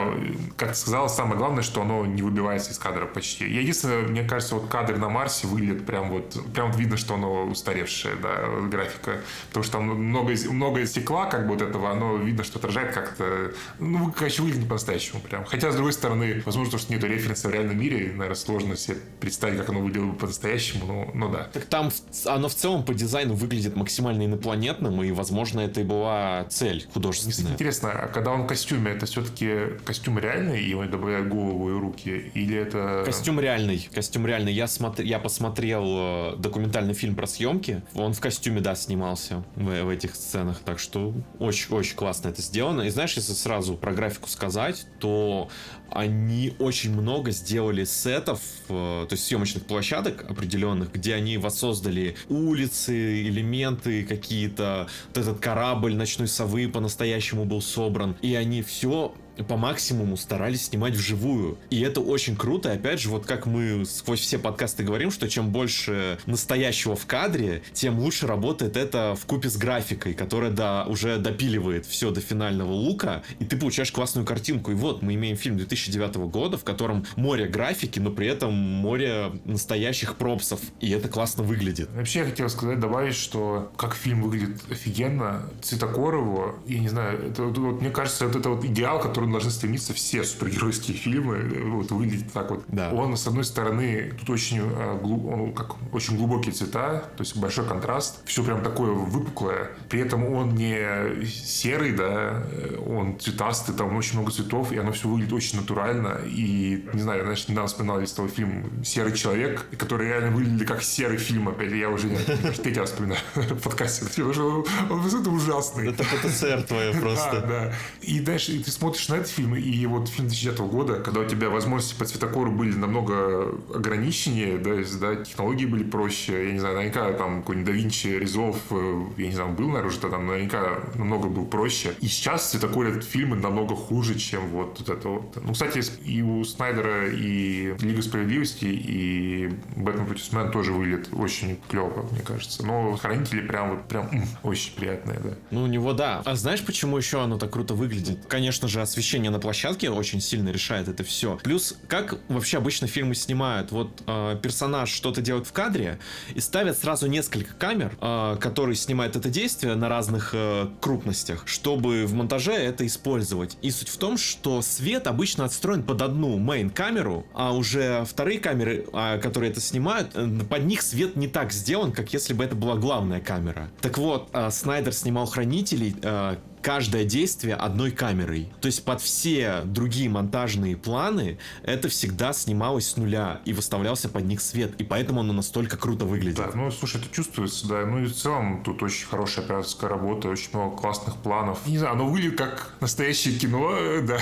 как 0.57 0.69
ты 0.69 0.75
сказал, 0.75 1.09
самое 1.09 1.37
главное, 1.37 1.63
что 1.63 1.81
оно 1.81 2.05
не 2.05 2.21
выбивается 2.21 2.71
из 2.71 2.79
кадра 2.79 3.05
почти. 3.05 3.47
Я 3.51 3.61
единственное, 3.61 4.03
мне 4.03 4.23
кажется, 4.23 4.55
вот 4.55 4.69
кадр 4.69 4.97
на 4.97 5.09
Марсе 5.09 5.47
выглядит 5.47 5.85
прям 5.85 6.09
вот, 6.09 6.37
прям 6.53 6.71
вот 6.71 6.79
видно, 6.79 6.97
что 6.97 7.15
оно 7.15 7.45
устарело 7.45 7.74
устаревшая 7.75 8.15
да, 8.21 8.67
графика, 8.69 9.19
потому 9.49 9.63
что 9.63 9.73
там 9.73 9.83
много, 9.83 10.33
много 10.49 10.85
стекла, 10.85 11.25
как 11.25 11.47
бы 11.47 11.53
вот 11.53 11.61
этого, 11.61 11.91
оно 11.91 12.17
видно, 12.17 12.43
что 12.43 12.59
отражает 12.59 12.93
как-то, 12.93 13.51
ну, 13.79 14.11
короче, 14.11 14.41
выглядит 14.41 14.67
по-настоящему 14.67 15.21
прям. 15.21 15.45
Хотя, 15.45 15.71
с 15.71 15.75
другой 15.75 15.93
стороны, 15.93 16.41
возможно, 16.45 16.71
то, 16.71 16.77
что 16.77 16.93
нет 16.93 17.03
референса 17.03 17.49
в 17.49 17.51
реальном 17.51 17.77
мире, 17.77 18.11
наверное, 18.13 18.35
сложно 18.35 18.75
себе 18.75 18.97
представить, 19.19 19.57
как 19.59 19.69
оно 19.69 19.79
выглядело 19.81 20.11
бы 20.11 20.17
по-настоящему, 20.17 20.85
но, 20.85 21.11
но 21.13 21.29
да. 21.29 21.49
Так 21.53 21.65
там 21.65 21.91
оно 22.25 22.47
в 22.47 22.55
целом 22.55 22.83
по 22.83 22.93
дизайну 22.93 23.33
выглядит 23.33 23.75
максимально 23.75 24.25
инопланетным, 24.25 25.03
и, 25.03 25.11
возможно, 25.11 25.61
это 25.61 25.81
и 25.81 25.83
была 25.83 26.45
цель 26.49 26.87
художественная. 26.93 27.53
Интересно, 27.53 27.91
а 27.91 28.07
когда 28.07 28.31
он 28.31 28.43
в 28.43 28.47
костюме, 28.47 28.91
это 28.91 29.05
все-таки 29.05 29.77
костюм 29.85 30.19
реальный, 30.19 30.63
и 30.63 30.73
он 30.73 30.89
добавляет 30.89 31.27
голову 31.27 31.69
и 31.69 31.79
руки, 31.79 32.31
или 32.33 32.55
это... 32.55 33.03
Костюм 33.05 33.39
реальный, 33.39 33.87
костюм 33.93 34.25
реальный. 34.25 34.53
Я, 34.53 34.67
смотр... 34.67 35.01
я 35.01 35.19
посмотрел 35.19 35.83
э, 35.85 36.35
документальный 36.37 36.93
фильм 36.93 37.15
про 37.15 37.27
съемки, 37.27 37.64
съемки. 37.65 37.81
Он 37.95 38.13
в 38.13 38.21
костюме, 38.21 38.61
да, 38.61 38.75
снимался 38.75 39.43
в, 39.55 39.83
в 39.83 39.89
этих 39.89 40.15
сценах, 40.15 40.59
так 40.59 40.79
что 40.79 41.13
очень-очень 41.39 41.95
классно 41.95 42.29
это 42.29 42.41
сделано. 42.41 42.81
И 42.83 42.89
знаешь, 42.89 43.13
если 43.13 43.33
сразу 43.33 43.75
про 43.75 43.93
графику 43.93 44.29
сказать, 44.29 44.85
то 44.99 45.49
они 45.89 46.53
очень 46.59 46.91
много 46.91 47.31
сделали 47.31 47.85
сетов, 47.85 48.39
э, 48.69 49.05
то 49.07 49.13
есть 49.13 49.25
съемочных 49.25 49.65
площадок 49.65 50.25
определенных, 50.29 50.91
где 50.91 51.15
они 51.15 51.37
воссоздали 51.37 52.15
улицы, 52.29 53.23
элементы 53.27 54.03
какие-то, 54.03 54.87
вот 55.09 55.17
этот 55.17 55.39
корабль 55.39 55.95
ночной 55.95 56.27
совы 56.27 56.67
по-настоящему 56.67 57.45
был 57.45 57.61
собран, 57.61 58.15
и 58.21 58.35
они 58.35 58.61
все 58.61 59.13
по 59.43 59.57
максимуму 59.57 60.17
старались 60.17 60.65
снимать 60.65 60.93
вживую. 60.93 61.57
И 61.69 61.81
это 61.81 62.01
очень 62.01 62.35
круто. 62.35 62.71
И 62.71 62.75
опять 62.75 63.01
же, 63.01 63.09
вот 63.09 63.25
как 63.25 63.45
мы 63.45 63.85
сквозь 63.85 64.19
все 64.19 64.39
подкасты 64.39 64.83
говорим, 64.83 65.11
что 65.11 65.27
чем 65.29 65.51
больше 65.51 66.17
настоящего 66.25 66.95
в 66.95 67.05
кадре, 67.05 67.61
тем 67.73 67.99
лучше 67.99 68.27
работает 68.27 68.77
это 68.77 69.15
в 69.19 69.25
купе 69.25 69.49
с 69.49 69.57
графикой, 69.57 70.13
которая 70.13 70.51
да, 70.51 70.85
уже 70.85 71.17
допиливает 71.17 71.85
все 71.85 72.11
до 72.11 72.21
финального 72.21 72.71
лука, 72.71 73.23
и 73.39 73.45
ты 73.45 73.57
получаешь 73.57 73.91
классную 73.91 74.25
картинку. 74.25 74.71
И 74.71 74.75
вот 74.75 75.01
мы 75.01 75.15
имеем 75.15 75.37
фильм 75.37 75.57
2009 75.75 76.15
года, 76.31 76.57
в 76.57 76.63
котором 76.63 77.05
море 77.15 77.47
графики, 77.47 77.99
но 77.99 78.11
при 78.11 78.27
этом 78.27 78.53
море 78.53 79.31
настоящих 79.45 80.15
пропсов. 80.15 80.59
И 80.79 80.89
это 80.89 81.07
классно 81.07 81.43
выглядит. 81.43 81.89
Вообще 81.93 82.19
я 82.19 82.25
хотел 82.25 82.49
сказать, 82.49 82.79
добавить, 82.79 83.15
что 83.15 83.71
как 83.77 83.95
фильм 83.95 84.23
выглядит 84.23 84.61
офигенно, 84.71 85.49
цветокор 85.61 86.15
его, 86.15 86.55
я 86.67 86.79
не 86.79 86.89
знаю, 86.89 87.29
это, 87.29 87.43
вот, 87.43 87.81
мне 87.81 87.89
кажется, 87.89 88.27
вот 88.27 88.35
это 88.35 88.49
вот 88.49 88.65
идеал, 88.65 88.99
который 88.99 89.29
должны 89.29 89.51
стремиться 89.51 89.93
все 89.93 90.23
супергеройские 90.23 90.97
фильмы, 90.97 91.69
вот 91.69 91.91
выглядит 91.91 92.31
так 92.31 92.51
вот. 92.51 92.63
Да. 92.67 92.91
Он, 92.91 93.15
с 93.17 93.27
одной 93.27 93.43
стороны, 93.43 94.13
тут 94.19 94.29
очень, 94.29 94.59
э, 94.59 94.99
он 95.03 95.53
как, 95.53 95.75
очень 95.93 96.17
глубокие 96.17 96.53
цвета, 96.53 97.05
то 97.17 97.21
есть 97.21 97.35
большой 97.37 97.65
контраст, 97.67 98.21
все 98.25 98.43
прям 98.43 98.63
такое 98.63 98.91
выпуклое, 98.91 99.71
при 99.89 100.01
этом 100.01 100.25
он 100.33 100.55
не 100.55 101.25
серый, 101.25 101.91
да, 101.91 102.43
э, 102.51 102.77
он 102.85 103.19
цветастый, 103.19 103.75
там 103.75 103.95
очень 103.95 104.13
много 104.19 104.31
цветов, 104.31 104.71
и 104.71 104.77
оно 104.77 104.91
все 104.91 105.07
выглядит 105.07 105.33
очень 105.33 105.57
натурально, 105.65 106.19
и, 106.25 106.85
не 106.93 107.01
знаю, 107.01 107.23
знаешь, 107.23 107.47
недавно 107.47 107.67
вспоминал 107.67 107.99
весь 107.99 108.11
того 108.11 108.27
фильм 108.27 108.83
«Серый 108.83 109.13
человек», 109.13 109.65
который 109.77 110.07
реально 110.07 110.31
выглядели 110.31 110.65
как 110.65 110.83
серый 110.83 111.17
фильм, 111.17 111.49
опять 111.49 111.71
я 111.71 111.89
уже 111.89 112.07
не 112.07 112.17
третий 112.17 112.79
раз 112.79 112.91
вспоминаю 112.91 113.19
в 113.33 113.61
подкасте, 113.63 114.05
потому 114.05 114.33
что 114.33 114.65
он, 114.89 114.99
он, 115.01 115.27
ужасный. 115.27 115.89
Это 115.89 116.03
ПТСР 116.03 116.63
твое 116.67 116.85
Да, 116.93 116.99
просто. 116.99 117.41
да. 117.41 117.73
И 118.01 118.19
дальше 118.19 118.63
ты 118.63 118.71
смотришь 118.71 119.09
на 119.09 119.15
этот 119.15 119.29
фильм, 119.29 119.55
и 119.55 119.85
вот 119.87 120.07
фильм 120.07 120.27
2009 120.27 120.59
года, 120.59 120.99
когда 120.99 121.21
у 121.21 121.25
тебя 121.25 121.49
возможности 121.49 121.97
по 121.97 122.05
цветокору 122.05 122.51
были 122.51 122.75
намного 122.75 123.49
ограниченнее, 123.73 124.57
да, 124.57 124.73
есть, 124.73 124.99
да, 124.99 125.15
технологии 125.15 125.65
были 125.65 125.83
проще, 125.83 126.47
я 126.47 126.53
не 126.53 126.59
знаю, 126.59 126.75
наверняка 126.75 127.11
там 127.13 127.41
какой-нибудь 127.41 127.73
Da 127.73 127.77
Vinci 127.77 128.21
Resolve, 128.21 128.57
э, 128.69 129.21
я 129.21 129.27
не 129.27 129.33
знаю, 129.33 129.51
был, 129.51 129.67
наверное, 129.67 129.89
уже 129.89 129.99
там 129.99 130.27
наверняка 130.27 130.79
намного 130.95 131.27
был 131.27 131.45
проще. 131.45 131.93
И 132.01 132.07
сейчас 132.07 132.51
цветокор 132.51 132.85
этот 132.87 133.03
фильм 133.03 133.39
намного 133.39 133.75
хуже, 133.75 134.15
чем 134.15 134.49
вот, 134.49 134.79
вот 134.79 134.89
это 134.89 135.09
вот. 135.09 135.37
Ну, 135.43 135.53
кстати, 135.55 135.83
и 136.03 136.21
у 136.21 136.43
Снайдера, 136.43 137.09
и 137.09 137.75
Лига 137.79 138.01
Справедливости, 138.01 138.65
и 138.65 139.49
Бэтмен 139.75 140.05
против 140.05 140.23
Супермена 140.23 140.51
тоже 140.51 140.73
выглядит 140.73 141.09
очень 141.13 141.59
клево, 141.69 142.07
мне 142.11 142.21
кажется. 142.21 142.65
Но 142.65 142.95
Хранители 142.97 143.41
прям 143.41 143.71
вот 143.71 143.87
прям 143.87 144.09
очень 144.43 144.73
приятные, 144.73 145.19
да. 145.23 145.29
Ну, 145.51 145.63
у 145.63 145.67
него 145.67 145.93
да. 145.93 146.21
А 146.25 146.35
знаешь, 146.35 146.63
почему 146.63 146.97
еще 146.97 147.21
оно 147.21 147.37
так 147.37 147.51
круто 147.51 147.73
выглядит? 147.73 148.25
Конечно 148.27 148.67
же, 148.67 148.81
освещение 148.81 149.31
на 149.31 149.39
площадке 149.39 149.89
очень 149.89 150.21
сильно 150.21 150.49
решает 150.49 150.87
это 150.87 151.03
все. 151.03 151.39
Плюс, 151.43 151.77
как 151.87 152.19
вообще 152.27 152.57
обычно 152.57 152.87
фильмы 152.87 153.15
снимают? 153.15 153.71
Вот 153.71 154.03
э, 154.07 154.37
персонаж 154.41 154.89
что-то 154.89 155.21
делает 155.21 155.47
в 155.47 155.53
кадре 155.53 155.99
и 156.33 156.39
ставят 156.39 156.77
сразу 156.77 157.07
несколько 157.07 157.53
камер, 157.53 157.97
э, 158.01 158.37
которые 158.41 158.75
снимают 158.75 159.15
это 159.15 159.29
действие 159.29 159.75
на 159.75 159.87
разных 159.87 160.31
э, 160.33 160.67
крупностях, 160.81 161.43
чтобы 161.47 162.05
в 162.05 162.13
монтаже 162.13 162.53
это 162.53 162.85
использовать. 162.85 163.57
И 163.61 163.71
суть 163.71 163.89
в 163.89 163.97
том, 163.97 164.17
что 164.17 164.61
свет 164.61 165.07
обычно 165.07 165.44
отстроен 165.45 165.83
под 165.83 166.01
одну 166.01 166.37
мейн-камеру, 166.37 167.25
а 167.33 167.53
уже 167.53 168.03
вторые 168.05 168.39
камеры, 168.39 168.85
а, 168.93 169.17
которые 169.17 169.51
это 169.51 169.61
снимают, 169.61 170.11
э, 170.15 170.27
под 170.49 170.65
них 170.65 170.81
свет 170.81 171.15
не 171.15 171.27
так 171.27 171.51
сделан, 171.51 171.91
как 171.91 172.13
если 172.13 172.33
бы 172.33 172.43
это 172.43 172.55
была 172.55 172.75
главная 172.75 173.21
камера. 173.21 173.69
Так 173.81 173.97
вот, 173.97 174.29
э, 174.33 174.49
Снайдер 174.51 174.93
снимал 174.93 175.25
Хранителей, 175.25 175.95
э, 176.01 176.35
каждое 176.65 177.05
действие 177.05 177.53
одной 177.53 177.91
камерой. 177.91 178.51
То 178.59 178.65
есть 178.65 178.83
под 178.83 178.99
все 178.99 179.61
другие 179.65 180.09
монтажные 180.09 180.75
планы 180.75 181.37
это 181.61 181.89
всегда 181.89 182.33
снималось 182.33 182.87
с 182.87 182.97
нуля 182.97 183.39
и 183.45 183.53
выставлялся 183.53 184.09
под 184.09 184.25
них 184.25 184.41
свет. 184.41 184.73
И 184.81 184.83
поэтому 184.83 185.19
оно 185.19 185.31
настолько 185.31 185.77
круто 185.77 186.05
выглядит. 186.05 186.37
Да, 186.37 186.49
ну, 186.55 186.71
слушай, 186.71 186.99
это 186.99 187.13
чувствуется, 187.13 187.67
да. 187.67 187.85
Ну, 187.85 187.99
и 187.99 188.05
в 188.07 188.15
целом 188.15 188.63
тут 188.63 188.81
очень 188.81 189.05
хорошая 189.05 189.45
операторская 189.45 189.91
работа, 189.91 190.27
очень 190.27 190.49
много 190.53 190.75
классных 190.75 191.17
планов. 191.17 191.59
Не 191.67 191.77
знаю, 191.77 191.93
оно 191.93 192.07
выглядит 192.07 192.39
как 192.39 192.73
настоящее 192.81 193.37
кино, 193.37 194.01
да. 194.01 194.19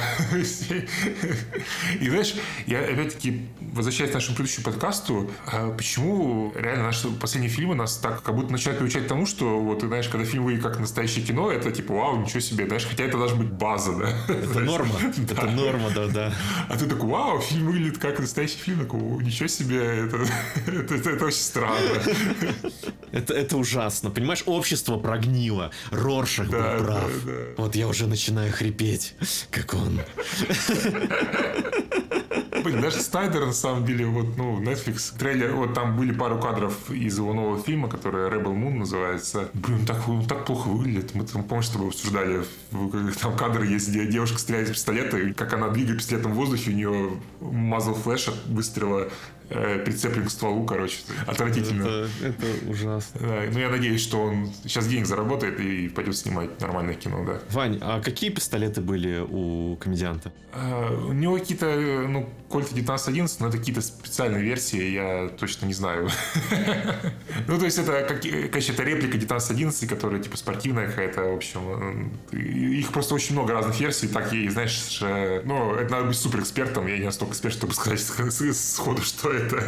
И 2.01 2.09
знаешь, 2.09 2.35
я 2.67 2.81
опять-таки 2.81 3.47
возвращаясь 3.73 4.11
к 4.11 4.13
нашему 4.13 4.35
предыдущему 4.35 4.65
подкасту, 4.65 5.31
а 5.47 5.71
почему 5.71 6.51
реально 6.55 6.83
наши 6.83 7.07
последние 7.09 7.49
фильмы 7.49 7.75
нас 7.75 7.97
так 7.97 8.21
как 8.21 8.35
будто 8.35 8.51
начинают 8.51 8.79
приучать 8.79 9.05
к 9.05 9.07
тому, 9.07 9.25
что 9.25 9.59
вот, 9.59 9.79
ты 9.79 9.87
знаешь, 9.87 10.07
когда 10.07 10.25
фильм 10.25 10.43
выглядит 10.43 10.63
как 10.63 10.79
настоящее 10.79 11.25
кино, 11.25 11.51
это 11.51 11.71
типа, 11.71 11.93
вау, 11.93 12.17
ничего 12.33 12.41
себе, 12.41 12.65
знаешь, 12.65 12.85
хотя 12.85 13.03
это 13.03 13.17
должна 13.17 13.37
быть 13.37 13.51
база, 13.51 13.93
да. 13.95 14.33
Это 14.33 14.59
норма. 14.59 14.95
Это 15.29 15.45
норма, 15.51 15.89
да, 15.93 16.07
да. 16.07 16.33
А 16.67 16.77
ты 16.77 16.87
такой, 16.87 17.09
вау, 17.09 17.39
фильм 17.39 17.67
выглядит 17.67 17.99
как 17.99 18.19
настоящий 18.19 18.57
фильм. 18.57 18.79
Такой, 18.79 18.99
«О, 18.99 19.21
ничего 19.21 19.47
себе, 19.47 19.77
это, 20.05 20.17
это, 21.11 21.25
очень 21.25 21.37
странно. 21.37 21.77
Это, 23.11 23.35
это 23.35 23.57
ужасно. 23.57 24.09
Понимаешь, 24.09 24.41
общество 24.47 24.97
прогнило. 24.97 25.69
Роршах 25.91 26.49
Да, 26.49 26.77
был 26.77 26.83
прав. 26.85 27.11
да, 27.25 27.31
да. 27.31 27.33
Вот 27.57 27.75
я 27.75 27.87
уже 27.87 28.07
начинаю 28.07 28.51
хрипеть, 28.51 29.13
как 29.51 29.75
он. 29.75 29.99
Блин, 32.63 32.81
даже 32.81 33.01
Снайдер, 33.01 33.45
на 33.45 33.53
самом 33.53 33.85
деле, 33.85 34.05
вот, 34.05 34.37
ну, 34.37 34.59
Netflix, 34.61 35.15
трейлер, 35.17 35.53
вот 35.53 35.73
там 35.73 35.97
были 35.97 36.11
пару 36.13 36.39
кадров 36.39 36.89
из 36.89 37.17
его 37.17 37.33
нового 37.33 37.61
фильма, 37.61 37.89
который 37.89 38.29
Rebel 38.29 38.53
Moon 38.55 38.75
называется. 38.79 39.49
Блин, 39.53 39.85
так, 39.85 40.07
он 40.07 40.25
так 40.25 40.45
плохо 40.45 40.69
выглядит. 40.69 41.13
Мы 41.13 41.25
там, 41.25 41.43
помнишь, 41.43 41.67
с 41.67 41.71
тобой 41.71 41.89
обсуждали, 41.89 42.22
в- 42.71 43.15
там 43.19 43.35
кадр 43.37 43.63
есть, 43.63 43.89
где 43.89 44.05
девушка 44.05 44.37
стреляет 44.39 44.69
из 44.69 44.73
пистолета, 44.73 45.17
и 45.17 45.33
как 45.33 45.53
она 45.53 45.69
двигает 45.69 45.97
пистолетом 45.99 46.33
в 46.33 46.35
воздухе, 46.35 46.71
у 46.71 46.73
нее 46.73 47.11
мазал 47.41 47.93
флеш 47.95 48.27
от 48.27 48.45
выстрела 48.47 49.09
прицеплен 49.49 50.25
к 50.25 50.29
стволу, 50.31 50.65
короче. 50.65 50.97
Отвратительно. 51.27 51.83
Это, 51.83 52.09
это 52.27 52.69
ужасно. 52.69 53.19
Да, 53.19 53.41
ну, 53.51 53.59
я 53.59 53.69
надеюсь, 53.69 54.01
что 54.01 54.21
он 54.21 54.51
сейчас 54.63 54.87
денег 54.87 55.05
заработает 55.05 55.59
и 55.59 55.87
пойдет 55.89 56.15
снимать 56.17 56.59
нормальное 56.61 56.95
кино, 56.95 57.23
да. 57.25 57.39
Вань, 57.49 57.79
а 57.81 58.01
какие 58.01 58.29
пистолеты 58.29 58.81
были 58.81 59.19
у 59.27 59.75
комедианта? 59.77 60.31
А, 60.53 60.91
У 61.07 61.13
него 61.13 61.37
какие-то, 61.37 61.65
э, 61.67 62.07
ну, 62.07 62.29
Кольт 62.49 62.67
1911, 62.67 63.39
но 63.39 63.47
это 63.47 63.57
какие-то 63.57 63.81
специальные 63.81 64.43
версии, 64.43 64.91
я 64.91 65.29
точно 65.39 65.65
не 65.65 65.73
знаю. 65.73 66.09
Ну, 67.47 67.57
то 67.59 67.65
есть 67.65 67.77
это, 67.77 68.03
конечно, 68.51 68.73
это 68.73 68.83
реплика 68.83 69.17
1911, 69.17 69.89
которая, 69.89 70.21
типа, 70.21 70.37
спортивная 70.37 70.87
какая-то, 70.87 71.21
в 71.23 71.35
общем. 71.35 72.13
э, 72.31 72.37
Их 72.37 72.91
просто 72.91 73.15
очень 73.15 73.33
много 73.35 73.53
разных 73.53 73.79
версий, 73.79 74.07
так 74.07 74.31
и, 74.33 74.47
знаешь, 74.49 74.99
э, 75.01 75.41
ну, 75.45 75.73
это 75.75 75.91
надо 75.91 76.05
быть 76.07 76.15
суперэкспертом, 76.17 76.87
я 76.87 76.97
не 76.97 77.05
настолько 77.05 77.33
эксперт, 77.33 77.53
чтобы 77.55 77.73
сказать 77.73 78.01
сходу, 78.55 79.01
что 79.01 79.31
это. 79.45 79.63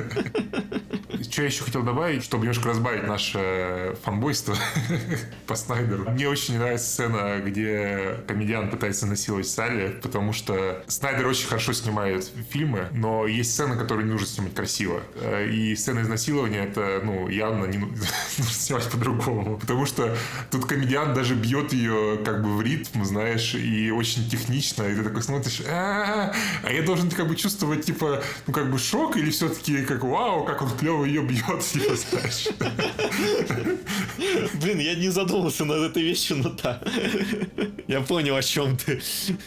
Что 1.30 1.42
я 1.42 1.48
еще 1.48 1.64
хотел 1.64 1.82
добавить, 1.84 2.24
чтобы 2.24 2.44
немножко 2.44 2.70
разбавить 2.70 3.08
наше 3.08 3.96
фанбойство 4.04 4.56
по 5.48 5.56
Снайдеру. 5.56 6.10
Мне 6.12 6.30
очень 6.30 6.58
нравится 6.58 6.88
сцена, 6.88 7.40
где 7.44 8.18
комедиан 8.28 8.70
пытается 8.70 9.06
насиловать 9.08 9.48
Салли, 9.48 9.98
потому 10.02 10.34
что 10.34 10.84
Снайдер 10.88 11.26
очень 11.28 11.48
хорошо 11.48 11.74
снимает 11.74 12.30
фильмы, 12.50 12.88
но 12.92 13.28
есть 13.28 13.52
сцены, 13.54 13.76
которые 13.78 14.06
не 14.06 14.12
нужно 14.12 14.28
снимать 14.28 14.54
красиво. 14.54 15.02
Э, 15.16 15.48
И 15.50 15.76
сцена 15.76 16.02
изнасилования 16.02 16.64
это, 16.66 17.02
ну, 17.04 17.28
явно 17.28 17.66
не 17.66 17.78
ну- 17.80 17.88
нужно 18.38 18.54
снимать 18.54 18.90
по-другому. 18.90 19.58
Потому 19.58 19.86
что 19.86 20.16
тут 20.52 20.66
комедиан 20.66 21.14
даже 21.14 21.36
бьет 21.36 21.74
ее 21.74 22.20
как 22.24 22.44
бы 22.44 22.56
в 22.56 22.62
ритм, 22.62 23.04
знаешь, 23.04 23.56
и 23.56 23.90
очень 23.92 24.30
технично, 24.30 24.84
и 24.84 24.96
ты 24.96 25.04
такой 25.04 25.24
смотришь, 25.24 25.62
а 25.68 26.34
я 26.70 26.82
должен 26.84 27.10
как 27.10 27.28
бы 27.28 27.36
чувствовать, 27.36 27.86
типа, 27.86 28.22
ну, 28.48 28.54
как 28.54 28.70
бы 28.72 28.78
шок, 28.78 29.18
или 29.18 29.32
все-таки, 29.56 29.86
как, 29.86 30.04
вау, 30.04 30.44
как 30.44 30.62
он 30.62 30.70
клево 30.78 31.06
ее 31.06 31.24
бьет, 31.24 31.62
типа, 31.62 31.96
знаешь. 31.96 32.48
Блин, 34.62 34.80
я 34.80 34.96
не 34.96 35.10
задумался 35.10 35.66
над 35.66 35.92
этой 35.92 36.04
вещью, 36.04 36.38
но 36.38 36.50
да. 36.50 36.82
Я 37.88 38.02
понял, 38.02 38.36
о 38.36 38.42
чем 38.42 38.78
ты. 38.78 39.02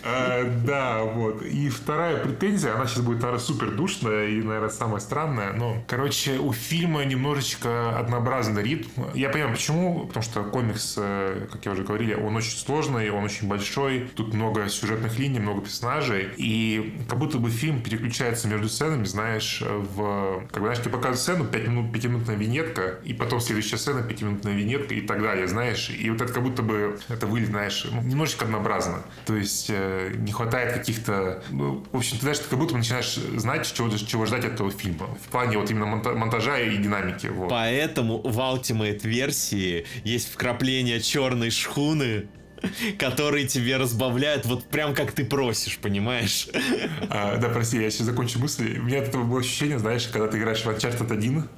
А, 0.05 0.45
Да, 0.65 1.03
вот. 1.03 1.43
И 1.43 1.69
вторая 1.69 2.25
претензия, 2.25 2.75
она 2.75 2.87
сейчас 2.87 3.01
будет, 3.01 3.21
наверное, 3.21 3.41
супер 3.41 3.71
душная 3.73 4.29
и, 4.29 4.43
наверное, 4.43 4.71
самая 4.71 5.01
странная. 5.01 5.53
Но, 5.53 5.83
короче, 5.87 6.39
у 6.39 6.53
фильма 6.53 7.05
немножечко 7.05 7.99
однообразный 7.99 8.63
ритм. 8.63 9.03
Я 9.15 9.29
понимаю, 9.31 9.55
почему. 9.55 10.07
Потому 10.07 10.23
что 10.23 10.43
комикс, 10.45 10.95
э, 10.97 11.47
как 11.51 11.65
я 11.65 11.73
уже 11.73 11.83
говорили, 11.83 12.15
он 12.15 12.37
очень 12.37 12.57
сложный, 12.57 13.11
он 13.11 13.25
очень 13.25 13.49
большой. 13.49 14.09
Тут 14.15 14.35
много 14.35 14.69
сюжетных 14.69 15.19
линий, 15.19 15.41
много 15.41 15.63
персонажей. 15.63 16.29
И 16.37 16.95
как 17.09 17.19
будто 17.19 17.39
бы 17.39 17.51
фильм 17.51 17.83
переключается 17.83 18.49
между 18.49 18.69
сценами, 18.69 19.05
знаешь, 19.05 19.63
в... 19.63 19.98
Как 20.51 20.61
бы, 20.61 20.67
знаешь, 20.67 20.79
тебе 20.79 20.91
показывают 20.91 21.21
сцену, 21.21 21.45
5 21.45 21.69
минут, 21.69 21.93
пятиминутная 21.93 22.37
винетка, 22.37 22.99
и 23.05 23.15
потом 23.15 23.41
следующая 23.41 23.77
сцена, 23.79 24.03
пятиминутная 24.03 24.55
винетка 24.55 24.95
и 24.95 25.01
так 25.01 25.23
далее, 25.23 25.47
знаешь. 25.49 25.91
И 25.91 26.11
вот 26.11 26.21
это 26.21 26.33
как 26.33 26.43
будто 26.43 26.63
бы 26.63 26.99
это 27.09 27.27
выглядит, 27.27 27.51
знаешь, 27.51 27.87
ну, 27.91 28.03
немножечко 28.03 28.45
однообразно. 28.45 29.03
То 29.27 29.37
есть 29.37 29.67
э, 29.71 30.13
не 30.17 30.33
хватает 30.33 30.73
каких-то... 30.75 31.43
Ну, 31.51 31.85
в 31.93 31.97
общем, 31.97 32.17
ты 32.17 32.23
знаешь, 32.23 32.39
ты 32.39 32.49
как 32.49 32.59
будто 32.59 32.73
бы 32.73 32.79
начинаешь 32.79 33.15
знать, 33.15 33.73
чего, 33.73 33.91
чего 33.91 34.27
ждать 34.27 34.45
от 34.45 34.55
этого 34.55 34.71
фильма. 34.71 35.07
В 35.25 35.29
плане 35.31 35.59
вот 35.59 35.71
именно 35.71 35.87
монта- 35.87 36.15
монтажа 36.15 36.59
и 36.61 36.77
динамики. 36.77 37.27
Вот. 37.27 37.49
Поэтому 37.51 38.19
в 38.19 38.39
Ultimate 38.39 39.07
версии 39.07 39.87
есть 40.05 40.33
вкрапление 40.33 41.01
черной 41.01 41.51
шхуны 41.51 42.29
который 42.99 43.47
тебе 43.47 43.77
разбавляет 43.77 44.47
вот 44.47 44.65
прям 44.67 44.95
как 44.95 45.13
ты 45.13 45.25
просишь, 45.25 45.79
понимаешь? 45.79 46.49
А, 47.11 47.37
да, 47.37 47.49
прости, 47.49 47.81
я 47.81 47.91
сейчас 47.91 48.07
закончу 48.07 48.39
мысль. 48.39 48.79
У 48.79 48.83
меня 48.83 49.01
от 49.01 49.09
этого 49.09 49.25
было 49.25 49.41
ощущение, 49.41 49.79
знаешь, 49.79 50.07
когда 50.09 50.29
ты 50.29 50.39
играешь 50.39 50.65
в 50.65 50.69
Uncharted 50.69 51.13
1, 51.13 51.49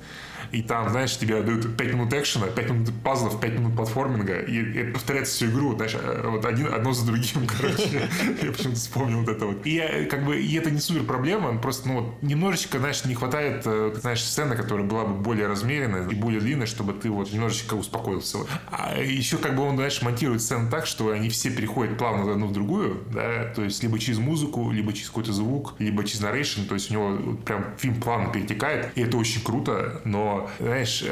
и 0.53 0.63
там, 0.63 0.91
знаешь, 0.91 1.17
тебе 1.17 1.43
дают 1.43 1.77
5 1.77 1.95
минут 1.95 2.13
экшена, 2.13 2.47
5 2.47 2.71
минут 2.71 2.89
пазлов, 3.03 3.41
5 3.41 3.59
минут 3.59 3.77
платформинга, 3.77 4.41
и, 4.41 4.81
это 4.81 4.93
повторяется 4.93 5.35
всю 5.35 5.47
игру, 5.47 5.75
знаешь, 5.77 5.95
э, 5.95 6.29
вот 6.29 6.45
один, 6.45 6.73
одно 6.73 6.93
за 6.93 7.07
другим, 7.07 7.47
короче. 7.61 8.09
Я 8.43 8.53
почему-то 8.53 8.79
вспомнил 8.79 9.21
вот 9.21 9.29
это 9.29 9.47
вот. 9.47 9.67
И 9.67 9.75
я, 9.75 10.07
как 10.07 10.25
бы, 10.25 10.41
и 10.41 10.55
это 10.55 10.71
не 10.71 10.81
супер 10.81 11.05
проблема, 11.05 11.57
просто, 11.59 11.89
ну, 11.89 12.01
вот, 12.01 12.23
немножечко, 12.23 12.79
знаешь, 12.79 13.05
не 13.05 13.15
хватает, 13.15 13.63
э, 13.65 13.93
знаешь, 14.01 14.23
сцены, 14.23 14.57
которая 14.57 14.87
была 14.87 15.05
бы 15.05 15.15
более 15.15 15.47
размеренная 15.47 16.09
и 16.09 16.15
более 16.15 16.41
длинная, 16.41 16.67
чтобы 16.67 16.93
ты 16.93 17.11
вот 17.11 17.33
немножечко 17.33 17.75
успокоился. 17.75 18.39
А 18.71 18.99
еще, 19.01 19.37
как 19.37 19.57
бы, 19.57 19.63
он, 19.63 19.77
знаешь, 19.77 20.03
монтирует 20.03 20.43
сцены 20.43 20.71
так, 20.71 20.87
что 20.87 21.11
они 21.11 21.29
все 21.29 21.51
переходят 21.51 21.99
плавно 21.99 22.31
одну 22.31 22.47
в 22.47 22.53
другую, 22.53 23.03
да, 23.13 23.53
то 23.55 23.63
есть 23.63 23.83
либо 23.83 23.99
через 23.99 24.19
музыку, 24.19 24.71
либо 24.71 24.93
через 24.93 25.09
какой-то 25.09 25.33
звук, 25.33 25.75
либо 25.79 26.05
через 26.05 26.21
нарейшн, 26.21 26.63
то 26.63 26.75
есть 26.75 26.91
у 26.91 26.95
него 26.95 27.37
прям 27.45 27.67
фильм 27.79 28.01
плавно 28.01 28.33
перетекает, 28.33 28.93
и 28.95 29.03
это 29.03 29.17
очень 29.17 29.43
круто, 29.43 30.01
но 30.05 30.40
знаешь, 30.59 31.05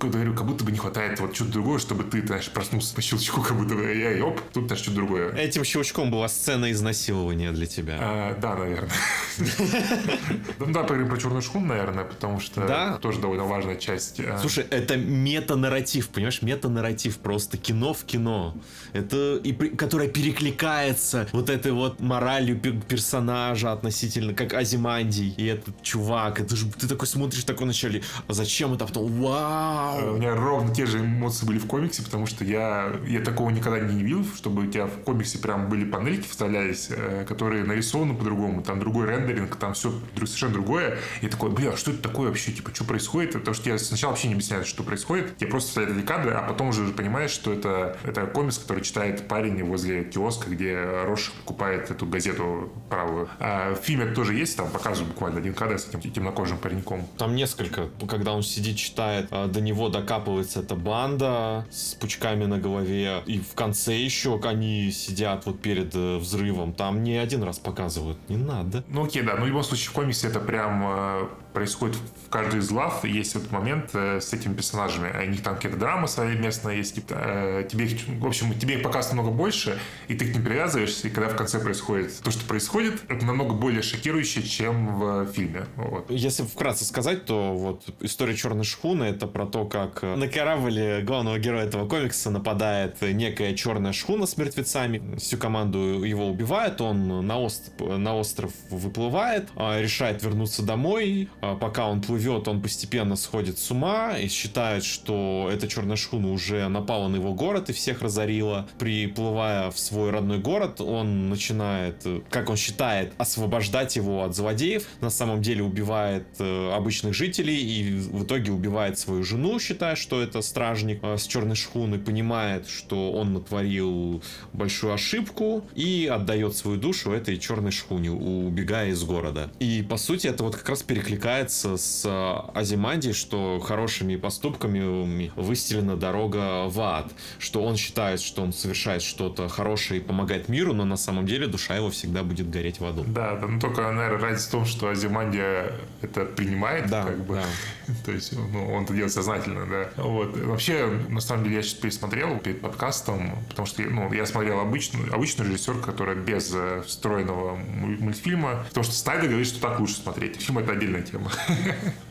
э, 0.00 0.08
говорю, 0.08 0.34
как 0.34 0.46
будто 0.46 0.64
бы 0.64 0.72
не 0.72 0.78
хватает 0.78 1.20
вот 1.20 1.34
что-то 1.34 1.52
другое, 1.52 1.78
чтобы 1.78 2.04
ты, 2.04 2.26
знаешь, 2.26 2.48
проснулся 2.50 2.94
по 2.94 3.02
щелчку, 3.02 3.42
как 3.42 3.56
будто 3.56 3.74
бы, 3.74 3.84
эй, 3.84 4.20
оп, 4.20 4.40
тут, 4.52 4.66
знаешь, 4.66 4.82
что-то 4.82 4.96
другое. 4.96 5.32
Этим 5.32 5.64
щелчком 5.64 6.10
была 6.10 6.28
сцена 6.28 6.70
изнасилования 6.72 7.52
для 7.52 7.66
тебя. 7.66 7.98
А, 8.00 8.38
да, 8.40 8.54
наверное. 8.54 8.90
Ну 10.58 10.72
да, 10.72 10.82
поговорим 10.82 11.08
про 11.08 11.18
черную 11.18 11.42
шхуну, 11.42 11.66
наверное, 11.66 12.04
потому 12.04 12.40
что 12.40 12.98
тоже 13.02 13.20
довольно 13.20 13.44
важная 13.44 13.76
часть. 13.76 14.20
А. 14.20 14.38
Слушай, 14.38 14.66
это 14.70 14.96
мета-нарратив, 14.96 16.08
понимаешь, 16.08 16.42
мета-нарратив, 16.42 17.18
просто 17.18 17.56
кино 17.56 17.92
в 17.92 18.04
кино. 18.04 18.54
Это, 18.92 19.36
и, 19.42 19.52
которое 19.52 20.08
перекликается 20.08 21.28
вот 21.32 21.50
этой 21.50 21.72
вот 21.72 22.00
моралью 22.00 22.58
персонажа 22.60 23.72
относительно, 23.72 24.34
как 24.34 24.54
Азимандий 24.54 25.34
и 25.36 25.46
этот 25.46 25.82
чувак. 25.82 26.40
Это 26.40 26.56
же 26.56 26.70
ты 26.70 26.88
такой 26.88 27.06
смотришь 27.06 27.44
такой 27.44 27.64
вначале, 27.64 28.02
а 28.26 28.32
зачем 28.32 28.74
это, 28.74 28.84
а 28.84 28.86
потом, 28.86 29.06
вау, 29.20 29.83
у 29.92 30.16
меня 30.16 30.34
ровно 30.34 30.74
те 30.74 30.86
же 30.86 31.00
эмоции 31.00 31.46
были 31.46 31.58
в 31.58 31.66
комиксе, 31.66 32.02
потому 32.02 32.26
что 32.26 32.44
я, 32.44 32.92
я 33.06 33.20
такого 33.20 33.50
никогда 33.50 33.80
не 33.80 34.02
видел, 34.02 34.24
чтобы 34.36 34.62
у 34.62 34.66
тебя 34.66 34.86
в 34.86 35.02
комиксе 35.02 35.38
прям 35.38 35.68
были 35.68 35.84
панельки 35.84 36.28
вставлялись, 36.28 36.88
э, 36.90 37.24
которые 37.26 37.64
нарисованы 37.64 38.14
по-другому, 38.14 38.62
там 38.62 38.80
другой 38.80 39.06
рендеринг, 39.06 39.56
там 39.56 39.74
все 39.74 39.92
совершенно 40.14 40.52
другое. 40.54 40.98
И 41.20 41.28
такой, 41.28 41.50
бля, 41.50 41.76
что 41.76 41.90
это 41.90 42.02
такое 42.02 42.28
вообще, 42.28 42.52
типа, 42.52 42.74
что 42.74 42.84
происходит? 42.84 43.32
Потому 43.32 43.54
что 43.54 43.70
я 43.70 43.78
сначала 43.78 44.12
вообще 44.12 44.28
не 44.28 44.34
объясняю, 44.34 44.64
что 44.64 44.82
происходит. 44.82 45.34
Я 45.40 45.46
просто 45.46 45.68
вставляю 45.70 45.98
эти 45.98 46.06
кадры, 46.06 46.32
а 46.32 46.42
потом 46.42 46.68
уже 46.68 46.84
понимаешь, 46.92 47.30
что 47.30 47.52
это, 47.52 47.96
это 48.04 48.26
комикс, 48.26 48.58
который 48.58 48.82
читает 48.82 49.28
парень 49.28 49.62
возле 49.64 50.04
киоска, 50.04 50.50
где 50.50 51.04
Рош 51.04 51.32
покупает 51.44 51.90
эту 51.90 52.06
газету 52.06 52.72
правую. 52.88 53.28
А 53.38 53.74
в 53.74 53.78
фильме 53.78 54.04
это 54.04 54.14
тоже 54.14 54.34
есть, 54.34 54.56
там 54.56 54.70
показывают 54.70 55.12
буквально 55.12 55.38
один 55.38 55.54
кадр 55.54 55.78
с 55.78 55.88
этим 55.88 56.00
темнокожим 56.00 56.58
пареньком. 56.58 57.06
Там 57.18 57.34
несколько, 57.34 57.88
когда 58.08 58.32
он 58.32 58.42
сидит, 58.42 58.76
читает, 58.76 59.28
а 59.30 59.46
до 59.46 59.60
него 59.60 59.73
докапывается 59.88 60.60
эта 60.60 60.74
банда 60.74 61.66
с 61.70 61.94
пучками 61.94 62.44
на 62.44 62.58
голове. 62.58 63.22
И 63.26 63.38
в 63.38 63.54
конце 63.54 63.96
еще 63.96 64.40
они 64.44 64.90
сидят 64.90 65.46
вот 65.46 65.60
перед 65.60 65.94
э, 65.94 66.16
взрывом. 66.16 66.72
Там 66.72 67.02
не 67.02 67.16
один 67.16 67.42
раз 67.42 67.58
показывают. 67.58 68.18
Не 68.28 68.36
надо. 68.36 68.84
Ну 68.88 69.04
окей, 69.04 69.22
да. 69.22 69.36
Но 69.36 69.44
в 69.44 69.48
любом 69.48 69.62
случае 69.62 69.90
в 69.90 69.92
комиксе 69.92 70.28
это 70.28 70.40
прям 70.40 70.82
э, 70.86 71.28
происходит 71.54 71.96
в 72.26 72.28
каждой 72.28 72.60
из 72.60 72.68
глав. 72.68 73.04
Есть 73.04 73.34
вот 73.36 73.50
момент 73.50 73.90
э, 73.94 74.20
с 74.20 74.32
этими 74.32 74.54
персонажами. 74.54 75.10
У 75.24 75.30
них 75.30 75.42
там 75.42 75.54
какие-то 75.54 75.78
драмы 75.78 76.08
свои 76.08 76.36
местные 76.36 76.78
есть. 76.78 76.96
Типа, 76.96 77.14
э, 77.16 77.68
тебе 77.70 77.88
в 78.18 78.26
общем, 78.26 78.52
тебе 78.58 78.74
их 78.74 78.82
показывают 78.82 79.16
намного 79.16 79.34
больше, 79.34 79.78
и 80.08 80.14
ты 80.14 80.26
к 80.30 80.34
ним 80.34 80.44
привязываешься. 80.44 81.08
И 81.08 81.10
когда 81.10 81.28
в 81.28 81.36
конце 81.36 81.60
происходит 81.60 82.20
то, 82.22 82.30
что 82.30 82.44
происходит, 82.44 83.02
это 83.08 83.24
намного 83.24 83.54
более 83.54 83.82
шокирующе, 83.82 84.42
чем 84.42 84.98
в 84.98 85.26
фильме. 85.32 85.66
Вот. 85.76 86.10
Если 86.10 86.42
вкратце 86.42 86.84
сказать, 86.84 87.24
то 87.24 87.54
вот 87.54 87.84
история 88.00 88.34
Черной 88.34 88.64
шхуны 88.64 89.04
это 89.04 89.26
про 89.26 89.46
то, 89.46 89.64
как 89.64 90.02
на 90.02 90.26
корабле 90.26 91.02
главного 91.02 91.38
героя 91.38 91.64
этого 91.64 91.88
комикса 91.88 92.30
нападает 92.30 93.00
некая 93.00 93.54
черная 93.54 93.92
шхуна 93.92 94.26
с 94.26 94.36
мертвецами. 94.36 95.16
Всю 95.18 95.38
команду 95.38 96.02
его 96.02 96.26
убивает, 96.26 96.80
он 96.80 97.24
на, 97.24 97.38
ост... 97.38 97.70
на 97.78 98.16
остров 98.16 98.50
выплывает, 98.70 99.48
а, 99.54 99.80
решает 99.80 100.22
вернуться 100.22 100.62
домой, 100.64 101.28
пока 101.60 101.88
он 101.88 102.00
плывет, 102.00 102.48
он 102.48 102.60
постепенно 102.60 103.16
сходит 103.16 103.58
с 103.58 103.70
ума 103.70 104.16
и 104.18 104.28
считает, 104.28 104.84
что 104.84 105.48
эта 105.52 105.68
черная 105.68 105.96
шхуна 105.96 106.32
уже 106.32 106.68
напала 106.68 107.08
на 107.08 107.16
его 107.16 107.34
город 107.34 107.70
и 107.70 107.72
всех 107.72 108.02
разорила. 108.02 108.68
Приплывая 108.78 109.70
в 109.70 109.78
свой 109.78 110.10
родной 110.10 110.38
город, 110.38 110.80
он 110.80 111.28
начинает, 111.28 112.06
как 112.30 112.50
он 112.50 112.56
считает, 112.56 113.12
освобождать 113.18 113.96
его 113.96 114.24
от 114.24 114.34
злодеев. 114.34 114.86
На 115.00 115.10
самом 115.10 115.42
деле 115.42 115.62
убивает 115.62 116.26
э, 116.38 116.72
обычных 116.72 117.14
жителей 117.14 117.56
и 117.56 117.98
в 117.98 118.24
итоге 118.24 118.52
убивает 118.52 118.98
свою 118.98 119.22
жену, 119.22 119.58
считая, 119.58 119.96
что 119.96 120.20
это 120.20 120.42
стражник 120.42 121.00
э, 121.02 121.16
с 121.16 121.26
черной 121.26 121.56
шхуны, 121.56 121.98
понимает, 121.98 122.68
что 122.68 123.12
он 123.12 123.32
натворил 123.34 124.22
большую 124.52 124.92
ошибку 124.92 125.64
и 125.74 126.10
отдает 126.12 126.56
свою 126.56 126.78
душу 126.78 127.12
этой 127.12 127.38
черной 127.38 127.72
шхуне, 127.72 128.10
убегая 128.10 128.90
из 128.90 129.02
города. 129.02 129.50
И 129.58 129.84
по 129.88 129.96
сути 129.96 130.26
это 130.26 130.44
вот 130.44 130.56
как 130.56 130.68
раз 130.68 130.82
перекликается 130.82 131.33
пересекается 131.34 131.76
с 131.76 132.04
э, 132.04 132.58
Азиманди, 132.58 133.12
что 133.12 133.60
хорошими 133.60 134.16
поступками 134.16 135.32
выстелена 135.36 135.96
дорога 135.96 136.68
в 136.68 136.80
ад, 136.80 137.12
что 137.38 137.64
он 137.64 137.76
считает, 137.76 138.20
что 138.20 138.42
он 138.42 138.52
совершает 138.52 139.02
что-то 139.02 139.48
хорошее 139.48 140.00
и 140.00 140.02
помогает 140.02 140.48
миру, 140.48 140.72
но 140.72 140.84
на 140.84 140.96
самом 140.96 141.26
деле 141.26 141.46
душа 141.46 141.76
его 141.76 141.90
всегда 141.90 142.22
будет 142.22 142.50
гореть 142.50 142.80
в 142.80 142.84
аду. 142.84 143.04
Да, 143.06 143.36
да 143.36 143.46
ну 143.46 143.58
только, 143.60 143.82
наверное, 143.82 144.18
разница 144.18 144.48
в 144.48 144.50
том, 144.52 144.64
что 144.64 144.88
Азимандия 144.88 145.72
это 146.02 146.24
принимает, 146.24 146.88
да, 146.88 147.04
как 147.04 147.24
бы. 147.24 147.34
Да. 147.34 147.94
То 148.04 148.12
есть, 148.12 148.32
ну, 148.32 148.72
он 148.72 148.84
это 148.84 148.94
делает 148.94 149.12
сознательно, 149.12 149.66
да. 149.66 150.02
Вот. 150.02 150.36
Вообще, 150.36 150.86
на 151.08 151.20
самом 151.20 151.44
деле, 151.44 151.56
я 151.56 151.62
сейчас 151.62 151.74
пересмотрел 151.74 152.38
перед 152.38 152.60
подкастом, 152.60 153.30
потому 153.48 153.66
что 153.66 153.82
ну, 153.82 154.12
я 154.12 154.26
смотрел 154.26 154.60
обычную, 154.60 155.12
обычную 155.12 155.50
режиссер, 155.50 155.78
которая 155.78 156.16
без 156.16 156.52
э, 156.54 156.82
встроенного 156.86 157.56
мультфильма, 157.56 158.64
потому 158.68 158.84
что 158.84 158.94
Снайдер 158.94 159.28
говорит, 159.28 159.46
что 159.46 159.60
так 159.60 159.80
лучше 159.80 159.96
смотреть. 159.96 160.40
Фильм 160.40 160.58
это 160.58 160.72
отдельная 160.72 161.02
тема 161.02 161.23
тема. 161.24 161.30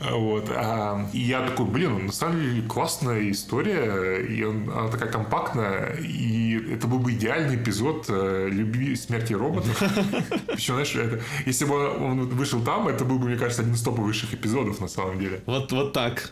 вот. 0.11 0.49
А, 0.49 1.05
и 1.13 1.19
я 1.19 1.41
такой, 1.47 1.65
блин, 1.65 2.05
на 2.05 2.11
самом 2.11 2.39
деле 2.39 2.61
классная 2.63 3.29
история, 3.31 4.21
и 4.21 4.43
он, 4.43 4.69
она 4.69 4.89
такая 4.89 5.09
компактная, 5.09 5.95
и 5.97 6.73
это 6.73 6.87
был 6.87 6.99
бы 6.99 7.13
идеальный 7.13 7.55
эпизод 7.55 8.05
э, 8.09 8.49
любви 8.49 8.95
смерти 8.95 9.33
роботов. 9.33 9.77
Причем, 10.47 10.75
знаешь, 10.75 10.95
это, 10.95 11.21
если 11.45 11.65
бы 11.65 11.89
он 11.89 12.29
вышел 12.29 12.61
там, 12.61 12.87
это 12.87 13.05
был 13.05 13.19
бы, 13.19 13.27
мне 13.27 13.37
кажется, 13.37 13.61
один 13.61 13.73
из 13.73 13.81
топовых 13.81 14.33
эпизодов 14.33 14.79
на 14.79 14.87
самом 14.87 15.19
деле. 15.19 15.41
Вот, 15.45 15.71
вот 15.71 15.93
так. 15.93 16.31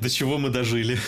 До 0.00 0.10
чего 0.10 0.38
мы 0.38 0.50
дожили. 0.50 0.98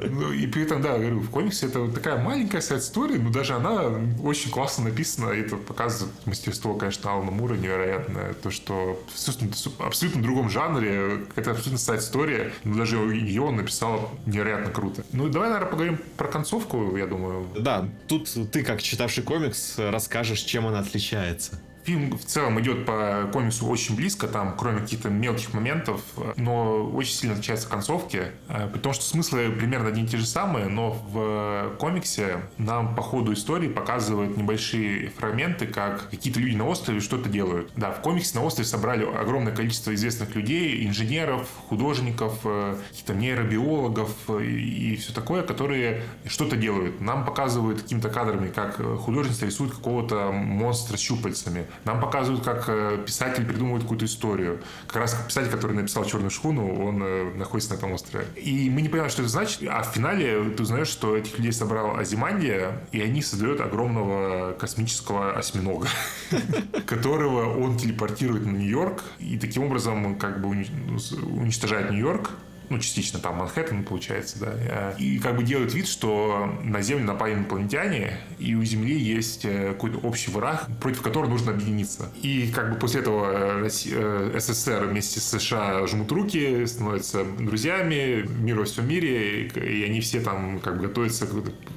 ну, 0.00 0.32
и 0.32 0.46
при 0.46 0.62
этом, 0.62 0.82
да, 0.82 0.98
говорю, 0.98 1.20
в 1.20 1.30
комиксе 1.30 1.66
это 1.66 1.80
вот 1.80 1.94
такая 1.94 2.22
маленькая 2.22 2.60
сайт-история, 2.60 3.18
но 3.18 3.30
даже 3.30 3.54
она 3.54 4.00
очень 4.22 4.50
классно 4.50 4.84
написана, 4.84 5.30
и 5.30 5.40
это 5.40 5.56
показывает 5.56 6.14
мастерство, 6.26 6.74
конечно, 6.74 7.10
Алана 7.10 7.30
Мура 7.30 7.54
невероятное. 7.54 8.34
То, 8.34 8.50
что 8.50 9.02
в 9.08 9.80
абсолютно 9.80 10.22
другом 10.22 10.50
жанре, 10.50 11.26
это 11.36 11.52
абсолютно 11.52 11.78
сайт-история, 11.78 12.52
но 12.64 12.76
даже 12.76 12.96
ее 12.96 13.42
он 13.42 13.56
написал 13.56 14.12
невероятно 14.26 14.72
круто. 14.72 15.04
Ну, 15.12 15.28
давай, 15.28 15.48
наверное, 15.48 15.70
поговорим 15.70 16.00
про 16.16 16.28
концовку, 16.28 16.96
я 16.96 17.06
думаю. 17.06 17.46
Да, 17.56 17.88
тут 18.08 18.28
ты, 18.52 18.62
как 18.62 18.82
читавший 18.82 19.22
комикс, 19.22 19.74
расскажешь, 19.78 20.40
чем 20.40 20.66
она 20.66 20.80
отличается. 20.80 21.60
Фильм 21.90 22.16
в 22.16 22.24
целом 22.24 22.60
идет 22.60 22.86
по 22.86 23.28
комиксу 23.32 23.66
очень 23.66 23.96
близко, 23.96 24.28
там, 24.28 24.54
кроме 24.56 24.78
каких-то 24.78 25.08
мелких 25.08 25.52
моментов, 25.54 26.00
но 26.36 26.88
очень 26.88 27.14
сильно 27.14 27.34
отличается 27.34 27.68
концовки, 27.68 28.26
э, 28.46 28.68
потому 28.72 28.94
что 28.94 29.02
смыслы 29.02 29.50
примерно 29.50 29.88
одни 29.88 30.04
и 30.04 30.06
те 30.06 30.16
же 30.16 30.24
самые, 30.24 30.68
но 30.68 30.92
в 30.92 31.74
комиксе 31.80 32.42
нам 32.58 32.94
по 32.94 33.02
ходу 33.02 33.32
истории 33.32 33.66
показывают 33.66 34.36
небольшие 34.36 35.10
фрагменты, 35.10 35.66
как 35.66 36.10
какие-то 36.10 36.38
люди 36.38 36.54
на 36.54 36.68
острове 36.68 37.00
что-то 37.00 37.28
делают. 37.28 37.72
Да, 37.74 37.90
в 37.90 38.02
комиксе 38.02 38.38
на 38.38 38.44
острове 38.44 38.68
собрали 38.68 39.04
огромное 39.04 39.52
количество 39.52 39.92
известных 39.92 40.36
людей, 40.36 40.86
инженеров, 40.86 41.48
художников, 41.68 42.38
э, 42.44 42.76
каких-то 42.90 43.14
нейробиологов 43.14 44.12
и 44.30 44.94
все 44.94 45.12
такое, 45.12 45.42
которые 45.42 46.04
что-то 46.24 46.54
делают. 46.54 47.00
Нам 47.00 47.24
показывают 47.24 47.82
какими-то 47.82 48.10
кадрами, 48.10 48.48
как 48.48 48.76
художница 48.76 49.44
рисует 49.44 49.72
какого-то 49.72 50.30
монстра 50.30 50.96
с 50.96 51.00
щупальцами. 51.00 51.66
Нам 51.84 52.00
показывают, 52.00 52.44
как 52.44 52.64
э, 52.68 53.02
писатель 53.04 53.44
придумывает 53.44 53.82
какую-то 53.82 54.04
историю. 54.04 54.60
Как 54.86 54.96
раз 54.96 55.14
писатель, 55.26 55.50
который 55.50 55.72
написал 55.72 56.04
«Черную 56.04 56.30
шхуну», 56.30 56.86
он 56.86 57.02
э, 57.02 57.34
находится 57.34 57.72
на 57.72 57.78
этом 57.78 57.92
острове. 57.92 58.26
И 58.36 58.68
мы 58.70 58.82
не 58.82 58.88
понимаем, 58.88 59.10
что 59.10 59.22
это 59.22 59.30
значит, 59.30 59.62
а 59.68 59.82
в 59.82 59.86
финале 59.86 60.50
ты 60.50 60.62
узнаешь, 60.62 60.88
что 60.88 61.16
этих 61.16 61.38
людей 61.38 61.52
собрал 61.52 61.96
Азимандия, 61.96 62.82
и 62.92 63.00
они 63.00 63.22
создают 63.22 63.60
огромного 63.60 64.52
космического 64.52 65.32
осьминога, 65.32 65.88
которого 66.86 67.58
он 67.58 67.76
телепортирует 67.76 68.44
на 68.44 68.50
Нью-Йорк, 68.50 69.02
и 69.18 69.38
таким 69.38 69.64
образом 69.64 70.18
как 70.18 70.40
бы 70.40 70.48
уничтожает 70.48 71.90
Нью-Йорк, 71.90 72.30
ну, 72.70 72.78
частично 72.78 73.18
там 73.18 73.36
Манхэттен, 73.36 73.84
получается, 73.84 74.38
да, 74.38 74.52
э, 74.54 74.94
и 74.98 75.18
как 75.18 75.36
бы 75.36 75.42
делают 75.42 75.74
вид, 75.74 75.88
что 75.88 76.56
на 76.62 76.80
Землю 76.82 77.04
напали 77.04 77.34
инопланетяне, 77.34 78.16
и 78.38 78.54
у 78.54 78.62
Земли 78.62 78.96
есть 78.96 79.44
э, 79.44 79.72
какой-то 79.72 79.98
общий 79.98 80.30
враг, 80.30 80.68
против 80.80 81.02
которого 81.02 81.30
нужно 81.30 81.50
объединиться. 81.50 82.12
И 82.22 82.50
как 82.54 82.72
бы 82.72 82.78
после 82.78 83.00
этого 83.00 83.68
СССР 83.68 84.84
вместе 84.84 85.18
с 85.18 85.24
США 85.24 85.84
жмут 85.88 86.12
руки, 86.12 86.64
становятся 86.64 87.24
друзьями, 87.24 88.24
мир 88.38 88.60
во 88.60 88.64
всем 88.64 88.88
мире, 88.88 89.48
и 89.48 89.82
они 89.82 90.00
все 90.00 90.20
там 90.20 90.60
как 90.60 90.76
бы 90.76 90.86
готовятся 90.86 91.26
к 91.26 91.32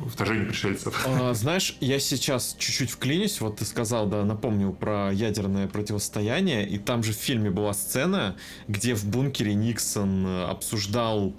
вторжению 0.07 0.47
пришельцев. 0.47 1.03
А, 1.07 1.33
знаешь, 1.33 1.75
я 1.79 1.99
сейчас 1.99 2.55
чуть-чуть 2.59 2.91
вклинюсь, 2.91 3.41
вот 3.41 3.57
ты 3.57 3.65
сказал, 3.65 4.05
да, 4.05 4.23
напомнил 4.23 4.71
про 4.71 5.11
ядерное 5.11 5.67
противостояние, 5.67 6.69
и 6.69 6.77
там 6.77 7.01
же 7.01 7.13
в 7.13 7.17
фильме 7.17 7.49
была 7.49 7.73
сцена, 7.73 8.35
где 8.67 8.93
в 8.93 9.05
бункере 9.05 9.55
Никсон 9.55 10.27
обсуждал 10.27 10.82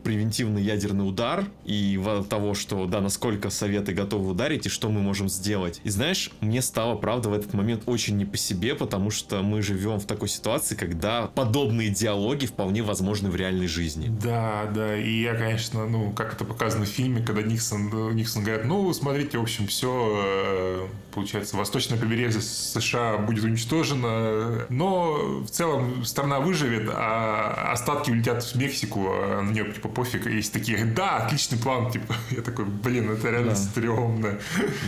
превентивный 0.03 0.63
ядерный 0.63 1.09
удар 1.09 1.47
и 1.65 2.01
того, 2.29 2.55
что, 2.55 2.87
да, 2.87 3.01
насколько 3.01 3.51
Советы 3.51 3.93
готовы 3.93 4.31
ударить 4.31 4.67
и 4.67 4.69
что 4.69 4.89
мы 4.89 5.01
можем 5.01 5.29
сделать. 5.29 5.81
И 5.85 5.91
знаешь, 5.91 6.31
мне 6.41 6.63
стало, 6.63 6.97
правда, 6.97 7.29
в 7.29 7.33
этот 7.33 7.55
момент 7.55 7.85
очень 7.87 8.17
не 8.17 8.25
по 8.25 8.37
себе, 8.37 8.75
потому 8.75 9.11
что 9.11 9.43
мы 9.43 9.63
живем 9.63 9.99
в 9.99 10.07
такой 10.07 10.29
ситуации, 10.29 10.75
когда 10.75 11.27
подобные 11.29 11.91
диалоги 11.91 12.47
вполне 12.47 12.83
возможны 12.83 13.31
в 13.31 13.37
реальной 13.37 13.67
жизни. 13.67 14.09
Да, 14.23 14.71
да, 14.75 14.97
и 14.97 15.23
я, 15.23 15.35
конечно, 15.35 15.87
ну, 15.87 16.13
как 16.13 16.35
это 16.35 16.45
показано 16.45 16.85
в 16.85 16.89
фильме, 16.89 17.23
когда 17.23 17.43
Никсон, 17.43 18.15
Никсон 18.15 18.45
говорит, 18.45 18.67
ну, 18.67 18.93
смотрите, 18.93 19.39
в 19.39 19.43
общем, 19.43 19.67
все, 19.67 20.23
э, 20.25 20.87
получается, 21.13 21.57
восточное 21.57 21.99
побережье 21.99 22.41
США 22.41 23.19
будет 23.19 23.45
уничтожено, 23.45 24.67
но 24.69 25.43
в 25.43 25.51
целом 25.51 26.05
страна 26.05 26.41
выживет, 26.41 26.91
а 26.93 27.73
остатки 27.73 28.11
улетят 28.11 28.43
в 28.43 28.55
Мексику, 28.57 29.07
а 29.09 29.34
на 29.43 29.51
нее, 29.51 29.73
типа, 29.73 29.89
пофиг. 29.89 30.27
И 30.27 30.37
есть 30.37 30.53
такие, 30.53 30.85
да, 30.85 31.19
отличный 31.19 31.59
план, 31.59 31.91
типа, 31.93 32.15
я 32.31 32.43
такой, 32.43 32.65
блин, 32.65 33.11
это 33.11 33.31
реально 33.31 33.51
да. 33.51 33.57
стрёмно. 33.57 34.39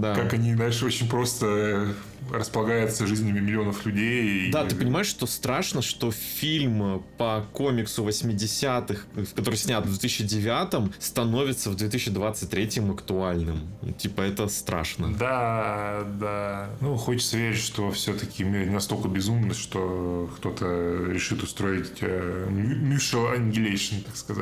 Да. 0.01 0.15
Как 0.15 0.33
они, 0.35 0.55
знаешь, 0.55 0.83
очень 0.83 1.09
просто 1.09 1.95
располагается 2.33 3.07
жизнями 3.07 3.41
миллионов 3.41 3.85
людей. 3.87 4.51
Да, 4.51 4.65
и... 4.65 4.69
ты 4.69 4.77
понимаешь, 4.77 5.07
что 5.07 5.27
страшно, 5.27 5.83
что 5.83 6.11
фильм 6.11 7.03
по 7.19 7.47
комиксу 7.53 8.05
80-х, 8.07 9.03
который 9.35 9.57
снят 9.57 9.85
в 9.85 9.89
2009 9.89 10.93
становится 10.99 11.71
в 11.71 11.77
2023 11.77 12.83
актуальным. 12.91 13.61
Типа 13.99 14.23
это 14.23 14.49
страшно. 14.49 15.15
Да, 15.15 16.05
да. 16.21 16.71
Ну, 16.81 16.97
хочется 16.97 17.37
верить, 17.37 17.61
что 17.61 17.91
все-таки 17.91 18.45
мир 18.45 18.71
настолько 18.71 19.09
безумный, 19.09 19.55
что 19.55 20.31
кто-то 20.37 21.07
решит 21.09 21.43
устроить 21.43 21.99
э, 22.01 22.49
mutual 22.51 23.37
annihilation, 23.37 24.03
так 24.05 24.17
сказать. 24.17 24.36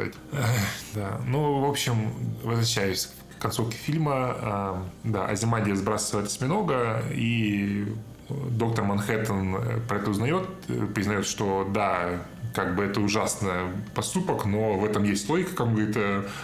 Да. 0.95 1.21
Ну, 1.27 1.61
в 1.61 1.69
общем, 1.69 2.13
возвращаясь 2.43 3.13
концовке 3.45 3.77
фильма, 3.77 4.37
э, 4.41 4.75
да, 5.05 5.27
Азимадия 5.27 5.75
сбрасывает 5.75 6.29
осьминога, 6.29 7.03
и 7.13 7.95
доктор 8.31 8.85
Манхэттен 8.87 9.83
про 9.87 9.99
это 9.99 10.11
узнает, 10.11 10.49
э, 10.69 10.87
признает, 10.95 11.27
что 11.27 11.69
да, 11.73 12.23
как 12.55 12.77
бы 12.77 12.85
это 12.85 13.01
ужасный 13.01 13.51
поступок, 13.95 14.45
но 14.45 14.75
в 14.79 14.85
этом 14.85 15.05
есть 15.05 15.29
логика, 15.29 15.51
как 15.51 15.67
он 15.67 15.75
говорит, 15.75 15.97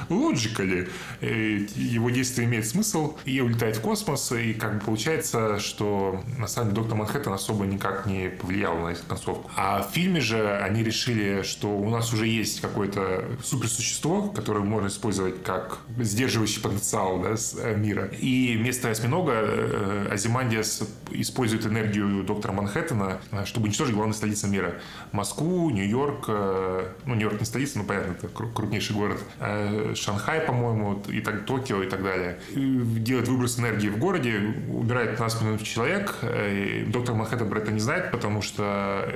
логикали. 0.09 0.89
Его 1.21 2.11
действие 2.11 2.47
имеет 2.47 2.67
смысл, 2.67 3.17
и 3.25 3.41
улетает 3.41 3.77
в 3.77 3.81
космос, 3.81 4.33
и 4.33 4.55
как 4.55 4.75
бы 4.75 4.81
получается, 4.81 5.59
что 5.59 6.23
на 6.39 6.47
самом 6.47 6.71
деле 6.71 6.83
доктор 6.83 6.99
Манхэттен 6.99 7.33
особо 7.33 7.65
никак 7.67 8.07
не 8.07 8.29
повлиял 8.29 8.77
на 8.79 8.91
их 8.91 9.07
концовку. 9.07 9.51
А 9.57 9.83
в 9.83 9.93
фильме 9.93 10.21
же 10.21 10.59
они 10.59 10.83
решили, 10.83 11.43
что 11.43 11.69
у 11.69 11.89
нас 11.91 12.13
уже 12.13 12.27
есть 12.27 12.61
какое-то 12.61 13.25
суперсущество, 13.43 14.29
которое 14.29 14.65
можно 14.65 14.89
использовать 14.89 15.43
как 15.43 15.79
сдерживающий 15.99 16.63
потенциал 16.63 17.21
да, 17.21 17.35
э, 17.59 17.77
мира. 17.77 18.07
И 18.07 18.57
вместо 18.57 18.91
осьминога 18.91 19.33
э, 19.35 20.09
Азимандиас 20.11 20.83
использует 21.11 21.67
энергию 21.67 22.25
доктора 22.25 22.53
Манхэттена, 22.53 23.21
э, 23.33 23.45
чтобы 23.45 23.67
уничтожить 23.67 23.95
главную 23.95 24.15
столицу 24.15 24.49
мира. 24.49 24.75
Москву, 25.13 25.71
Нью-Йорк, 25.71 26.00
Нью-Йорк, 26.01 26.25
э, 26.29 26.89
ну, 27.05 27.15
Нью-Йорк 27.15 27.41
не 27.41 27.47
столица, 27.47 27.79
но 27.79 27.85
понятно, 27.85 28.13
это 28.13 28.29
крупнейший 28.29 28.97
город, 28.97 29.19
э, 29.41 29.95
Шанхай, 29.95 30.41
по-моему, 30.41 31.03
и 31.09 31.21
так, 31.21 31.45
Токио 31.45 31.83
и 31.83 31.89
так 31.89 32.03
далее. 32.03 32.39
Делает 32.55 33.29
выброс 33.29 33.59
энергии 33.59 33.89
в 33.89 33.99
городе, 33.99 34.55
убирает 34.69 35.11
15 35.11 35.43
минут 35.43 35.63
человек. 35.63 36.17
Э, 36.23 36.85
доктор 36.87 37.15
Манхэттен 37.15 37.49
про 37.49 37.61
это 37.61 37.73
не 37.73 37.81
знает, 37.81 38.11
потому 38.11 38.43
что 38.43 39.07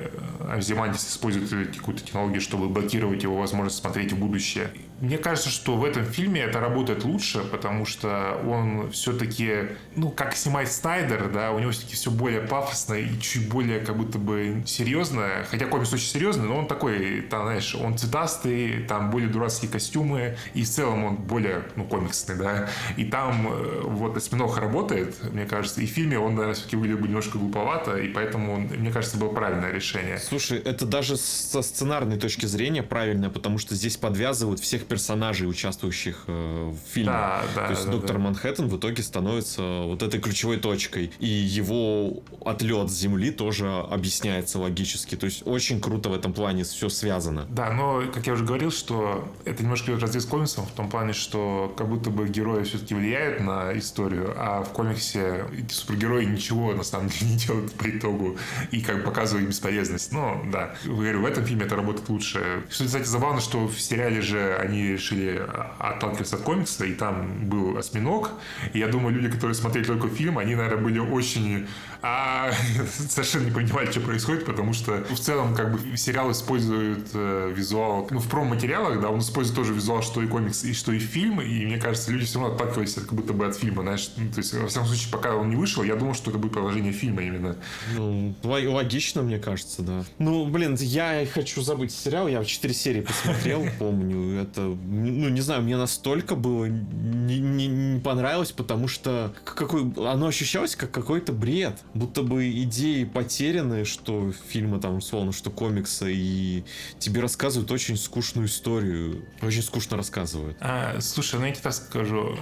Азимандис 0.48 1.08
использует 1.08 1.76
какую-то 1.76 2.04
технологию, 2.04 2.40
чтобы 2.40 2.68
блокировать 2.68 3.22
его 3.22 3.36
возможность 3.36 3.76
смотреть 3.76 4.12
в 4.12 4.18
будущее. 4.18 4.70
Мне 5.00 5.18
кажется, 5.18 5.50
что 5.50 5.76
в 5.76 5.84
этом 5.84 6.04
фильме 6.04 6.42
это 6.42 6.60
работает 6.60 7.04
лучше, 7.04 7.40
потому 7.40 7.84
что 7.84 8.40
он 8.46 8.90
все-таки, 8.92 9.70
ну, 9.96 10.10
как 10.10 10.36
снимает 10.36 10.70
Снайдер, 10.70 11.28
да, 11.28 11.50
у 11.50 11.58
него 11.58 11.72
все-таки 11.72 11.96
все 11.96 12.10
более 12.10 12.40
пафосно 12.40 12.94
и 12.94 13.18
чуть 13.20 13.48
более 13.48 13.80
как 13.80 13.96
будто 13.96 14.18
бы 14.18 14.62
серьезно. 14.66 15.44
Хотя 15.50 15.66
комикс 15.66 15.92
очень 15.92 16.06
серьезный, 16.06 16.46
но 16.46 16.58
он 16.58 16.66
такой, 16.66 17.22
там, 17.22 17.44
знаешь, 17.44 17.74
он 17.74 17.98
цветастый, 17.98 18.84
там 18.84 19.10
более 19.10 19.28
дурацкие 19.28 19.70
костюмы, 19.70 20.36
и 20.54 20.62
в 20.62 20.68
целом 20.68 21.04
он 21.04 21.16
более, 21.16 21.64
ну, 21.74 21.84
комиксный, 21.84 22.36
да. 22.36 22.68
И 22.96 23.04
там 23.04 23.48
э, 23.48 23.80
вот 23.84 24.16
осьминог 24.16 24.56
работает, 24.58 25.16
мне 25.32 25.44
кажется, 25.44 25.80
и 25.80 25.86
в 25.86 25.90
фильме 25.90 26.18
он, 26.18 26.34
наверное, 26.34 26.54
все-таки 26.54 26.76
выглядел 26.76 27.04
немножко 27.06 27.38
глуповато, 27.38 27.96
и 27.96 28.08
поэтому, 28.08 28.54
он, 28.54 28.62
мне 28.62 28.92
кажется, 28.92 29.16
было 29.16 29.28
правильное 29.28 29.72
решение. 29.72 30.18
Слушай, 30.18 30.60
это 30.60 30.86
даже 30.86 31.16
со 31.16 31.62
сценарной 31.62 32.16
точки 32.16 32.46
зрения 32.46 32.82
правильное, 32.82 33.30
потому 33.30 33.58
что 33.58 33.74
здесь 33.74 33.96
подвязывают 33.96 34.60
всех 34.60 34.83
персонажей, 34.84 35.48
участвующих 35.48 36.24
э, 36.26 36.70
в 36.70 36.92
фильме. 36.92 37.12
Да, 37.12 37.42
да, 37.54 37.66
То 37.66 37.70
есть 37.72 37.86
да, 37.86 37.92
доктор 37.92 38.16
да. 38.16 38.22
Манхэттен 38.22 38.68
в 38.68 38.76
итоге 38.76 39.02
становится 39.02 39.62
вот 39.62 40.02
этой 40.02 40.20
ключевой 40.20 40.58
точкой. 40.58 41.12
И 41.18 41.26
его 41.26 42.22
отлет 42.44 42.90
с 42.90 42.94
Земли 42.94 43.30
тоже 43.30 43.68
объясняется 43.68 44.58
логически. 44.58 45.16
То 45.16 45.26
есть 45.26 45.42
очень 45.46 45.80
круто 45.80 46.08
в 46.08 46.14
этом 46.14 46.32
плане 46.32 46.64
все 46.64 46.88
связано. 46.88 47.46
Да, 47.48 47.70
но, 47.70 48.02
как 48.12 48.26
я 48.26 48.34
уже 48.34 48.44
говорил, 48.44 48.70
что 48.70 49.28
это 49.44 49.62
немножко 49.62 49.90
идет 49.90 50.02
разрез 50.02 50.24
комиксом 50.26 50.66
в 50.66 50.72
том 50.72 50.88
плане, 50.88 51.12
что 51.12 51.72
как 51.76 51.88
будто 51.88 52.10
бы 52.10 52.28
герои 52.28 52.64
все-таки 52.64 52.94
влияют 52.94 53.40
на 53.40 53.76
историю, 53.78 54.34
а 54.36 54.62
в 54.62 54.70
комиксе 54.70 55.46
эти 55.56 55.72
супергерои 55.72 56.24
ничего 56.24 56.72
на 56.72 56.82
самом 56.82 57.08
деле 57.08 57.32
не 57.32 57.36
делают 57.36 57.72
по 57.72 57.88
итогу 57.88 58.36
и 58.70 58.80
как 58.80 58.98
бы 58.98 59.02
показывают 59.02 59.48
бесполезность. 59.48 60.12
Но 60.12 60.42
да, 60.52 60.74
говорю, 60.84 61.22
в 61.22 61.26
этом 61.26 61.44
фильме 61.44 61.64
это 61.64 61.76
работает 61.76 62.08
лучше. 62.08 62.64
Что, 62.70 62.84
кстати, 62.84 63.04
забавно, 63.04 63.40
что 63.40 63.66
в 63.66 63.80
сериале 63.80 64.20
же 64.20 64.56
они 64.56 64.73
решили 64.82 65.42
отталкиваться 65.78 66.36
от 66.36 66.42
комикса, 66.42 66.84
и 66.84 66.94
там 66.94 67.48
был 67.48 67.76
осьминог. 67.76 68.30
И 68.72 68.78
я 68.78 68.88
думаю, 68.88 69.14
люди, 69.14 69.30
которые 69.30 69.54
смотрели 69.54 69.84
только 69.84 70.08
фильм, 70.08 70.38
они, 70.38 70.54
наверное, 70.54 70.82
были 70.82 70.98
очень 70.98 71.66
а 72.06 72.52
совершенно 73.08 73.46
не 73.46 73.50
понимали, 73.50 73.90
что 73.90 74.00
происходит, 74.00 74.44
потому 74.44 74.74
что 74.74 75.02
в 75.08 75.18
целом 75.18 75.54
как 75.54 75.72
бы 75.72 75.96
сериал 75.96 76.30
использует 76.32 77.08
э, 77.14 77.50
визуал, 77.56 78.06
ну 78.10 78.20
в 78.20 78.28
промо-материалах, 78.28 79.00
да, 79.00 79.08
он 79.08 79.20
использует 79.20 79.56
тоже 79.56 79.72
визуал, 79.72 80.02
что 80.02 80.20
и 80.20 80.26
комикс, 80.26 80.64
и 80.64 80.74
что 80.74 80.92
и 80.92 80.98
фильм, 80.98 81.40
и 81.40 81.64
мне 81.64 81.78
кажется, 81.78 82.12
люди 82.12 82.26
все 82.26 82.40
равно 82.40 82.54
отталкивались 82.54 82.92
как 82.92 83.14
будто 83.14 83.32
бы 83.32 83.46
от 83.46 83.56
фильма, 83.56 83.82
знаешь, 83.84 84.10
ну, 84.18 84.30
то 84.30 84.38
есть 84.38 84.52
во 84.52 84.66
всяком 84.66 84.86
случае, 84.86 85.12
пока 85.12 85.34
он 85.34 85.48
не 85.48 85.56
вышел, 85.56 85.82
я 85.82 85.96
думал, 85.96 86.12
что 86.12 86.30
это 86.30 86.38
будет 86.38 86.52
продолжение 86.52 86.92
фильма 86.92 87.22
именно. 87.22 87.56
Ну, 87.96 88.34
логично, 88.42 89.22
мне 89.22 89.38
кажется, 89.38 89.80
да. 89.80 90.04
Ну, 90.18 90.44
блин, 90.44 90.76
я 90.80 91.26
хочу 91.32 91.62
забыть 91.62 91.90
сериал, 91.90 92.28
я 92.28 92.42
в 92.42 92.46
4 92.46 92.74
серии 92.74 93.00
посмотрел, 93.00 93.64
помню, 93.78 94.42
это, 94.42 94.60
ну, 94.60 95.30
не 95.30 95.40
знаю, 95.40 95.62
мне 95.62 95.78
настолько 95.78 96.34
было 96.34 96.66
не, 96.66 97.38
не, 97.38 97.66
не 97.66 98.00
понравилось, 98.00 98.52
потому 98.52 98.88
что 98.88 99.32
какой, 99.44 99.90
оно 99.96 100.26
ощущалось 100.26 100.76
как 100.76 100.90
какой-то 100.90 101.32
бред 101.32 101.80
будто 101.94 102.22
бы 102.22 102.50
идеи 102.62 103.04
потеряны, 103.04 103.84
что 103.84 104.32
фильмы 104.48 104.80
там, 104.80 104.96
условно, 104.96 105.32
что 105.32 105.50
комиксы, 105.50 106.12
и 106.12 106.64
тебе 106.98 107.20
рассказывают 107.20 107.70
очень 107.70 107.96
скучную 107.96 108.48
историю. 108.48 109.24
Очень 109.42 109.62
скучно 109.62 109.96
рассказывают. 109.96 110.56
А, 110.60 111.00
слушай, 111.00 111.38
ну 111.38 111.46
я 111.46 111.52
тебе 111.52 111.62
так 111.62 111.74
скажу. 111.74 112.36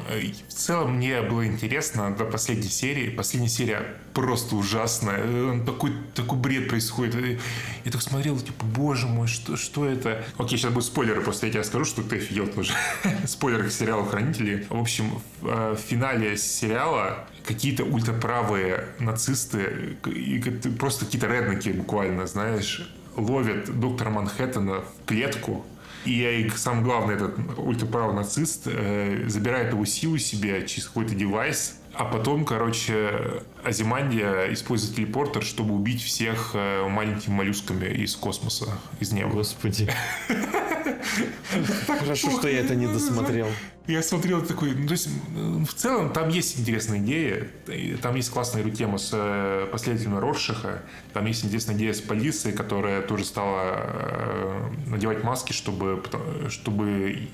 В 0.48 0.53
целом 0.53 0.96
мне 0.96 1.22
было 1.22 1.46
интересно 1.46 2.14
до 2.16 2.24
последней 2.24 2.68
серии. 2.68 3.11
Последняя 3.11 3.48
серия 3.48 3.96
просто 4.14 4.57
ужасная. 4.57 5.62
Такой, 5.64 5.92
такой 6.14 6.38
бред 6.38 6.68
происходит. 6.68 7.38
Я 7.84 7.90
так 7.90 8.03
смотрел, 8.03 8.38
типа, 8.38 8.64
боже 8.64 9.07
мой, 9.07 9.28
что, 9.28 9.57
что 9.57 9.86
это? 9.86 10.24
Окей, 10.38 10.59
сейчас 10.59 10.72
будут 10.72 10.86
спойлеры, 10.86 11.20
просто 11.20 11.46
я 11.46 11.53
тебе 11.53 11.64
скажу, 11.64 11.84
что 11.84 12.03
ты 12.03 12.16
офигел 12.16 12.46
тоже. 12.46 12.72
Спойлеры 13.26 13.68
к 13.68 13.72
сериалу 13.72 14.05
«Хранители». 14.05 14.66
В 14.68 14.78
общем, 14.78 15.20
в, 15.40 15.46
э, 15.46 15.74
в 15.74 15.78
финале 15.78 16.36
сериала 16.36 17.26
какие-то 17.44 17.84
ультраправые 17.84 18.86
нацисты, 18.98 19.41
и 19.55 20.40
просто 20.78 21.05
какие-то 21.05 21.26
редники 21.26 21.70
буквально, 21.70 22.26
знаешь, 22.26 22.88
ловят 23.16 23.78
доктора 23.78 24.11
Манхэттена 24.11 24.80
в 24.80 25.07
клетку, 25.07 25.64
и 26.05 26.51
самое 26.57 26.84
главное, 26.84 27.14
этот 27.14 27.38
ультраправый 27.57 28.16
нацист 28.16 28.62
э, 28.66 29.24
забирает 29.28 29.72
его 29.72 29.84
силу 29.84 30.18
себе 30.18 30.66
через 30.66 30.88
какой-то 30.88 31.14
девайс, 31.14 31.76
а 31.95 32.05
потом, 32.05 32.45
короче, 32.45 33.43
Азимандия 33.62 34.53
использует 34.53 34.97
телепортер, 34.97 35.43
чтобы 35.43 35.74
убить 35.74 36.03
всех 36.03 36.53
э, 36.55 36.88
маленькими 36.88 37.34
моллюсками 37.34 37.86
из 37.86 38.16
космоса, 38.16 38.66
из 39.01 39.12
неба. 39.12 39.30
Господи. 39.30 39.90
Хорошо, 41.86 42.30
что 42.30 42.49
я 42.49 42.61
это 42.61 42.74
не 42.74 42.86
досмотрел. 42.86 43.47
Я 43.86 44.03
смотрел 44.03 44.43
такой, 44.43 44.74
ну, 44.74 44.86
то 44.86 44.93
есть 44.93 45.09
в 45.34 45.74
целом 45.74 46.12
там 46.12 46.28
есть 46.28 46.59
интересная 46.59 47.01
идея, 47.01 47.49
там 48.01 48.14
есть 48.14 48.30
классная 48.30 48.62
тема 48.70 48.97
с 48.97 49.11
э, 49.12 49.66
последователями 49.72 50.20
Роршиха, 50.20 50.82
там 51.12 51.26
есть 51.26 51.45
интересная 51.45 51.74
идея 51.74 51.93
с 51.93 52.01
полицией, 52.01 52.57
которая 52.57 53.03
тоже 53.03 53.24
стала 53.24 53.74
э, 53.74 54.70
надевать 54.86 55.24
маски, 55.24 55.53
чтобы, 55.53 56.01
чтобы 56.49 57.28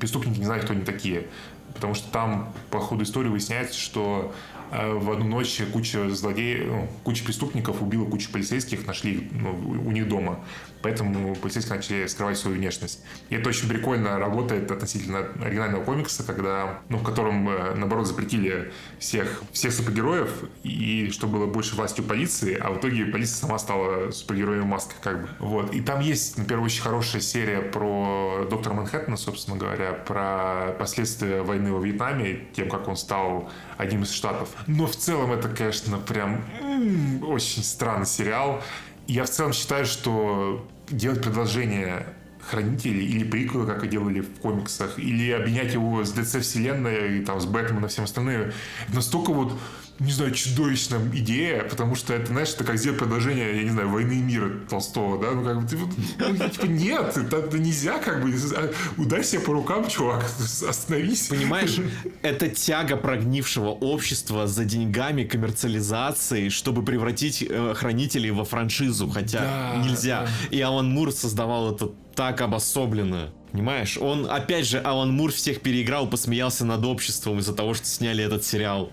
преступники 0.00 0.38
не 0.38 0.44
знали, 0.44 0.60
кто 0.60 0.72
они 0.72 0.84
такие. 0.84 1.28
Потому 1.74 1.94
что 1.94 2.10
там 2.10 2.52
по 2.70 2.80
ходу 2.80 3.04
истории 3.04 3.28
выясняется, 3.28 3.78
что 3.78 4.34
э, 4.70 4.92
в 4.92 5.10
одну 5.10 5.26
ночь 5.26 5.60
куча 5.72 6.10
злодеев, 6.10 6.66
ну, 6.66 6.88
куча 7.04 7.24
преступников 7.24 7.82
убила 7.82 8.04
кучу 8.04 8.30
полицейских, 8.30 8.86
нашли 8.86 9.28
ну, 9.32 9.82
у 9.86 9.90
них 9.90 10.08
дома. 10.08 10.40
Поэтому 10.82 11.34
полицейские 11.36 11.76
начали 11.76 12.06
скрывать 12.06 12.38
свою 12.38 12.56
внешность. 12.56 13.00
И 13.30 13.36
это 13.36 13.48
очень 13.48 13.68
прикольно 13.68 14.18
работает 14.18 14.70
относительно 14.70 15.26
оригинального 15.42 15.84
комикса, 15.84 16.24
когда, 16.24 16.80
ну, 16.88 16.98
в 16.98 17.02
котором, 17.02 17.48
э, 17.48 17.74
наоборот, 17.74 18.06
запретили 18.06 18.72
всех, 18.98 19.42
всех 19.52 19.72
супергероев, 19.72 20.30
и 20.62 21.10
чтобы 21.10 21.38
было 21.38 21.46
больше 21.46 21.76
власти 21.76 22.00
у 22.00 22.04
полиции, 22.04 22.56
а 22.58 22.70
в 22.70 22.78
итоге 22.78 23.06
полиция 23.06 23.36
сама 23.36 23.58
стала 23.58 24.10
супергероем 24.10 24.66
маской, 24.66 24.96
как 25.02 25.22
бы. 25.22 25.28
Вот. 25.38 25.74
И 25.74 25.80
там 25.80 26.00
есть, 26.00 26.38
например, 26.38 26.62
очень 26.62 26.82
хорошая 26.82 27.22
серия 27.22 27.60
про 27.60 28.46
доктора 28.50 28.74
Манхэттена, 28.74 29.16
собственно 29.16 29.56
говоря, 29.56 29.92
про 29.92 30.74
последствия 30.78 31.42
войны 31.42 31.72
во 31.72 31.80
Вьетнаме, 31.80 32.40
тем, 32.54 32.68
как 32.68 32.88
он 32.88 32.96
стал 32.96 33.50
одним 33.78 34.02
из 34.02 34.12
штатов. 34.12 34.48
Но 34.66 34.86
в 34.86 34.96
целом 34.96 35.32
это, 35.32 35.48
конечно, 35.48 35.98
прям 35.98 36.44
м-м, 36.60 37.28
очень 37.28 37.62
странный 37.62 38.06
сериал. 38.06 38.62
Я 39.06 39.24
в 39.24 39.30
целом 39.30 39.52
считаю, 39.52 39.84
что 39.86 40.66
делать 40.88 41.22
продолжение 41.22 42.06
хранителей 42.40 43.06
или 43.06 43.24
приквелы, 43.24 43.66
как 43.66 43.84
и 43.84 43.88
делали 43.88 44.20
в 44.20 44.40
комиксах, 44.40 44.98
или 44.98 45.30
объединять 45.30 45.74
его 45.74 46.04
с 46.04 46.12
DC-вселенной, 46.12 47.18
и 47.18 47.24
там, 47.24 47.40
с 47.40 47.46
Бэтменом 47.46 47.86
и 47.86 47.88
всем 47.88 48.04
остальным, 48.04 48.52
настолько 48.92 49.32
вот 49.32 49.58
не 49.98 50.12
знаю, 50.12 50.32
чудовищная 50.32 51.00
идея, 51.14 51.64
потому 51.64 51.94
что 51.94 52.14
это, 52.14 52.26
знаешь, 52.26 52.50
это 52.54 52.64
как 52.64 52.76
сделать 52.78 52.98
продолжение, 52.98 53.56
я 53.56 53.62
не 53.62 53.70
знаю, 53.70 53.88
«Войны 53.88 54.14
и 54.14 54.22
мира» 54.22 54.50
Толстого, 54.68 55.22
да? 55.22 55.32
Ну, 55.32 55.44
как 55.44 55.60
бы, 55.60 55.68
ты, 55.68 55.76
ну, 56.18 56.48
типа, 56.48 56.66
нет, 56.66 57.16
это, 57.16 57.58
нельзя, 57.58 57.98
как 57.98 58.22
бы, 58.22 58.32
а, 58.56 58.72
удай 58.96 59.22
себя 59.22 59.42
по 59.42 59.52
рукам, 59.52 59.88
чувак, 59.88 60.24
остановись. 60.68 61.28
Понимаешь, 61.28 61.76
это 62.22 62.48
тяга 62.48 62.96
прогнившего 62.96 63.68
общества 63.68 64.46
за 64.46 64.64
деньгами, 64.64 65.24
коммерциализацией, 65.24 66.50
чтобы 66.50 66.84
превратить 66.84 67.44
э, 67.48 67.74
хранителей 67.74 68.30
во 68.30 68.44
франшизу, 68.44 69.08
хотя 69.08 69.40
да, 69.40 69.84
нельзя. 69.84 70.26
Да. 70.26 70.56
И 70.56 70.60
Алан 70.60 70.90
Мур 70.90 71.12
создавал 71.12 71.74
это 71.74 71.90
так 72.14 72.40
обособленно. 72.40 73.32
Понимаешь, 73.52 73.98
он, 73.98 74.30
опять 74.30 74.66
же, 74.66 74.78
Алан 74.78 75.12
Мур 75.12 75.30
всех 75.30 75.60
переиграл, 75.60 76.08
посмеялся 76.08 76.64
над 76.64 76.82
обществом 76.86 77.38
из-за 77.38 77.52
того, 77.52 77.74
что 77.74 77.86
сняли 77.86 78.24
этот 78.24 78.44
сериал. 78.44 78.90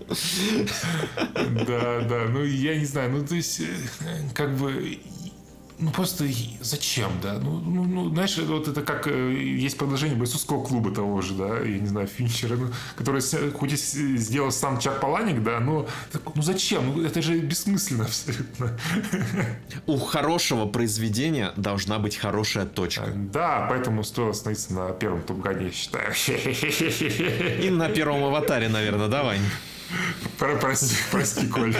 Да, 1.66 2.00
да, 2.02 2.26
ну 2.28 2.44
я 2.44 2.76
не 2.76 2.84
знаю, 2.84 3.10
ну 3.10 3.26
то 3.26 3.34
есть, 3.34 3.60
э, 3.60 3.64
как 4.34 4.56
бы, 4.58 4.98
ну 5.80 5.90
просто 5.90 6.26
зачем, 6.60 7.10
да? 7.22 7.38
Ну, 7.42 7.58
ну, 7.60 7.84
ну, 7.84 8.10
знаешь, 8.10 8.36
вот 8.38 8.68
это 8.68 8.82
как 8.82 9.06
э, 9.06 9.32
есть 9.32 9.78
продолжение 9.78 10.16
бойцовского 10.16 10.62
клуба 10.64 10.90
того 10.94 11.22
же, 11.22 11.34
да, 11.34 11.58
я 11.60 11.78
не 11.78 11.86
знаю, 11.86 12.06
Финчера, 12.06 12.56
ну, 12.56 12.68
который 12.96 13.22
хоть 13.52 13.72
и 13.72 13.76
сделал 13.76 14.52
сам 14.52 14.78
Чак 14.78 15.00
Паланик, 15.00 15.42
да, 15.42 15.60
но 15.60 15.88
ну 16.34 16.42
зачем? 16.42 16.94
Ну, 16.94 17.04
это 17.04 17.22
же 17.22 17.38
бессмысленно 17.38 18.04
абсолютно. 18.10 18.78
У 19.86 19.96
хорошего 19.98 20.66
произведения 20.66 21.52
должна 21.56 21.98
быть 21.98 22.16
хорошая 22.16 22.66
точка. 22.66 23.06
Да, 23.14 23.66
поэтому 23.68 24.04
стоило 24.04 24.30
остановиться 24.30 24.74
на 24.74 24.90
первом 24.90 25.22
Тупгане, 25.22 25.66
я 25.66 25.72
считаю. 25.72 26.12
И 27.62 27.70
на 27.70 27.88
первом 27.88 28.24
аватаре, 28.24 28.68
наверное, 28.68 29.08
давай. 29.08 29.38
Прости, 30.38 30.94
прости, 31.10 31.46
Коль. 31.48 31.74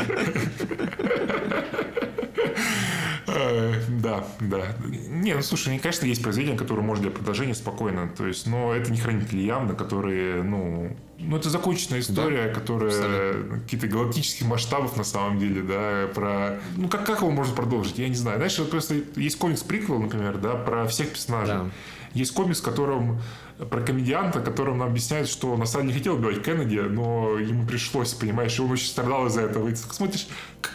Да, 4.03 4.25
да. 4.41 4.77
Не, 5.09 5.35
ну 5.35 5.43
слушай, 5.43 5.79
конечно, 5.79 6.07
есть 6.07 6.23
произведения, 6.23 6.57
которые 6.57 6.85
можно 6.85 7.03
для 7.03 7.11
продолжения 7.11 7.55
спокойно. 7.55 8.09
То 8.17 8.27
есть, 8.27 8.47
но 8.47 8.75
это 8.75 8.91
не 8.91 8.99
хранители 8.99 9.41
явно, 9.41 9.75
которые, 9.75 10.43
ну, 10.43 10.97
ну, 11.19 11.37
это 11.37 11.51
законченная 11.51 12.01
история, 12.01 12.49
да, 12.49 12.55
которая 12.55 13.61
какие-то 13.61 13.87
галактических 13.89 14.47
масштабов 14.47 14.97
на 14.97 15.05
самом 15.05 15.39
деле, 15.39 15.63
да, 15.63 16.09
про... 16.15 16.61
Ну, 16.77 16.89
как, 16.89 17.05
как 17.05 17.21
его 17.21 17.31
можно 17.31 17.55
продолжить? 17.55 17.99
Я 17.99 18.09
не 18.09 18.15
знаю. 18.15 18.39
Знаешь, 18.39 18.59
вот 18.59 18.71
просто 18.71 18.97
есть 19.17 19.37
комикс 19.39 19.63
приквел, 19.63 19.99
например, 19.99 20.39
да, 20.39 20.55
про 20.55 20.87
всех 20.87 21.11
персонажей. 21.11 21.57
Да. 21.57 21.71
Есть 22.15 22.33
комикс, 22.33 22.61
в 22.61 22.65
котором 22.65 23.21
про 23.69 23.81
комедианта, 23.81 24.41
которому 24.41 24.79
нам 24.79 24.89
объясняют, 24.89 25.29
что 25.29 25.57
на 25.57 25.67
самом 25.67 25.87
деле 25.87 25.95
не 25.95 25.99
хотел 25.99 26.15
убивать 26.15 26.43
Кеннеди, 26.43 26.79
но 26.79 27.39
ему 27.39 27.67
пришлось, 27.67 28.15
понимаешь, 28.15 28.59
и 28.59 28.63
он 28.63 28.71
очень 28.71 28.87
страдал 28.87 29.27
из-за 29.27 29.43
этого. 29.43 29.69
И 29.69 29.73
ты 29.73 29.77
смотришь, 29.77 30.27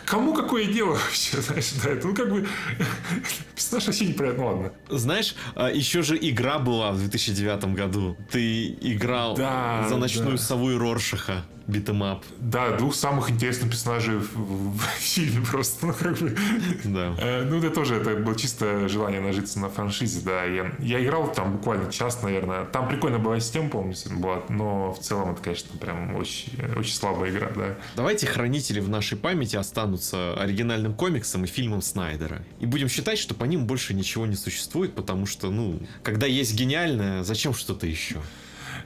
кому 0.05 0.33
какое 0.33 0.65
дело 0.65 0.91
вообще, 1.05 1.41
знаешь, 1.41 1.71
да, 1.83 1.89
это, 1.89 2.07
ну, 2.07 2.15
как 2.15 2.29
бы, 2.29 2.47
персонаж 3.55 3.87
вообще 3.87 4.05
неприятно, 4.07 4.43
ну, 4.43 4.47
ладно. 4.47 4.73
Знаешь, 4.89 5.35
а, 5.55 5.69
еще 5.71 6.01
же 6.01 6.17
игра 6.17 6.59
была 6.59 6.91
в 6.91 6.99
2009 6.99 7.65
году. 7.75 8.17
Ты 8.31 8.67
играл 8.67 9.35
да, 9.35 9.87
за 9.89 9.97
ночную 9.97 10.37
да. 10.37 10.37
сову 10.37 10.71
и 10.71 10.77
Роршаха 10.77 11.45
beat 11.67 11.90
'em 11.90 12.06
up. 12.06 12.23
Да, 12.37 12.77
двух 12.77 12.93
самых 12.93 13.31
интересных 13.31 13.71
персонажей 13.71 14.17
в, 14.17 14.35
в, 14.35 14.77
в 14.79 14.99
фильме 14.99 15.45
просто, 15.45 15.87
ну, 15.87 15.93
как 15.93 16.17
бы. 16.17 16.35
Да. 16.83 17.15
Э, 17.17 17.43
ну, 17.43 17.57
это 17.57 17.69
тоже, 17.71 17.95
это 17.95 18.15
было 18.15 18.35
чисто 18.35 18.87
желание 18.87 19.21
нажиться 19.21 19.59
на 19.59 19.69
франшизе, 19.69 20.21
да. 20.23 20.43
Я, 20.43 20.71
я 20.79 21.03
играл 21.03 21.31
там 21.31 21.53
буквально 21.57 21.91
час, 21.91 22.21
наверное. 22.21 22.65
Там 22.75 22.89
прикольно 22.89 23.19
была 23.19 23.39
система, 23.39 23.69
помню, 23.69 23.95
была, 24.17 24.43
но 24.49 24.91
в 24.91 24.99
целом 24.99 25.31
это, 25.31 25.41
конечно, 25.41 25.77
прям 25.77 26.13
очень, 26.17 26.51
очень 26.77 26.93
слабая 26.93 27.31
игра, 27.31 27.49
да. 27.55 27.77
Давайте 27.95 28.27
хранители 28.27 28.81
в 28.81 28.89
нашей 28.89 29.17
памяти 29.17 29.55
останутся 29.55 30.33
оригинальным 30.33 30.93
комиксом 30.93 31.45
и 31.45 31.47
фильмом 31.47 31.81
Снайдера. 31.81 32.41
И 32.59 32.65
будем 32.65 32.89
считать, 32.89 33.17
что 33.17 33.33
по 33.33 33.45
ним 33.45 33.65
больше 33.65 33.93
ничего 33.93 34.25
не 34.25 34.35
существует, 34.35 34.93
потому 34.93 35.25
что, 35.25 35.51
ну, 35.51 35.79
когда 36.03 36.27
есть 36.27 36.53
гениальное, 36.53 37.23
зачем 37.23 37.53
что-то 37.53 37.87
еще? 37.87 38.21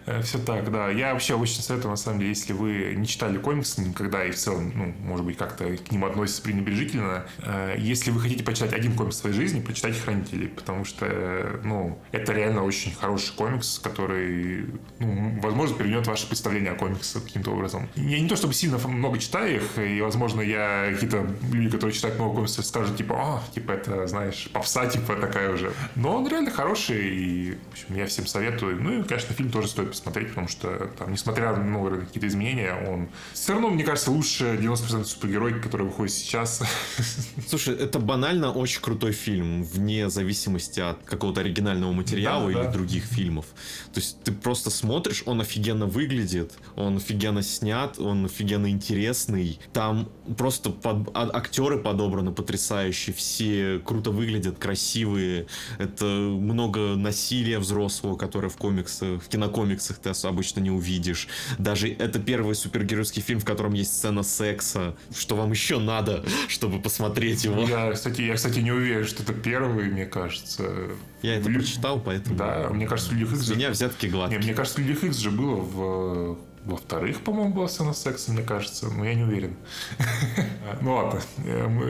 Э, 0.06 0.22
Все 0.22 0.40
так, 0.40 0.72
да. 0.72 0.90
Я 0.90 1.14
вообще 1.14 1.36
очень 1.36 1.62
советую, 1.62 1.92
на 1.92 1.98
самом 1.98 2.20
деле, 2.20 2.30
если 2.30 2.54
вы 2.54 2.94
не 2.96 3.08
читали 3.08 3.38
комиксы 3.38 3.82
никогда 3.82 4.24
и 4.26 4.32
в 4.32 4.36
целом, 4.36 4.72
ну, 4.76 4.94
может 5.02 5.26
быть, 5.26 5.38
как-то 5.38 5.66
к 5.78 5.92
ним 5.92 6.06
относитесь 6.06 6.40
пренебрежительно, 6.42 7.26
э, 7.40 7.76
если 7.78 8.12
вы 8.12 8.22
хотите 8.22 8.44
почитать 8.44 8.74
один 8.74 8.96
комикс 8.96 9.18
в 9.18 9.20
своей 9.20 9.36
жизни, 9.36 9.62
прочитайте 9.62 10.00
«Хранителей», 10.00 10.48
потому 10.48 10.86
что, 10.86 11.06
э, 11.10 11.60
ну, 11.64 12.00
это 12.12 12.34
реально 12.34 12.64
очень 12.64 12.94
хороший 12.94 13.36
комикс, 13.36 13.80
который, 13.80 14.66
ну, 15.00 15.40
возможно, 15.42 15.78
перевернет 15.78 16.08
ваше 16.08 16.28
представление 16.28 16.72
о 16.72 16.76
комиксах 16.76 17.24
каким-то 17.24 17.52
образом. 17.52 17.88
Я 17.96 18.20
не 18.20 18.28
то 18.28 18.36
чтобы 18.36 18.54
сильно 18.54 18.78
много 18.88 19.20
читаю 19.20 19.58
их, 19.58 19.78
и, 19.78 20.02
возможно, 20.02 20.42
я 20.42 20.90
какие-то 20.94 21.28
люди, 21.52 21.70
которые 21.70 21.94
читают 21.94 22.18
много 22.18 22.36
комиксов, 22.36 22.66
скажут, 22.66 22.98
типа, 22.98 23.14
о, 23.16 23.44
типа, 23.54 23.72
это, 23.72 24.08
знаешь, 24.08 24.50
попса, 24.54 24.88
типа, 24.88 25.16
такая 25.16 25.54
уже. 25.54 25.72
Но 25.96 26.16
он 26.18 26.28
реально 26.28 26.52
хороший, 26.52 27.10
и, 27.10 27.58
в 27.70 27.72
общем, 27.74 27.96
я 27.96 28.06
всем 28.06 28.26
советую. 28.26 28.82
Ну, 28.82 29.02
и, 29.02 29.04
конечно, 29.04 29.34
фильм 29.34 29.52
тоже 29.52 29.68
стоит 29.68 29.89
посмотреть, 29.90 30.30
потому 30.30 30.48
что, 30.48 30.90
там, 30.98 31.12
несмотря 31.12 31.56
на 31.56 31.64
ну, 31.64 31.90
какие-то 31.90 32.28
изменения, 32.28 32.74
он 32.88 33.10
все 33.34 33.54
равно, 33.54 33.70
мне 33.70 33.84
кажется, 33.84 34.12
лучше 34.12 34.58
90% 34.60 35.04
супергерой, 35.04 35.60
который 35.60 35.86
выходит 35.88 36.14
сейчас. 36.14 36.62
Слушай, 37.48 37.76
это 37.76 38.00
банально 38.00 38.52
очень 38.52 38.82
крутой 38.82 39.12
фильм, 39.12 39.64
вне 39.64 40.10
зависимости 40.10 40.80
от 40.80 41.04
какого-то 41.04 41.42
оригинального 41.42 41.92
материала 41.92 42.52
да, 42.52 42.52
или 42.52 42.68
да. 42.68 42.72
других 42.72 43.04
фильмов. 43.04 43.46
То 43.94 44.00
есть 44.00 44.22
ты 44.24 44.32
просто 44.32 44.70
смотришь, 44.70 45.24
он 45.26 45.42
офигенно 45.42 45.86
выглядит, 45.86 46.54
он 46.76 46.98
офигенно 46.98 47.42
снят, 47.42 48.00
он 48.00 48.26
офигенно 48.26 48.70
интересный. 48.70 49.60
Там 49.74 50.10
просто 50.38 50.70
под, 50.70 51.10
а, 51.14 51.30
актеры 51.34 51.80
подобраны 51.80 52.32
потрясающие, 52.32 53.14
все 53.16 53.82
круто 53.84 54.12
выглядят, 54.12 54.60
красивые. 54.60 55.48
Это 55.78 56.06
много 56.06 56.96
насилия 56.96 57.60
взрослого, 57.60 58.16
которое 58.16 58.50
в 58.50 58.58
комиксах, 58.58 59.24
в 59.24 59.28
кинокомиксах 59.28 59.79
комиксах 59.80 59.98
ты 59.98 60.28
обычно 60.28 60.60
не 60.60 60.72
увидишь. 60.72 61.28
Даже 61.58 61.90
это 61.90 62.20
первый 62.20 62.56
супергеройский 62.56 63.22
фильм, 63.22 63.40
в 63.40 63.46
котором 63.46 63.74
есть 63.74 63.94
сцена 63.96 64.24
секса. 64.24 64.96
Что 65.18 65.36
вам 65.36 65.52
еще 65.52 65.80
надо, 65.80 66.24
чтобы 66.48 66.82
посмотреть 66.82 67.46
его? 67.46 67.62
Я, 67.64 67.92
кстати, 67.92 68.22
я, 68.22 68.36
кстати, 68.36 68.60
не 68.60 68.72
уверен, 68.72 69.06
что 69.06 69.24
это 69.24 69.34
первый, 69.34 69.86
мне 69.86 70.06
кажется. 70.06 70.90
Я 71.22 71.36
это 71.36 71.50
прочитал, 71.50 72.00
поэтому... 72.00 72.36
Да, 72.38 72.70
мне 72.72 72.88
кажется, 72.88 73.12
в 73.12 73.16
Людях 73.16 73.34
Икс... 73.34 73.44
Же... 73.44 73.56
меня 73.56 73.70
взятки 73.70 74.08
гладкие. 74.08 74.40
Не, 74.40 74.46
мне 74.46 74.54
кажется, 74.54 74.82
в 74.82 74.84
Людях 74.84 75.04
Икс 75.04 75.18
же 75.18 75.32
было 75.32 75.56
в 75.56 76.38
во-вторых, 76.66 77.22
по-моему, 77.22 77.54
была 77.54 77.68
сцена 77.68 77.94
секса, 77.94 78.32
мне 78.32 78.44
кажется, 78.44 78.88
но 78.88 79.06
я 79.06 79.14
не 79.14 79.24
уверен. 79.24 79.56
Ну 80.82 80.94
ладно, 80.96 81.20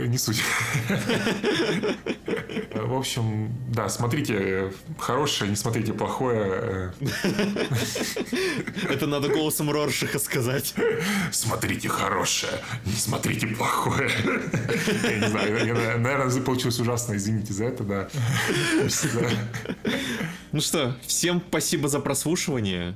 не 0.08 0.18
суть. 0.18 0.42
Э, 0.88 2.82
В 2.86 2.94
общем, 2.98 3.54
да, 3.70 3.90
смотрите 3.90 4.36
э, 4.40 4.72
хорошее, 4.98 5.50
не 5.50 5.56
смотрите 5.58 5.94
плохое. 5.94 6.94
э, 7.02 7.10
Это 8.90 9.06
надо 9.06 9.28
голосом 9.30 9.70
Роршиха 9.70 10.18
сказать. 10.18 10.74
Смотрите 11.32 11.90
хорошее, 11.90 12.54
не 12.86 12.94
смотрите 12.94 13.48
плохое. 13.48 14.10
Я 15.04 15.20
не 15.20 15.28
знаю, 15.28 16.00
наверное, 16.00 16.42
получилось 16.42 16.80
ужасно, 16.80 17.16
извините 17.16 17.54
за 17.54 17.66
это. 17.66 17.84
Да. 17.84 18.10
Ну 20.52 20.62
что, 20.62 20.96
всем 21.06 21.44
спасибо 21.50 21.90
за 21.90 22.00
прослушивание. 22.00 22.96